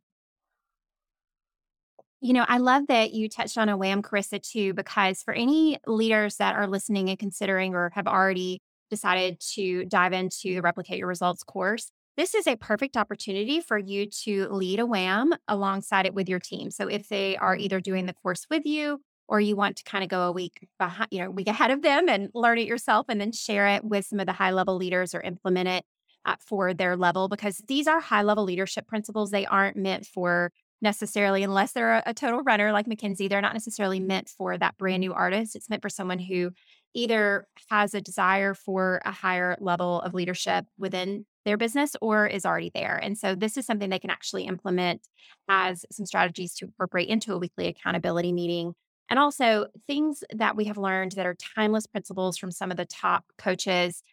You 2.21 2.33
know, 2.33 2.45
I 2.47 2.59
love 2.59 2.87
that 2.87 3.13
you 3.13 3.27
touched 3.27 3.57
on 3.57 3.67
a 3.67 3.75
WAM, 3.75 4.03
Carissa, 4.03 4.41
too, 4.41 4.73
because 4.73 5.21
for 5.23 5.33
any 5.33 5.79
leaders 5.87 6.37
that 6.37 6.55
are 6.55 6.67
listening 6.67 7.09
and 7.09 7.19
considering 7.19 7.73
or 7.73 7.91
have 7.95 8.07
already 8.07 8.61
decided 8.89 9.39
to 9.55 9.85
dive 9.85 10.13
into 10.13 10.55
the 10.55 10.61
Replicate 10.61 10.99
Your 10.99 11.07
Results 11.07 11.43
course, 11.43 11.91
this 12.17 12.35
is 12.35 12.45
a 12.45 12.55
perfect 12.55 12.95
opportunity 12.95 13.59
for 13.59 13.77
you 13.77 14.05
to 14.23 14.47
lead 14.49 14.79
a 14.79 14.85
WAM 14.85 15.33
alongside 15.47 16.05
it 16.05 16.13
with 16.13 16.29
your 16.29 16.39
team. 16.39 16.69
So 16.69 16.87
if 16.87 17.09
they 17.09 17.35
are 17.37 17.55
either 17.55 17.81
doing 17.81 18.05
the 18.05 18.13
course 18.13 18.45
with 18.51 18.65
you 18.65 19.01
or 19.31 19.39
you 19.39 19.55
want 19.55 19.77
to 19.77 19.83
kind 19.85 20.03
of 20.03 20.09
go 20.09 20.23
a 20.27 20.31
week 20.31 20.67
behind, 20.77 21.07
you 21.09 21.19
know, 21.19 21.31
week 21.31 21.47
ahead 21.47 21.71
of 21.71 21.81
them 21.81 22.09
and 22.09 22.29
learn 22.35 22.57
it 22.57 22.67
yourself 22.67 23.05
and 23.07 23.21
then 23.21 23.31
share 23.31 23.65
it 23.65 23.83
with 23.83 24.05
some 24.05 24.19
of 24.19 24.25
the 24.25 24.33
high 24.33 24.51
level 24.51 24.75
leaders 24.75 25.15
or 25.15 25.21
implement 25.21 25.69
it 25.69 25.85
uh, 26.25 26.35
for 26.45 26.73
their 26.73 26.97
level, 26.97 27.29
because 27.29 27.63
these 27.69 27.87
are 27.87 28.01
high 28.01 28.23
level 28.23 28.43
leadership 28.43 28.85
principles. 28.87 29.31
They 29.31 29.45
aren't 29.45 29.77
meant 29.77 30.05
for 30.05 30.51
necessarily, 30.81 31.43
unless 31.43 31.71
they're 31.71 31.93
a, 31.93 32.03
a 32.07 32.13
total 32.13 32.41
runner 32.41 32.73
like 32.73 32.87
Mackenzie, 32.87 33.29
they're 33.29 33.39
not 33.39 33.53
necessarily 33.53 34.01
meant 34.01 34.27
for 34.27 34.57
that 34.57 34.77
brand 34.77 34.99
new 34.99 35.13
artist. 35.13 35.55
It's 35.55 35.69
meant 35.69 35.81
for 35.81 35.89
someone 35.89 36.19
who 36.19 36.51
either 36.93 37.47
has 37.69 37.93
a 37.93 38.01
desire 38.01 38.53
for 38.53 39.01
a 39.05 39.11
higher 39.11 39.55
level 39.61 40.01
of 40.01 40.13
leadership 40.13 40.65
within 40.77 41.25
their 41.45 41.55
business 41.55 41.95
or 42.01 42.27
is 42.27 42.45
already 42.45 42.71
there. 42.75 42.99
And 43.01 43.17
so 43.17 43.33
this 43.33 43.55
is 43.55 43.65
something 43.65 43.89
they 43.89 43.97
can 43.97 44.09
actually 44.09 44.43
implement 44.43 45.07
as 45.47 45.85
some 45.89 46.05
strategies 46.05 46.53
to 46.55 46.65
incorporate 46.65 47.07
into 47.07 47.33
a 47.33 47.39
weekly 47.39 47.67
accountability 47.67 48.33
meeting. 48.33 48.73
And 49.11 49.19
also 49.19 49.67
things 49.87 50.23
that 50.33 50.55
we 50.55 50.65
have 50.65 50.77
learned 50.77 51.11
that 51.11 51.25
are 51.25 51.35
timeless 51.35 51.85
principles 51.85 52.37
from 52.37 52.49
some 52.49 52.71
of 52.71 52.77
the 52.77 52.85
top 52.85 53.25
coaches. 53.37 54.03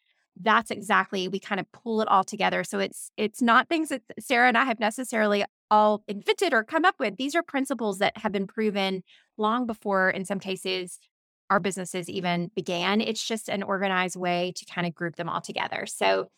That's 0.40 0.72
exactly 0.72 1.28
we 1.28 1.38
kind 1.38 1.61
of 1.61 1.70
pull 1.70 2.00
it 2.00 2.08
all 2.08 2.24
together. 2.24 2.64
So 2.64 2.80
it's 2.80 3.12
it's 3.16 3.40
not 3.40 3.68
things 3.68 3.90
that 3.90 4.02
Sarah 4.18 4.48
and 4.48 4.58
I 4.58 4.64
have 4.64 4.80
necessarily 4.80 5.44
all 5.70 6.02
invented 6.08 6.52
or 6.52 6.64
come 6.64 6.84
up 6.84 6.96
with. 6.98 7.16
These 7.16 7.37
are 7.37 7.44
principles 7.44 7.98
that 7.98 8.16
have 8.16 8.32
been 8.32 8.48
proven 8.48 9.04
long 9.37 9.66
before, 9.66 10.11
in 10.11 10.24
some 10.24 10.40
cases, 10.40 10.98
our 11.48 11.61
businesses 11.61 12.08
even 12.11 12.50
began. 12.56 13.00
It's 13.00 13.24
just 13.24 13.48
an 13.48 13.62
organized 13.62 14.16
way 14.16 14.52
to 14.56 14.64
kind 14.64 14.84
of 14.87 14.96
group 14.96 15.14
them 15.14 15.28
all 15.28 15.40
together. 15.40 15.87
So, 15.87 16.28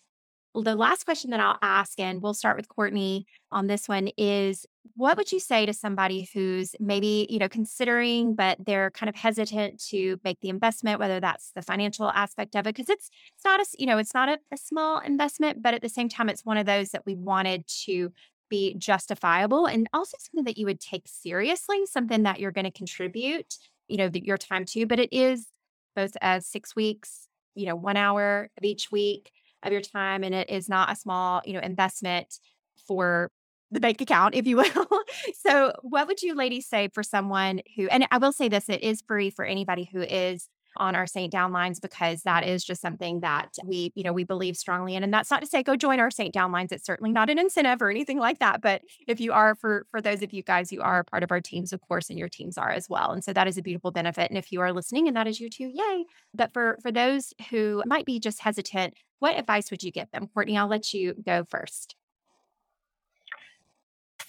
the 0.55 0.75
last 0.75 1.05
question 1.05 1.31
that 1.31 1.41
I'll 1.41 1.59
ask, 1.63 1.99
and 1.99 2.21
we'll 2.21 2.35
start 2.35 2.57
with 2.57 2.69
Courtney 2.69 3.25
on 3.53 3.69
this 3.69 3.89
one, 3.89 4.09
is 4.19 4.67
what 4.95 5.17
would 5.17 5.31
you 5.31 5.41
say 5.41 5.67
to 5.67 5.73
somebody 5.73 6.29
who's 6.33 6.75
maybe, 6.81 7.27
you 7.29 7.39
know, 7.39 7.49
considering, 7.49 8.35
but 8.35 8.59
they're 8.65 8.91
kind 8.91 9.09
of 9.09 9.15
hesitant 9.15 9.83
to 9.89 10.19
make 10.25 10.41
the 10.41 10.49
investment, 10.49 10.99
whether 10.99 11.21
that's 11.21 11.53
the 11.55 11.63
financial 11.63 12.11
aspect 12.11 12.57
of 12.57 12.67
it? 12.67 12.75
Because 12.75 12.89
it's 12.89 13.11
it's 13.35 13.45
not 13.45 13.61
a, 13.61 13.67
you 13.79 13.87
know, 13.87 13.99
it's 13.99 14.15
not 14.15 14.29
a, 14.29 14.39
a 14.53 14.57
small 14.57 14.99
investment, 15.01 15.63
but 15.63 15.75
at 15.75 15.83
the 15.83 15.89
same 15.89 16.09
time, 16.09 16.29
it's 16.29 16.45
one 16.45 16.57
of 16.57 16.67
those 16.67 16.91
that 16.91 17.05
we 17.07 17.15
wanted 17.15 17.67
to 17.85 18.13
be 18.49 18.75
justifiable 18.79 19.67
and 19.67 19.89
also 19.93 20.17
something 20.19 20.45
that 20.45 20.59
you 20.59 20.67
would 20.67 20.81
take 20.81 21.07
seriously, 21.07 21.87
something 21.87 22.25
that 22.25 22.41
you're 22.41 22.51
going 22.51 22.65
to 22.65 22.71
contribute, 22.71 23.55
you 23.87 23.97
know, 23.97 24.11
your 24.13 24.39
time 24.39 24.65
to. 24.65 24.87
But 24.87 24.99
it 24.99 25.13
is 25.13 25.47
both 25.95 26.17
as 26.21 26.47
six 26.47 26.75
weeks, 26.75 27.29
you 27.55 27.67
know, 27.67 27.77
one 27.77 27.97
hour 27.97 28.49
of 28.57 28.65
each 28.65 28.91
week 28.91 29.31
of 29.63 29.73
your 29.73 29.83
time, 29.83 30.25
and 30.25 30.35
it 30.35 30.49
is 30.51 30.69
not 30.69 30.91
a 30.91 30.97
small, 30.97 31.43
you 31.45 31.53
know, 31.53 31.61
investment 31.61 32.39
for 32.87 33.31
the 33.71 33.81
bank 33.81 34.01
account, 34.01 34.35
if 34.35 34.47
you 34.47 34.57
will. 34.57 34.87
so, 35.47 35.73
what 35.83 36.07
would 36.07 36.23
you 36.23 36.35
ladies 36.35 36.67
say 36.67 36.89
for 36.89 37.03
someone 37.03 37.61
who, 37.77 37.89
and 37.89 38.07
I 38.11 38.19
will 38.19 38.33
say 38.33 38.49
this, 38.49 38.69
it 38.69 38.83
is 38.83 39.03
free 39.07 39.31
for 39.31 39.45
anybody 39.45 39.89
who 39.91 40.03
is 40.03 40.49
on 40.77 40.95
our 40.95 41.07
Seint 41.07 41.33
Downlines 41.33 41.81
because 41.81 42.23
that 42.23 42.47
is 42.47 42.65
just 42.65 42.81
something 42.81 43.21
that 43.21 43.57
we, 43.65 43.93
you 43.95 44.05
know, 44.05 44.13
we 44.13 44.25
believe 44.25 44.57
strongly 44.57 44.95
in. 44.95 45.03
And 45.03 45.13
that's 45.13 45.31
not 45.31 45.41
to 45.41 45.47
say 45.47 45.63
go 45.63 45.77
join 45.77 46.01
our 46.01 46.11
Seint 46.11 46.35
Downlines. 46.35 46.73
It's 46.73 46.85
certainly 46.85 47.13
not 47.13 47.31
an 47.31 47.39
incentive 47.39 47.83
or 47.83 47.91
anything 47.91 48.19
like 48.19 48.39
that. 48.39 48.61
But 48.61 48.83
if 49.07 49.21
you 49.21 49.33
are, 49.33 49.55
for 49.55 49.87
for 49.91 50.01
those 50.01 50.23
of 50.23 50.33
you 50.33 50.43
guys 50.43 50.71
who 50.71 50.81
are 50.81 51.05
part 51.05 51.23
of 51.23 51.31
our 51.31 51.41
teams, 51.41 51.73
of 51.73 51.81
course, 51.81 52.09
and 52.11 52.19
your 52.19 52.29
teams 52.29 52.57
are 52.57 52.71
as 52.71 52.89
well. 52.89 53.11
And 53.13 53.25
so 53.25 53.33
that 53.33 53.49
is 53.49 53.59
a 53.59 53.63
beautiful 53.63 53.91
benefit. 53.91 54.31
And 54.31 54.39
if 54.39 54.53
you 54.53 54.61
are 54.61 54.73
listening 54.73 55.09
and 55.09 55.17
that 55.17 55.27
is 55.27 55.41
you 55.41 55.51
too, 55.51 55.71
yay. 55.73 56.05
But 56.35 56.53
for 56.53 56.79
for 56.83 56.93
those 56.93 57.35
who 57.51 57.83
might 57.87 58.07
be 58.07 58.21
just 58.21 58.41
hesitant, 58.41 58.95
what 59.19 59.39
advice 59.39 59.71
would 59.71 59.83
you 59.83 59.93
give 59.93 60.11
them? 60.13 60.29
Courtney, 60.33 60.57
I'll 60.57 60.69
let 60.69 60.93
you 60.95 61.15
go 61.25 61.45
first. 61.45 61.97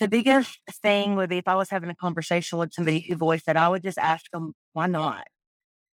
The 0.01 0.07
biggest 0.07 0.57
thing 0.81 1.15
would 1.15 1.29
be 1.29 1.37
if 1.37 1.47
I 1.47 1.53
was 1.53 1.69
having 1.69 1.91
a 1.91 1.95
conversation 1.95 2.57
with 2.57 2.73
somebody 2.73 3.01
who 3.01 3.15
voiced 3.15 3.47
it, 3.47 3.55
I 3.55 3.69
would 3.69 3.83
just 3.83 3.99
ask 3.99 4.25
them, 4.31 4.53
why 4.73 4.87
not? 4.87 5.27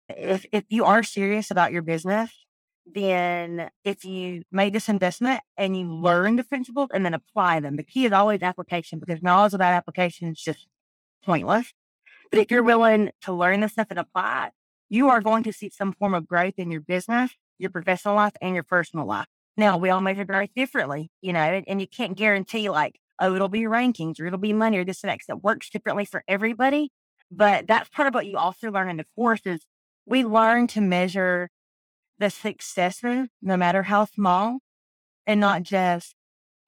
If 0.08 0.46
if 0.50 0.64
you 0.70 0.86
are 0.86 1.02
serious 1.02 1.50
about 1.50 1.72
your 1.72 1.82
business, 1.82 2.30
then 2.86 3.68
if 3.84 4.06
you 4.06 4.44
made 4.50 4.72
this 4.72 4.88
investment 4.88 5.42
and 5.58 5.76
you 5.76 5.92
learn 5.92 6.36
the 6.36 6.44
principles 6.44 6.88
and 6.94 7.04
then 7.04 7.12
apply 7.12 7.60
them, 7.60 7.76
the 7.76 7.82
key 7.82 8.06
is 8.06 8.12
always 8.12 8.40
application 8.40 8.98
because 8.98 9.22
knowledge 9.22 9.52
without 9.52 9.74
application 9.74 10.28
is 10.28 10.40
just 10.40 10.66
pointless. 11.22 11.74
But 12.30 12.40
if 12.40 12.50
you're 12.50 12.60
mm-hmm. 12.60 12.66
willing 12.66 13.10
to 13.24 13.32
learn 13.34 13.60
this 13.60 13.72
stuff 13.72 13.88
and 13.90 13.98
apply 13.98 14.46
it, 14.46 14.52
you 14.88 15.10
are 15.10 15.20
going 15.20 15.42
to 15.42 15.52
see 15.52 15.68
some 15.68 15.92
form 15.92 16.14
of 16.14 16.26
growth 16.26 16.54
in 16.56 16.70
your 16.70 16.80
business, 16.80 17.32
your 17.58 17.70
professional 17.70 18.14
life, 18.14 18.32
and 18.40 18.54
your 18.54 18.64
personal 18.64 19.04
life. 19.04 19.26
Now, 19.58 19.76
we 19.76 19.90
all 19.90 20.00
measure 20.00 20.24
growth 20.24 20.48
differently, 20.56 21.10
you 21.20 21.34
know, 21.34 21.40
and, 21.40 21.66
and 21.68 21.78
you 21.78 21.86
can't 21.86 22.16
guarantee 22.16 22.70
like, 22.70 22.98
oh, 23.20 23.34
it'll 23.34 23.48
be 23.48 23.62
rankings 23.62 24.20
or 24.20 24.26
it'll 24.26 24.38
be 24.38 24.52
money 24.52 24.78
or 24.78 24.84
this 24.84 25.02
and 25.02 25.10
that 25.10 25.18
'cause 25.18 25.28
it 25.36 25.42
works 25.42 25.70
differently 25.70 26.04
for 26.04 26.24
everybody. 26.28 26.90
But 27.30 27.66
that's 27.66 27.88
part 27.90 28.08
of 28.08 28.14
what 28.14 28.26
you 28.26 28.36
also 28.36 28.70
learn 28.70 28.88
in 28.88 28.96
the 28.96 29.06
course 29.16 29.42
is 29.44 29.66
we 30.06 30.24
learn 30.24 30.66
to 30.68 30.80
measure 30.80 31.50
the 32.18 32.30
successes, 32.30 33.28
no 33.42 33.56
matter 33.56 33.84
how 33.84 34.06
small, 34.06 34.58
and 35.26 35.40
not 35.40 35.62
just, 35.62 36.14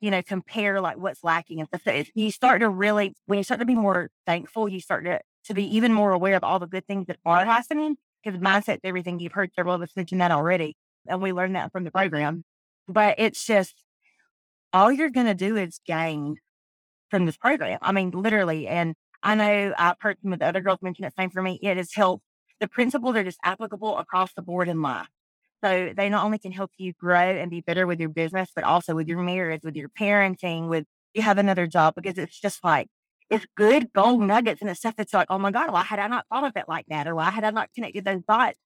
you 0.00 0.10
know, 0.10 0.22
compare 0.22 0.80
like 0.80 0.96
what's 0.98 1.24
lacking 1.24 1.60
and 1.60 1.68
stuff. 1.68 1.82
So 1.84 2.04
you 2.14 2.30
start 2.30 2.60
to 2.60 2.68
really, 2.68 3.14
when 3.26 3.38
you 3.38 3.42
start 3.42 3.60
to 3.60 3.66
be 3.66 3.74
more 3.74 4.10
thankful, 4.26 4.68
you 4.68 4.80
start 4.80 5.04
to, 5.06 5.20
to 5.44 5.54
be 5.54 5.64
even 5.76 5.92
more 5.92 6.12
aware 6.12 6.36
of 6.36 6.44
all 6.44 6.58
the 6.58 6.66
good 6.66 6.86
things 6.86 7.06
that 7.06 7.18
are 7.24 7.44
happening 7.44 7.96
because 8.22 8.38
mindset's 8.40 8.80
everything. 8.84 9.18
You've 9.18 9.32
heard 9.32 9.50
several 9.54 9.74
of 9.74 9.82
us 9.82 9.90
mention 9.96 10.18
that 10.18 10.30
already. 10.30 10.76
And 11.06 11.22
we 11.22 11.32
learned 11.32 11.56
that 11.56 11.72
from 11.72 11.84
the 11.84 11.90
program. 11.90 12.44
But 12.86 13.14
it's 13.18 13.44
just 13.46 13.74
all 14.72 14.92
you're 14.92 15.10
going 15.10 15.26
to 15.26 15.34
do 15.34 15.56
is 15.56 15.80
gain 15.86 16.36
from 17.10 17.26
this 17.26 17.36
program. 17.36 17.78
I 17.82 17.92
mean, 17.92 18.10
literally. 18.10 18.66
And 18.66 18.94
I 19.22 19.34
know 19.34 19.74
I've 19.76 19.96
heard 20.00 20.18
some 20.22 20.32
of 20.32 20.38
the 20.38 20.46
other 20.46 20.60
girls 20.60 20.78
mention 20.82 21.04
it. 21.04 21.14
Same 21.18 21.30
for 21.30 21.42
me. 21.42 21.58
It 21.62 21.76
has 21.76 21.92
helped. 21.92 22.24
The 22.60 22.68
principles 22.68 23.16
are 23.16 23.24
just 23.24 23.38
applicable 23.42 23.98
across 23.98 24.32
the 24.34 24.42
board 24.42 24.68
in 24.68 24.82
life. 24.82 25.08
So 25.62 25.92
they 25.94 26.08
not 26.08 26.24
only 26.24 26.38
can 26.38 26.52
help 26.52 26.70
you 26.78 26.92
grow 26.98 27.18
and 27.18 27.50
be 27.50 27.60
better 27.60 27.86
with 27.86 28.00
your 28.00 28.08
business, 28.08 28.50
but 28.54 28.64
also 28.64 28.94
with 28.94 29.08
your 29.08 29.18
marriage, 29.18 29.62
with 29.62 29.76
your 29.76 29.90
parenting, 29.90 30.68
with 30.68 30.86
you 31.14 31.22
have 31.22 31.38
another 31.38 31.66
job 31.66 31.94
because 31.96 32.16
it's 32.18 32.38
just 32.40 32.62
like 32.64 32.88
it's 33.30 33.46
good 33.56 33.92
gold 33.92 34.22
nuggets 34.22 34.60
and 34.60 34.70
it's 34.70 34.80
stuff 34.80 34.96
that's 34.96 35.12
like, 35.12 35.26
oh 35.30 35.38
my 35.38 35.50
God, 35.50 35.72
why 35.72 35.82
had 35.82 35.98
I 35.98 36.08
not 36.08 36.26
thought 36.30 36.44
of 36.44 36.56
it 36.56 36.64
like 36.68 36.86
that? 36.88 37.06
Or 37.06 37.14
why 37.14 37.30
had 37.30 37.44
I 37.44 37.50
not 37.50 37.70
connected 37.74 38.04
those 38.04 38.22
dots? 38.28 38.58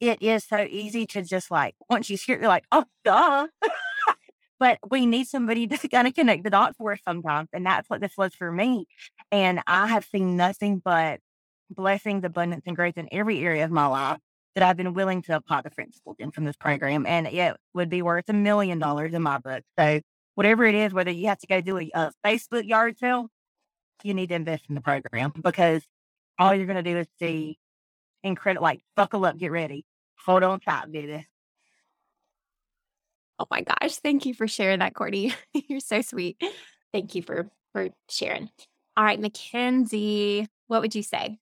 It 0.00 0.22
is 0.22 0.44
so 0.44 0.66
easy 0.68 1.06
to 1.06 1.22
just 1.22 1.50
like 1.50 1.74
once 1.88 2.10
you 2.10 2.16
hear 2.16 2.36
it, 2.36 2.40
you're 2.40 2.48
like, 2.48 2.64
oh 2.72 2.84
duh. 3.04 3.46
but 4.60 4.78
we 4.88 5.06
need 5.06 5.26
somebody 5.26 5.66
to 5.66 5.88
kind 5.88 6.06
of 6.06 6.14
connect 6.14 6.44
the 6.44 6.50
dots 6.50 6.76
for 6.76 6.92
us 6.92 7.00
sometimes. 7.04 7.48
And 7.52 7.66
that's 7.66 7.88
what 7.88 8.00
this 8.00 8.12
was 8.16 8.34
for 8.34 8.52
me. 8.52 8.86
And 9.32 9.60
I 9.66 9.88
have 9.88 10.04
seen 10.04 10.36
nothing 10.36 10.80
but 10.84 11.18
blessings, 11.70 12.24
abundance, 12.24 12.64
and 12.66 12.76
growth 12.76 12.98
in 12.98 13.08
every 13.10 13.42
area 13.42 13.64
of 13.64 13.70
my 13.70 13.86
life 13.86 14.18
that 14.54 14.62
I've 14.62 14.76
been 14.76 14.94
willing 14.94 15.22
to 15.22 15.36
apply 15.36 15.62
the 15.62 15.70
principles 15.70 16.16
in 16.18 16.30
from 16.30 16.44
this 16.44 16.56
program. 16.56 17.06
And 17.06 17.26
it 17.26 17.56
would 17.72 17.88
be 17.88 18.02
worth 18.02 18.28
a 18.28 18.34
million 18.34 18.78
dollars 18.78 19.14
in 19.14 19.22
my 19.22 19.38
book. 19.38 19.62
So 19.78 20.00
whatever 20.34 20.66
it 20.66 20.74
is, 20.74 20.92
whether 20.92 21.10
you 21.10 21.28
have 21.28 21.38
to 21.38 21.46
go 21.46 21.60
do 21.60 21.78
a, 21.78 21.90
a 21.94 22.12
Facebook 22.24 22.68
yard 22.68 22.98
sale, 22.98 23.28
you 24.02 24.14
need 24.14 24.28
to 24.28 24.34
invest 24.34 24.64
in 24.68 24.74
the 24.74 24.80
program 24.80 25.32
because 25.42 25.82
all 26.38 26.54
you're 26.54 26.66
going 26.66 26.82
to 26.82 26.90
do 26.90 26.98
is 26.98 27.06
see 27.18 27.58
incredible, 28.22 28.62
like 28.62 28.80
buckle 28.96 29.24
up, 29.24 29.38
get 29.38 29.52
ready, 29.52 29.84
hold 30.24 30.42
on 30.42 30.60
tight, 30.60 30.90
baby. 30.92 31.26
Oh 33.40 33.46
my 33.50 33.62
gosh. 33.62 33.96
Thank 33.96 34.26
you 34.26 34.34
for 34.34 34.46
sharing 34.46 34.80
that, 34.80 34.94
Courtney. 34.94 35.34
You're 35.54 35.80
so 35.80 36.02
sweet. 36.02 36.40
Thank 36.92 37.14
you 37.14 37.22
for 37.22 37.50
for 37.72 37.88
sharing. 38.10 38.50
All 38.96 39.04
right, 39.04 39.18
Mackenzie, 39.18 40.46
what 40.66 40.82
would 40.82 40.94
you 40.94 41.02
say? 41.02 41.38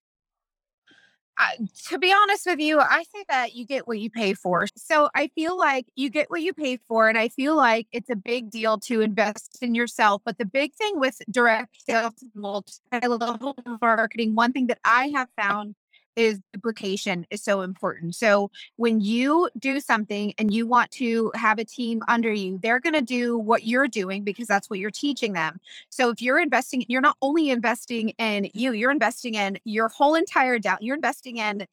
to 1.89 1.99
be 1.99 2.13
honest 2.13 2.47
with 2.47 2.59
you, 2.59 2.81
I 2.81 3.05
say 3.15 3.25
that 3.29 3.55
you 3.55 3.65
get 3.65 3.87
what 3.87 3.99
you 3.99 4.11
pay 4.11 4.35
for. 4.35 4.67
So 4.77 5.09
I 5.15 5.29
feel 5.35 5.57
like 5.57 5.87
you 5.95 6.11
get 6.11 6.31
what 6.31 6.43
you 6.43 6.53
pay 6.53 6.79
for. 6.89 7.09
And 7.09 7.17
I 7.17 7.29
feel 7.29 7.57
like 7.57 7.87
it's 7.93 8.11
a 8.11 8.17
big 8.17 8.51
deal 8.51 8.79
to 8.81 9.01
invest 9.01 9.59
in 9.63 9.75
yourself. 9.75 10.23
But 10.25 10.39
the 10.39 10.45
big 10.45 10.75
thing 10.75 10.99
with 10.99 11.21
direct 11.31 11.77
sales, 11.89 12.13
level 12.35 13.57
marketing, 13.81 14.35
one 14.35 14.53
thing 14.53 14.67
that 14.67 14.79
I 14.85 15.13
have 15.15 15.29
found 15.37 15.75
is 16.19 16.41
duplication 16.53 17.25
is 17.31 17.43
so 17.43 17.63
important. 17.63 18.17
So 18.17 18.51
when 18.77 19.01
you 19.01 19.49
do 19.59 19.81
something 19.81 20.35
and 20.37 20.53
you 20.53 20.67
want 20.67 20.91
to 20.93 21.31
have 21.35 21.59
a 21.59 21.65
team 21.65 22.03
under 22.09 22.33
you, 22.33 22.59
they're 22.61 22.81
going 22.81 22.95
to 22.95 23.03
do 23.03 23.39
what 23.39 23.65
you're 23.65 23.89
doing 23.89 24.25
because 24.25 24.49
that's 24.49 24.69
what 24.69 24.81
you're 24.81 24.91
teaching 24.91 25.33
them. 25.33 25.61
So 25.91 26.11
if 26.11 26.21
you're 26.21 26.41
investing, 26.41 26.85
you're 26.89 27.01
not 27.01 27.17
only 27.23 27.51
investing 27.51 28.11
in 28.19 28.51
you, 28.53 28.73
you're 28.73 28.91
investing 28.91 29.35
in 29.35 29.59
your 29.65 29.89
whole 29.89 30.17
entire 30.17 30.59
down, 30.59 30.79
you're 30.81 30.97
investing 30.97 31.37
in 31.39 31.67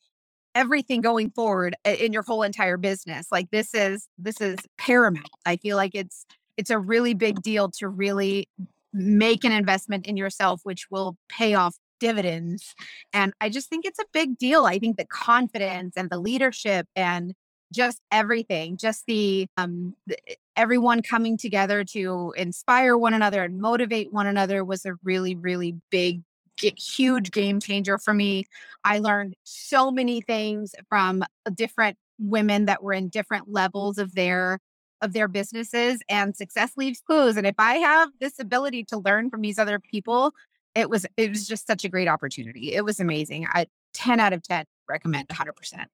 everything 0.53 1.01
going 1.01 1.31
forward 1.31 1.75
in 1.83 2.13
your 2.13 2.23
whole 2.23 2.43
entire 2.43 2.77
business. 2.77 3.27
Like 3.31 3.49
this 3.51 3.73
is 3.73 4.07
this 4.17 4.39
is 4.41 4.59
paramount. 4.77 5.29
I 5.45 5.57
feel 5.57 5.75
like 5.75 5.95
it's 5.95 6.25
it's 6.57 6.69
a 6.69 6.79
really 6.79 7.15
big 7.15 7.41
deal 7.41 7.69
to 7.79 7.87
really 7.89 8.47
make 8.93 9.43
an 9.43 9.51
investment 9.51 10.05
in 10.07 10.15
yourself 10.15 10.61
which 10.63 10.89
will 10.89 11.17
pay 11.27 11.53
off 11.53 11.75
dividends. 12.05 12.75
And 13.13 13.33
I 13.41 13.49
just 13.49 13.67
think 13.67 13.83
it's 13.83 13.97
a 13.97 14.05
big 14.13 14.37
deal. 14.37 14.65
I 14.65 14.77
think 14.77 14.97
the 14.97 15.05
confidence 15.05 15.97
and 15.97 16.07
the 16.07 16.19
leadership 16.19 16.87
and 16.95 17.33
just 17.73 17.99
everything, 18.11 18.77
just 18.77 19.05
the, 19.07 19.47
um, 19.57 19.95
the, 20.05 20.15
everyone 20.55 21.01
coming 21.01 21.35
together 21.35 21.83
to 21.83 22.31
inspire 22.37 22.95
one 22.95 23.15
another 23.15 23.43
and 23.43 23.59
motivate 23.59 24.13
one 24.13 24.27
another 24.27 24.63
was 24.63 24.85
a 24.85 24.93
really, 25.03 25.33
really 25.35 25.75
big 25.89 26.21
huge 26.61 27.31
game 27.31 27.59
changer 27.59 27.97
for 27.97 28.13
me. 28.13 28.45
I 28.83 28.99
learned 28.99 29.33
so 29.43 29.89
many 29.89 30.21
things 30.21 30.75
from 30.87 31.23
different 31.55 31.97
women 32.19 32.65
that 32.65 32.83
were 32.83 32.93
in 32.93 33.09
different 33.09 33.51
levels 33.51 33.97
of 33.97 34.13
their 34.13 34.59
of 35.01 35.11
their 35.11 35.27
businesses 35.27 35.99
and 36.07 36.37
success 36.37 36.71
leaves 36.77 37.01
clues 37.05 37.35
and 37.35 37.45
if 37.45 37.55
I 37.59 37.75
have 37.75 38.09
this 38.21 38.39
ability 38.39 38.85
to 38.85 38.97
learn 38.97 39.29
from 39.29 39.41
these 39.41 39.59
other 39.59 39.77
people, 39.77 40.31
it 40.75 40.89
was 40.89 41.05
it 41.17 41.29
was 41.29 41.47
just 41.47 41.65
such 41.65 41.85
a 41.85 41.89
great 41.89 42.07
opportunity. 42.07 42.73
It 42.73 42.83
was 42.83 42.99
amazing. 42.99 43.47
I 43.51 43.67
10 43.93 44.19
out 44.19 44.33
of 44.33 44.43
10 44.43 44.65
recommend 44.87 45.29
100%. 45.29 45.85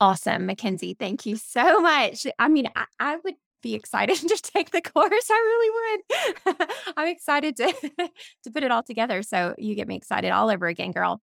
Awesome, 0.00 0.46
Mackenzie. 0.46 0.96
Thank 0.98 1.26
you 1.26 1.36
so 1.36 1.80
much. 1.80 2.26
I 2.38 2.48
mean, 2.48 2.68
I, 2.74 2.86
I 2.98 3.16
would 3.24 3.36
be 3.62 3.74
excited 3.74 4.16
to 4.28 4.36
take 4.42 4.70
the 4.70 4.82
course. 4.82 5.30
I 5.30 5.34
really 5.34 6.56
would. 6.56 6.68
I'm 6.96 7.08
excited 7.08 7.56
to 7.56 7.72
to 8.44 8.50
put 8.50 8.64
it 8.64 8.70
all 8.70 8.82
together. 8.82 9.22
So 9.22 9.54
you 9.58 9.74
get 9.74 9.88
me 9.88 9.96
excited 9.96 10.30
all 10.30 10.50
over 10.50 10.66
again, 10.66 10.92
girl. 10.92 11.20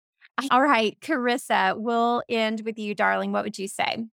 All 0.51 0.61
right, 0.61 0.95
Carissa, 1.01 1.75
we'll 1.75 2.21
end 2.29 2.61
with 2.63 2.77
you, 2.77 2.93
darling. 2.93 3.31
What 3.31 3.43
would 3.43 3.57
you 3.57 3.67
say? 3.67 4.05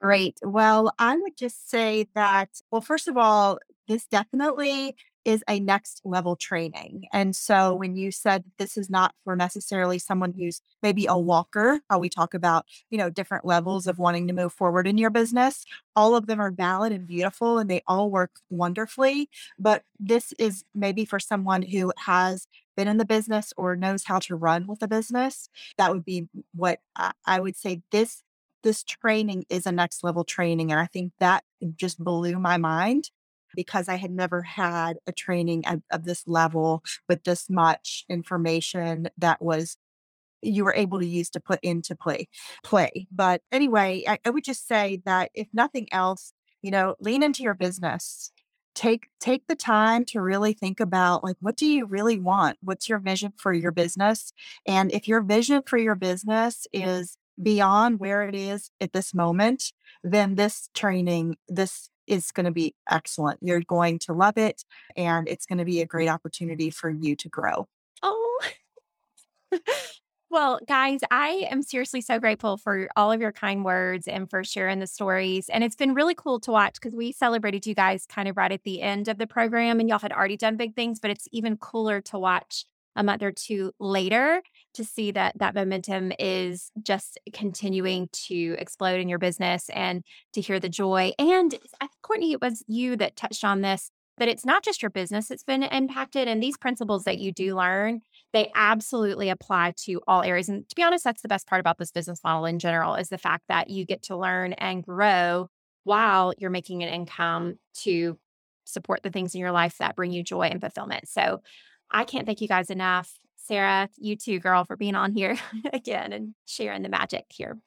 Great. 0.00 0.38
Well, 0.42 0.92
I 0.98 1.16
would 1.16 1.36
just 1.36 1.68
say 1.68 2.06
that, 2.14 2.50
well, 2.70 2.80
first 2.80 3.08
of 3.08 3.16
all, 3.16 3.58
this 3.88 4.06
definitely 4.06 4.94
is 5.26 5.42
a 5.48 5.58
next 5.58 6.00
level 6.04 6.36
training. 6.36 7.08
And 7.12 7.34
so 7.34 7.74
when 7.74 7.96
you 7.96 8.12
said 8.12 8.44
this 8.58 8.76
is 8.76 8.88
not 8.88 9.12
for 9.24 9.34
necessarily 9.34 9.98
someone 9.98 10.32
who's 10.32 10.62
maybe 10.84 11.06
a 11.06 11.18
walker, 11.18 11.80
how 11.90 11.98
we 11.98 12.08
talk 12.08 12.32
about, 12.32 12.64
you 12.90 12.96
know, 12.96 13.10
different 13.10 13.44
levels 13.44 13.88
of 13.88 13.98
wanting 13.98 14.28
to 14.28 14.32
move 14.32 14.52
forward 14.52 14.86
in 14.86 14.98
your 14.98 15.10
business, 15.10 15.66
all 15.96 16.14
of 16.14 16.28
them 16.28 16.40
are 16.40 16.52
valid 16.52 16.92
and 16.92 17.08
beautiful 17.08 17.58
and 17.58 17.68
they 17.68 17.82
all 17.88 18.08
work 18.08 18.38
wonderfully. 18.50 19.28
But 19.58 19.82
this 19.98 20.32
is 20.38 20.64
maybe 20.76 21.04
for 21.04 21.18
someone 21.18 21.62
who 21.62 21.92
has 22.04 22.46
been 22.76 22.86
in 22.86 22.98
the 22.98 23.04
business 23.04 23.52
or 23.56 23.74
knows 23.74 24.04
how 24.04 24.20
to 24.20 24.36
run 24.36 24.68
with 24.68 24.80
a 24.80 24.88
business. 24.88 25.48
That 25.76 25.92
would 25.92 26.04
be 26.04 26.28
what 26.54 26.78
I 27.26 27.40
would 27.40 27.56
say 27.56 27.82
this 27.90 28.22
this 28.62 28.82
training 28.82 29.44
is 29.48 29.66
a 29.66 29.70
next 29.70 30.02
level 30.02 30.24
training 30.24 30.72
and 30.72 30.80
i 30.80 30.86
think 30.86 31.12
that 31.20 31.44
just 31.76 32.02
blew 32.02 32.36
my 32.36 32.56
mind 32.56 33.10
because 33.56 33.88
I 33.88 33.96
had 33.96 34.10
never 34.12 34.42
had 34.42 34.98
a 35.06 35.12
training 35.12 35.66
of, 35.66 35.82
of 35.90 36.04
this 36.04 36.22
level 36.28 36.84
with 37.08 37.24
this 37.24 37.50
much 37.50 38.04
information 38.08 39.08
that 39.18 39.42
was 39.42 39.76
you 40.42 40.64
were 40.64 40.74
able 40.74 41.00
to 41.00 41.06
use 41.06 41.30
to 41.30 41.40
put 41.40 41.58
into 41.62 41.96
play 41.96 42.28
play. 42.62 43.08
But 43.10 43.42
anyway 43.50 44.04
I, 44.06 44.18
I 44.24 44.30
would 44.30 44.44
just 44.44 44.68
say 44.68 45.02
that 45.04 45.30
if 45.34 45.48
nothing 45.52 45.88
else 45.92 46.32
you 46.62 46.70
know 46.70 46.94
lean 47.00 47.22
into 47.22 47.42
your 47.42 47.54
business. 47.54 48.30
Take 48.74 49.06
take 49.20 49.46
the 49.46 49.56
time 49.56 50.04
to 50.06 50.20
really 50.20 50.52
think 50.52 50.80
about 50.80 51.24
like 51.24 51.36
what 51.40 51.56
do 51.56 51.66
you 51.66 51.86
really 51.86 52.20
want? 52.20 52.58
What's 52.60 52.88
your 52.88 52.98
vision 52.98 53.32
for 53.38 53.52
your 53.52 53.72
business? 53.72 54.32
And 54.66 54.92
if 54.92 55.08
your 55.08 55.22
vision 55.22 55.62
for 55.66 55.78
your 55.78 55.94
business 55.94 56.66
is 56.74 57.16
beyond 57.42 58.00
where 58.00 58.22
it 58.28 58.34
is 58.34 58.70
at 58.80 58.92
this 58.92 59.14
moment 59.14 59.72
then 60.02 60.36
this 60.36 60.68
training 60.74 61.36
this 61.48 61.90
is 62.06 62.30
going 62.32 62.46
to 62.46 62.52
be 62.52 62.74
excellent. 62.90 63.38
You're 63.42 63.60
going 63.60 63.98
to 64.00 64.12
love 64.12 64.38
it, 64.38 64.64
and 64.96 65.28
it's 65.28 65.46
going 65.46 65.58
to 65.58 65.64
be 65.64 65.80
a 65.80 65.86
great 65.86 66.08
opportunity 66.08 66.70
for 66.70 66.90
you 66.90 67.16
to 67.16 67.28
grow. 67.28 67.66
Oh, 68.02 68.40
well, 70.30 70.60
guys, 70.66 71.00
I 71.10 71.46
am 71.50 71.62
seriously 71.62 72.00
so 72.00 72.18
grateful 72.18 72.56
for 72.56 72.88
all 72.96 73.12
of 73.12 73.20
your 73.20 73.32
kind 73.32 73.64
words 73.64 74.08
and 74.08 74.28
for 74.28 74.44
sharing 74.44 74.80
the 74.80 74.86
stories. 74.86 75.48
And 75.48 75.64
it's 75.64 75.76
been 75.76 75.94
really 75.94 76.14
cool 76.14 76.40
to 76.40 76.50
watch 76.50 76.74
because 76.74 76.94
we 76.94 77.12
celebrated 77.12 77.66
you 77.66 77.74
guys 77.74 78.06
kind 78.06 78.28
of 78.28 78.36
right 78.36 78.52
at 78.52 78.64
the 78.64 78.82
end 78.82 79.08
of 79.08 79.18
the 79.18 79.26
program, 79.26 79.80
and 79.80 79.88
y'all 79.88 79.98
had 79.98 80.12
already 80.12 80.36
done 80.36 80.56
big 80.56 80.74
things, 80.74 81.00
but 81.00 81.10
it's 81.10 81.28
even 81.32 81.56
cooler 81.56 82.00
to 82.02 82.18
watch 82.18 82.64
a 82.96 83.02
month 83.02 83.22
or 83.22 83.32
two 83.32 83.72
later 83.78 84.42
to 84.76 84.84
see 84.84 85.10
that 85.12 85.38
that 85.38 85.54
momentum 85.54 86.12
is 86.18 86.70
just 86.82 87.18
continuing 87.32 88.08
to 88.12 88.56
explode 88.58 89.00
in 89.00 89.08
your 89.08 89.18
business 89.18 89.68
and 89.70 90.02
to 90.32 90.40
hear 90.40 90.60
the 90.60 90.68
joy. 90.68 91.12
And 91.18 91.58
Courtney, 92.02 92.32
it 92.32 92.40
was 92.40 92.62
you 92.66 92.96
that 92.96 93.16
touched 93.16 93.44
on 93.44 93.60
this 93.60 93.90
that 94.18 94.28
it's 94.28 94.46
not 94.46 94.64
just 94.64 94.82
your 94.82 94.90
business 94.90 95.28
that's 95.28 95.42
been 95.42 95.62
impacted. 95.62 96.26
And 96.26 96.42
these 96.42 96.56
principles 96.56 97.04
that 97.04 97.18
you 97.18 97.32
do 97.32 97.54
learn, 97.54 98.00
they 98.32 98.50
absolutely 98.54 99.28
apply 99.28 99.74
to 99.84 100.00
all 100.06 100.22
areas. 100.22 100.48
And 100.48 100.66
to 100.68 100.74
be 100.74 100.82
honest, 100.82 101.04
that's 101.04 101.22
the 101.22 101.28
best 101.28 101.46
part 101.46 101.60
about 101.60 101.78
this 101.78 101.92
business 101.92 102.20
model 102.24 102.46
in 102.46 102.58
general 102.58 102.94
is 102.94 103.08
the 103.08 103.18
fact 103.18 103.44
that 103.48 103.68
you 103.68 103.84
get 103.84 104.02
to 104.04 104.16
learn 104.16 104.54
and 104.54 104.82
grow 104.82 105.48
while 105.84 106.32
you're 106.38 106.50
making 106.50 106.82
an 106.82 106.88
income 106.88 107.58
to 107.82 108.18
support 108.64 109.02
the 109.02 109.10
things 109.10 109.34
in 109.34 109.40
your 109.40 109.52
life 109.52 109.76
that 109.78 109.96
bring 109.96 110.12
you 110.12 110.22
joy 110.22 110.42
and 110.42 110.60
fulfillment. 110.60 111.08
So 111.08 111.42
I 111.90 112.04
can't 112.04 112.26
thank 112.26 112.40
you 112.40 112.48
guys 112.48 112.70
enough. 112.70 113.12
Sarah, 113.46 113.88
you 113.96 114.16
too, 114.16 114.38
girl, 114.40 114.64
for 114.64 114.76
being 114.76 114.94
on 114.94 115.12
here 115.12 115.36
again 115.72 116.12
and 116.12 116.34
sharing 116.46 116.82
the 116.82 116.88
magic 116.88 117.26
here. 117.28 117.58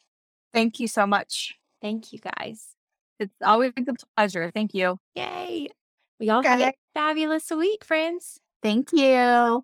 Thank 0.53 0.79
you 0.79 0.87
so 0.87 1.05
much. 1.05 1.55
Thank 1.81 2.11
you 2.11 2.19
guys. 2.19 2.75
It's 3.19 3.33
always 3.43 3.71
a 3.77 3.93
pleasure. 4.17 4.51
Thank 4.53 4.73
you. 4.73 4.97
Yay. 5.15 5.69
We 6.19 6.29
all 6.29 6.43
have 6.43 6.59
a 6.59 6.73
fabulous 6.93 7.49
week, 7.49 7.83
friends. 7.85 8.39
Thank 8.61 8.91
you. 8.91 9.63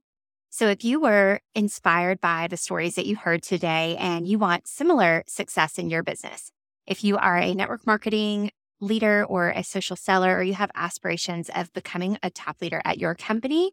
So, 0.50 0.68
if 0.68 0.86
you 0.86 1.02
were 1.02 1.42
inspired 1.54 2.22
by 2.22 2.48
the 2.48 2.56
stories 2.56 2.96
that 2.96 3.06
you 3.06 3.18
heard 3.18 3.44
today 3.44 3.98
and 4.00 4.26
you 4.26 4.40
want 4.40 4.68
similar 4.68 5.24
success 5.28 5.78
in 5.78 5.90
your 5.90 6.02
business, 6.02 6.52
if 6.88 7.04
you 7.04 7.18
are 7.18 7.38
a 7.38 7.54
network 7.54 7.86
marketing 7.86 8.52
leader 8.80 9.26
or 9.26 9.50
a 9.50 9.64
social 9.64 9.98
seller, 9.98 10.38
or 10.38 10.44
you 10.44 10.54
have 10.54 10.72
aspirations 10.76 11.50
of 11.54 11.74
becoming 11.74 12.18
a 12.24 12.30
top 12.30 12.62
leader 12.62 12.82
at 12.86 13.00
your 13.00 13.16
company, 13.16 13.72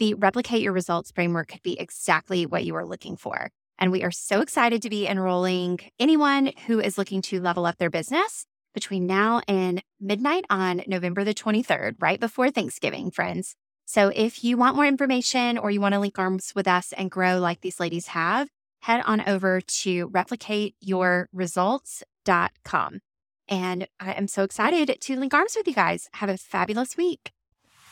the 0.00 0.14
Replicate 0.14 0.62
Your 0.62 0.72
Results 0.72 1.12
framework 1.12 1.46
could 1.48 1.62
be 1.62 1.78
exactly 1.78 2.46
what 2.46 2.64
you 2.64 2.74
are 2.74 2.86
looking 2.86 3.18
for. 3.18 3.50
And 3.78 3.92
we 3.92 4.02
are 4.02 4.10
so 4.10 4.40
excited 4.40 4.80
to 4.82 4.90
be 4.90 5.06
enrolling 5.06 5.78
anyone 5.98 6.52
who 6.66 6.80
is 6.80 6.96
looking 6.96 7.20
to 7.22 7.40
level 7.40 7.66
up 7.66 7.76
their 7.76 7.90
business 7.90 8.46
between 8.72 9.06
now 9.06 9.42
and 9.46 9.82
midnight 10.00 10.46
on 10.48 10.82
November 10.86 11.22
the 11.22 11.34
23rd, 11.34 11.96
right 12.00 12.18
before 12.18 12.50
Thanksgiving, 12.50 13.10
friends. 13.10 13.56
So 13.84 14.10
if 14.14 14.42
you 14.42 14.56
want 14.56 14.76
more 14.76 14.86
information 14.86 15.58
or 15.58 15.70
you 15.70 15.82
want 15.82 15.92
to 15.92 16.00
link 16.00 16.18
arms 16.18 16.54
with 16.54 16.66
us 16.66 16.94
and 16.94 17.10
grow 17.10 17.38
like 17.38 17.60
these 17.60 17.78
ladies 17.78 18.06
have, 18.08 18.48
head 18.80 19.02
on 19.04 19.20
over 19.28 19.60
to 19.60 20.08
replicateyourresults.com. 20.08 23.00
And 23.48 23.88
I 23.98 24.12
am 24.12 24.28
so 24.28 24.44
excited 24.44 24.98
to 24.98 25.20
link 25.20 25.34
arms 25.34 25.56
with 25.56 25.68
you 25.68 25.74
guys. 25.74 26.08
Have 26.14 26.30
a 26.30 26.38
fabulous 26.38 26.96
week. 26.96 27.32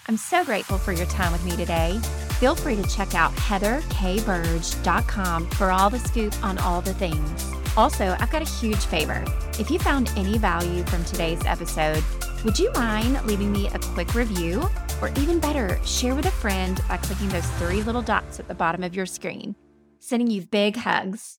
I'm 0.08 0.16
so 0.16 0.42
grateful 0.42 0.78
for 0.78 0.92
your 0.92 1.04
time 1.06 1.32
with 1.32 1.44
me 1.44 1.54
today. 1.54 2.00
Feel 2.40 2.54
free 2.54 2.76
to 2.76 2.82
check 2.84 3.14
out 3.14 3.34
heatherkburge.com 3.34 5.50
for 5.50 5.70
all 5.70 5.90
the 5.90 5.98
scoop 5.98 6.34
on 6.42 6.56
all 6.58 6.80
the 6.80 6.94
things. 6.94 7.52
Also, 7.76 8.16
I've 8.18 8.30
got 8.30 8.40
a 8.40 8.46
huge 8.46 8.86
favor. 8.86 9.22
If 9.58 9.70
you 9.70 9.78
found 9.78 10.10
any 10.16 10.38
value 10.38 10.82
from 10.84 11.04
today's 11.04 11.44
episode, 11.44 12.02
would 12.42 12.58
you 12.58 12.72
mind 12.72 13.22
leaving 13.26 13.52
me 13.52 13.68
a 13.68 13.78
quick 13.78 14.14
review? 14.14 14.66
Or 15.02 15.10
even 15.10 15.40
better, 15.40 15.78
share 15.84 16.14
with 16.14 16.24
a 16.24 16.30
friend 16.30 16.80
by 16.88 16.96
clicking 16.96 17.28
those 17.28 17.46
three 17.58 17.82
little 17.82 18.02
dots 18.02 18.40
at 18.40 18.48
the 18.48 18.54
bottom 18.54 18.82
of 18.82 18.96
your 18.96 19.06
screen. 19.06 19.54
Sending 19.98 20.30
you 20.30 20.40
big 20.42 20.76
hugs. 20.76 21.37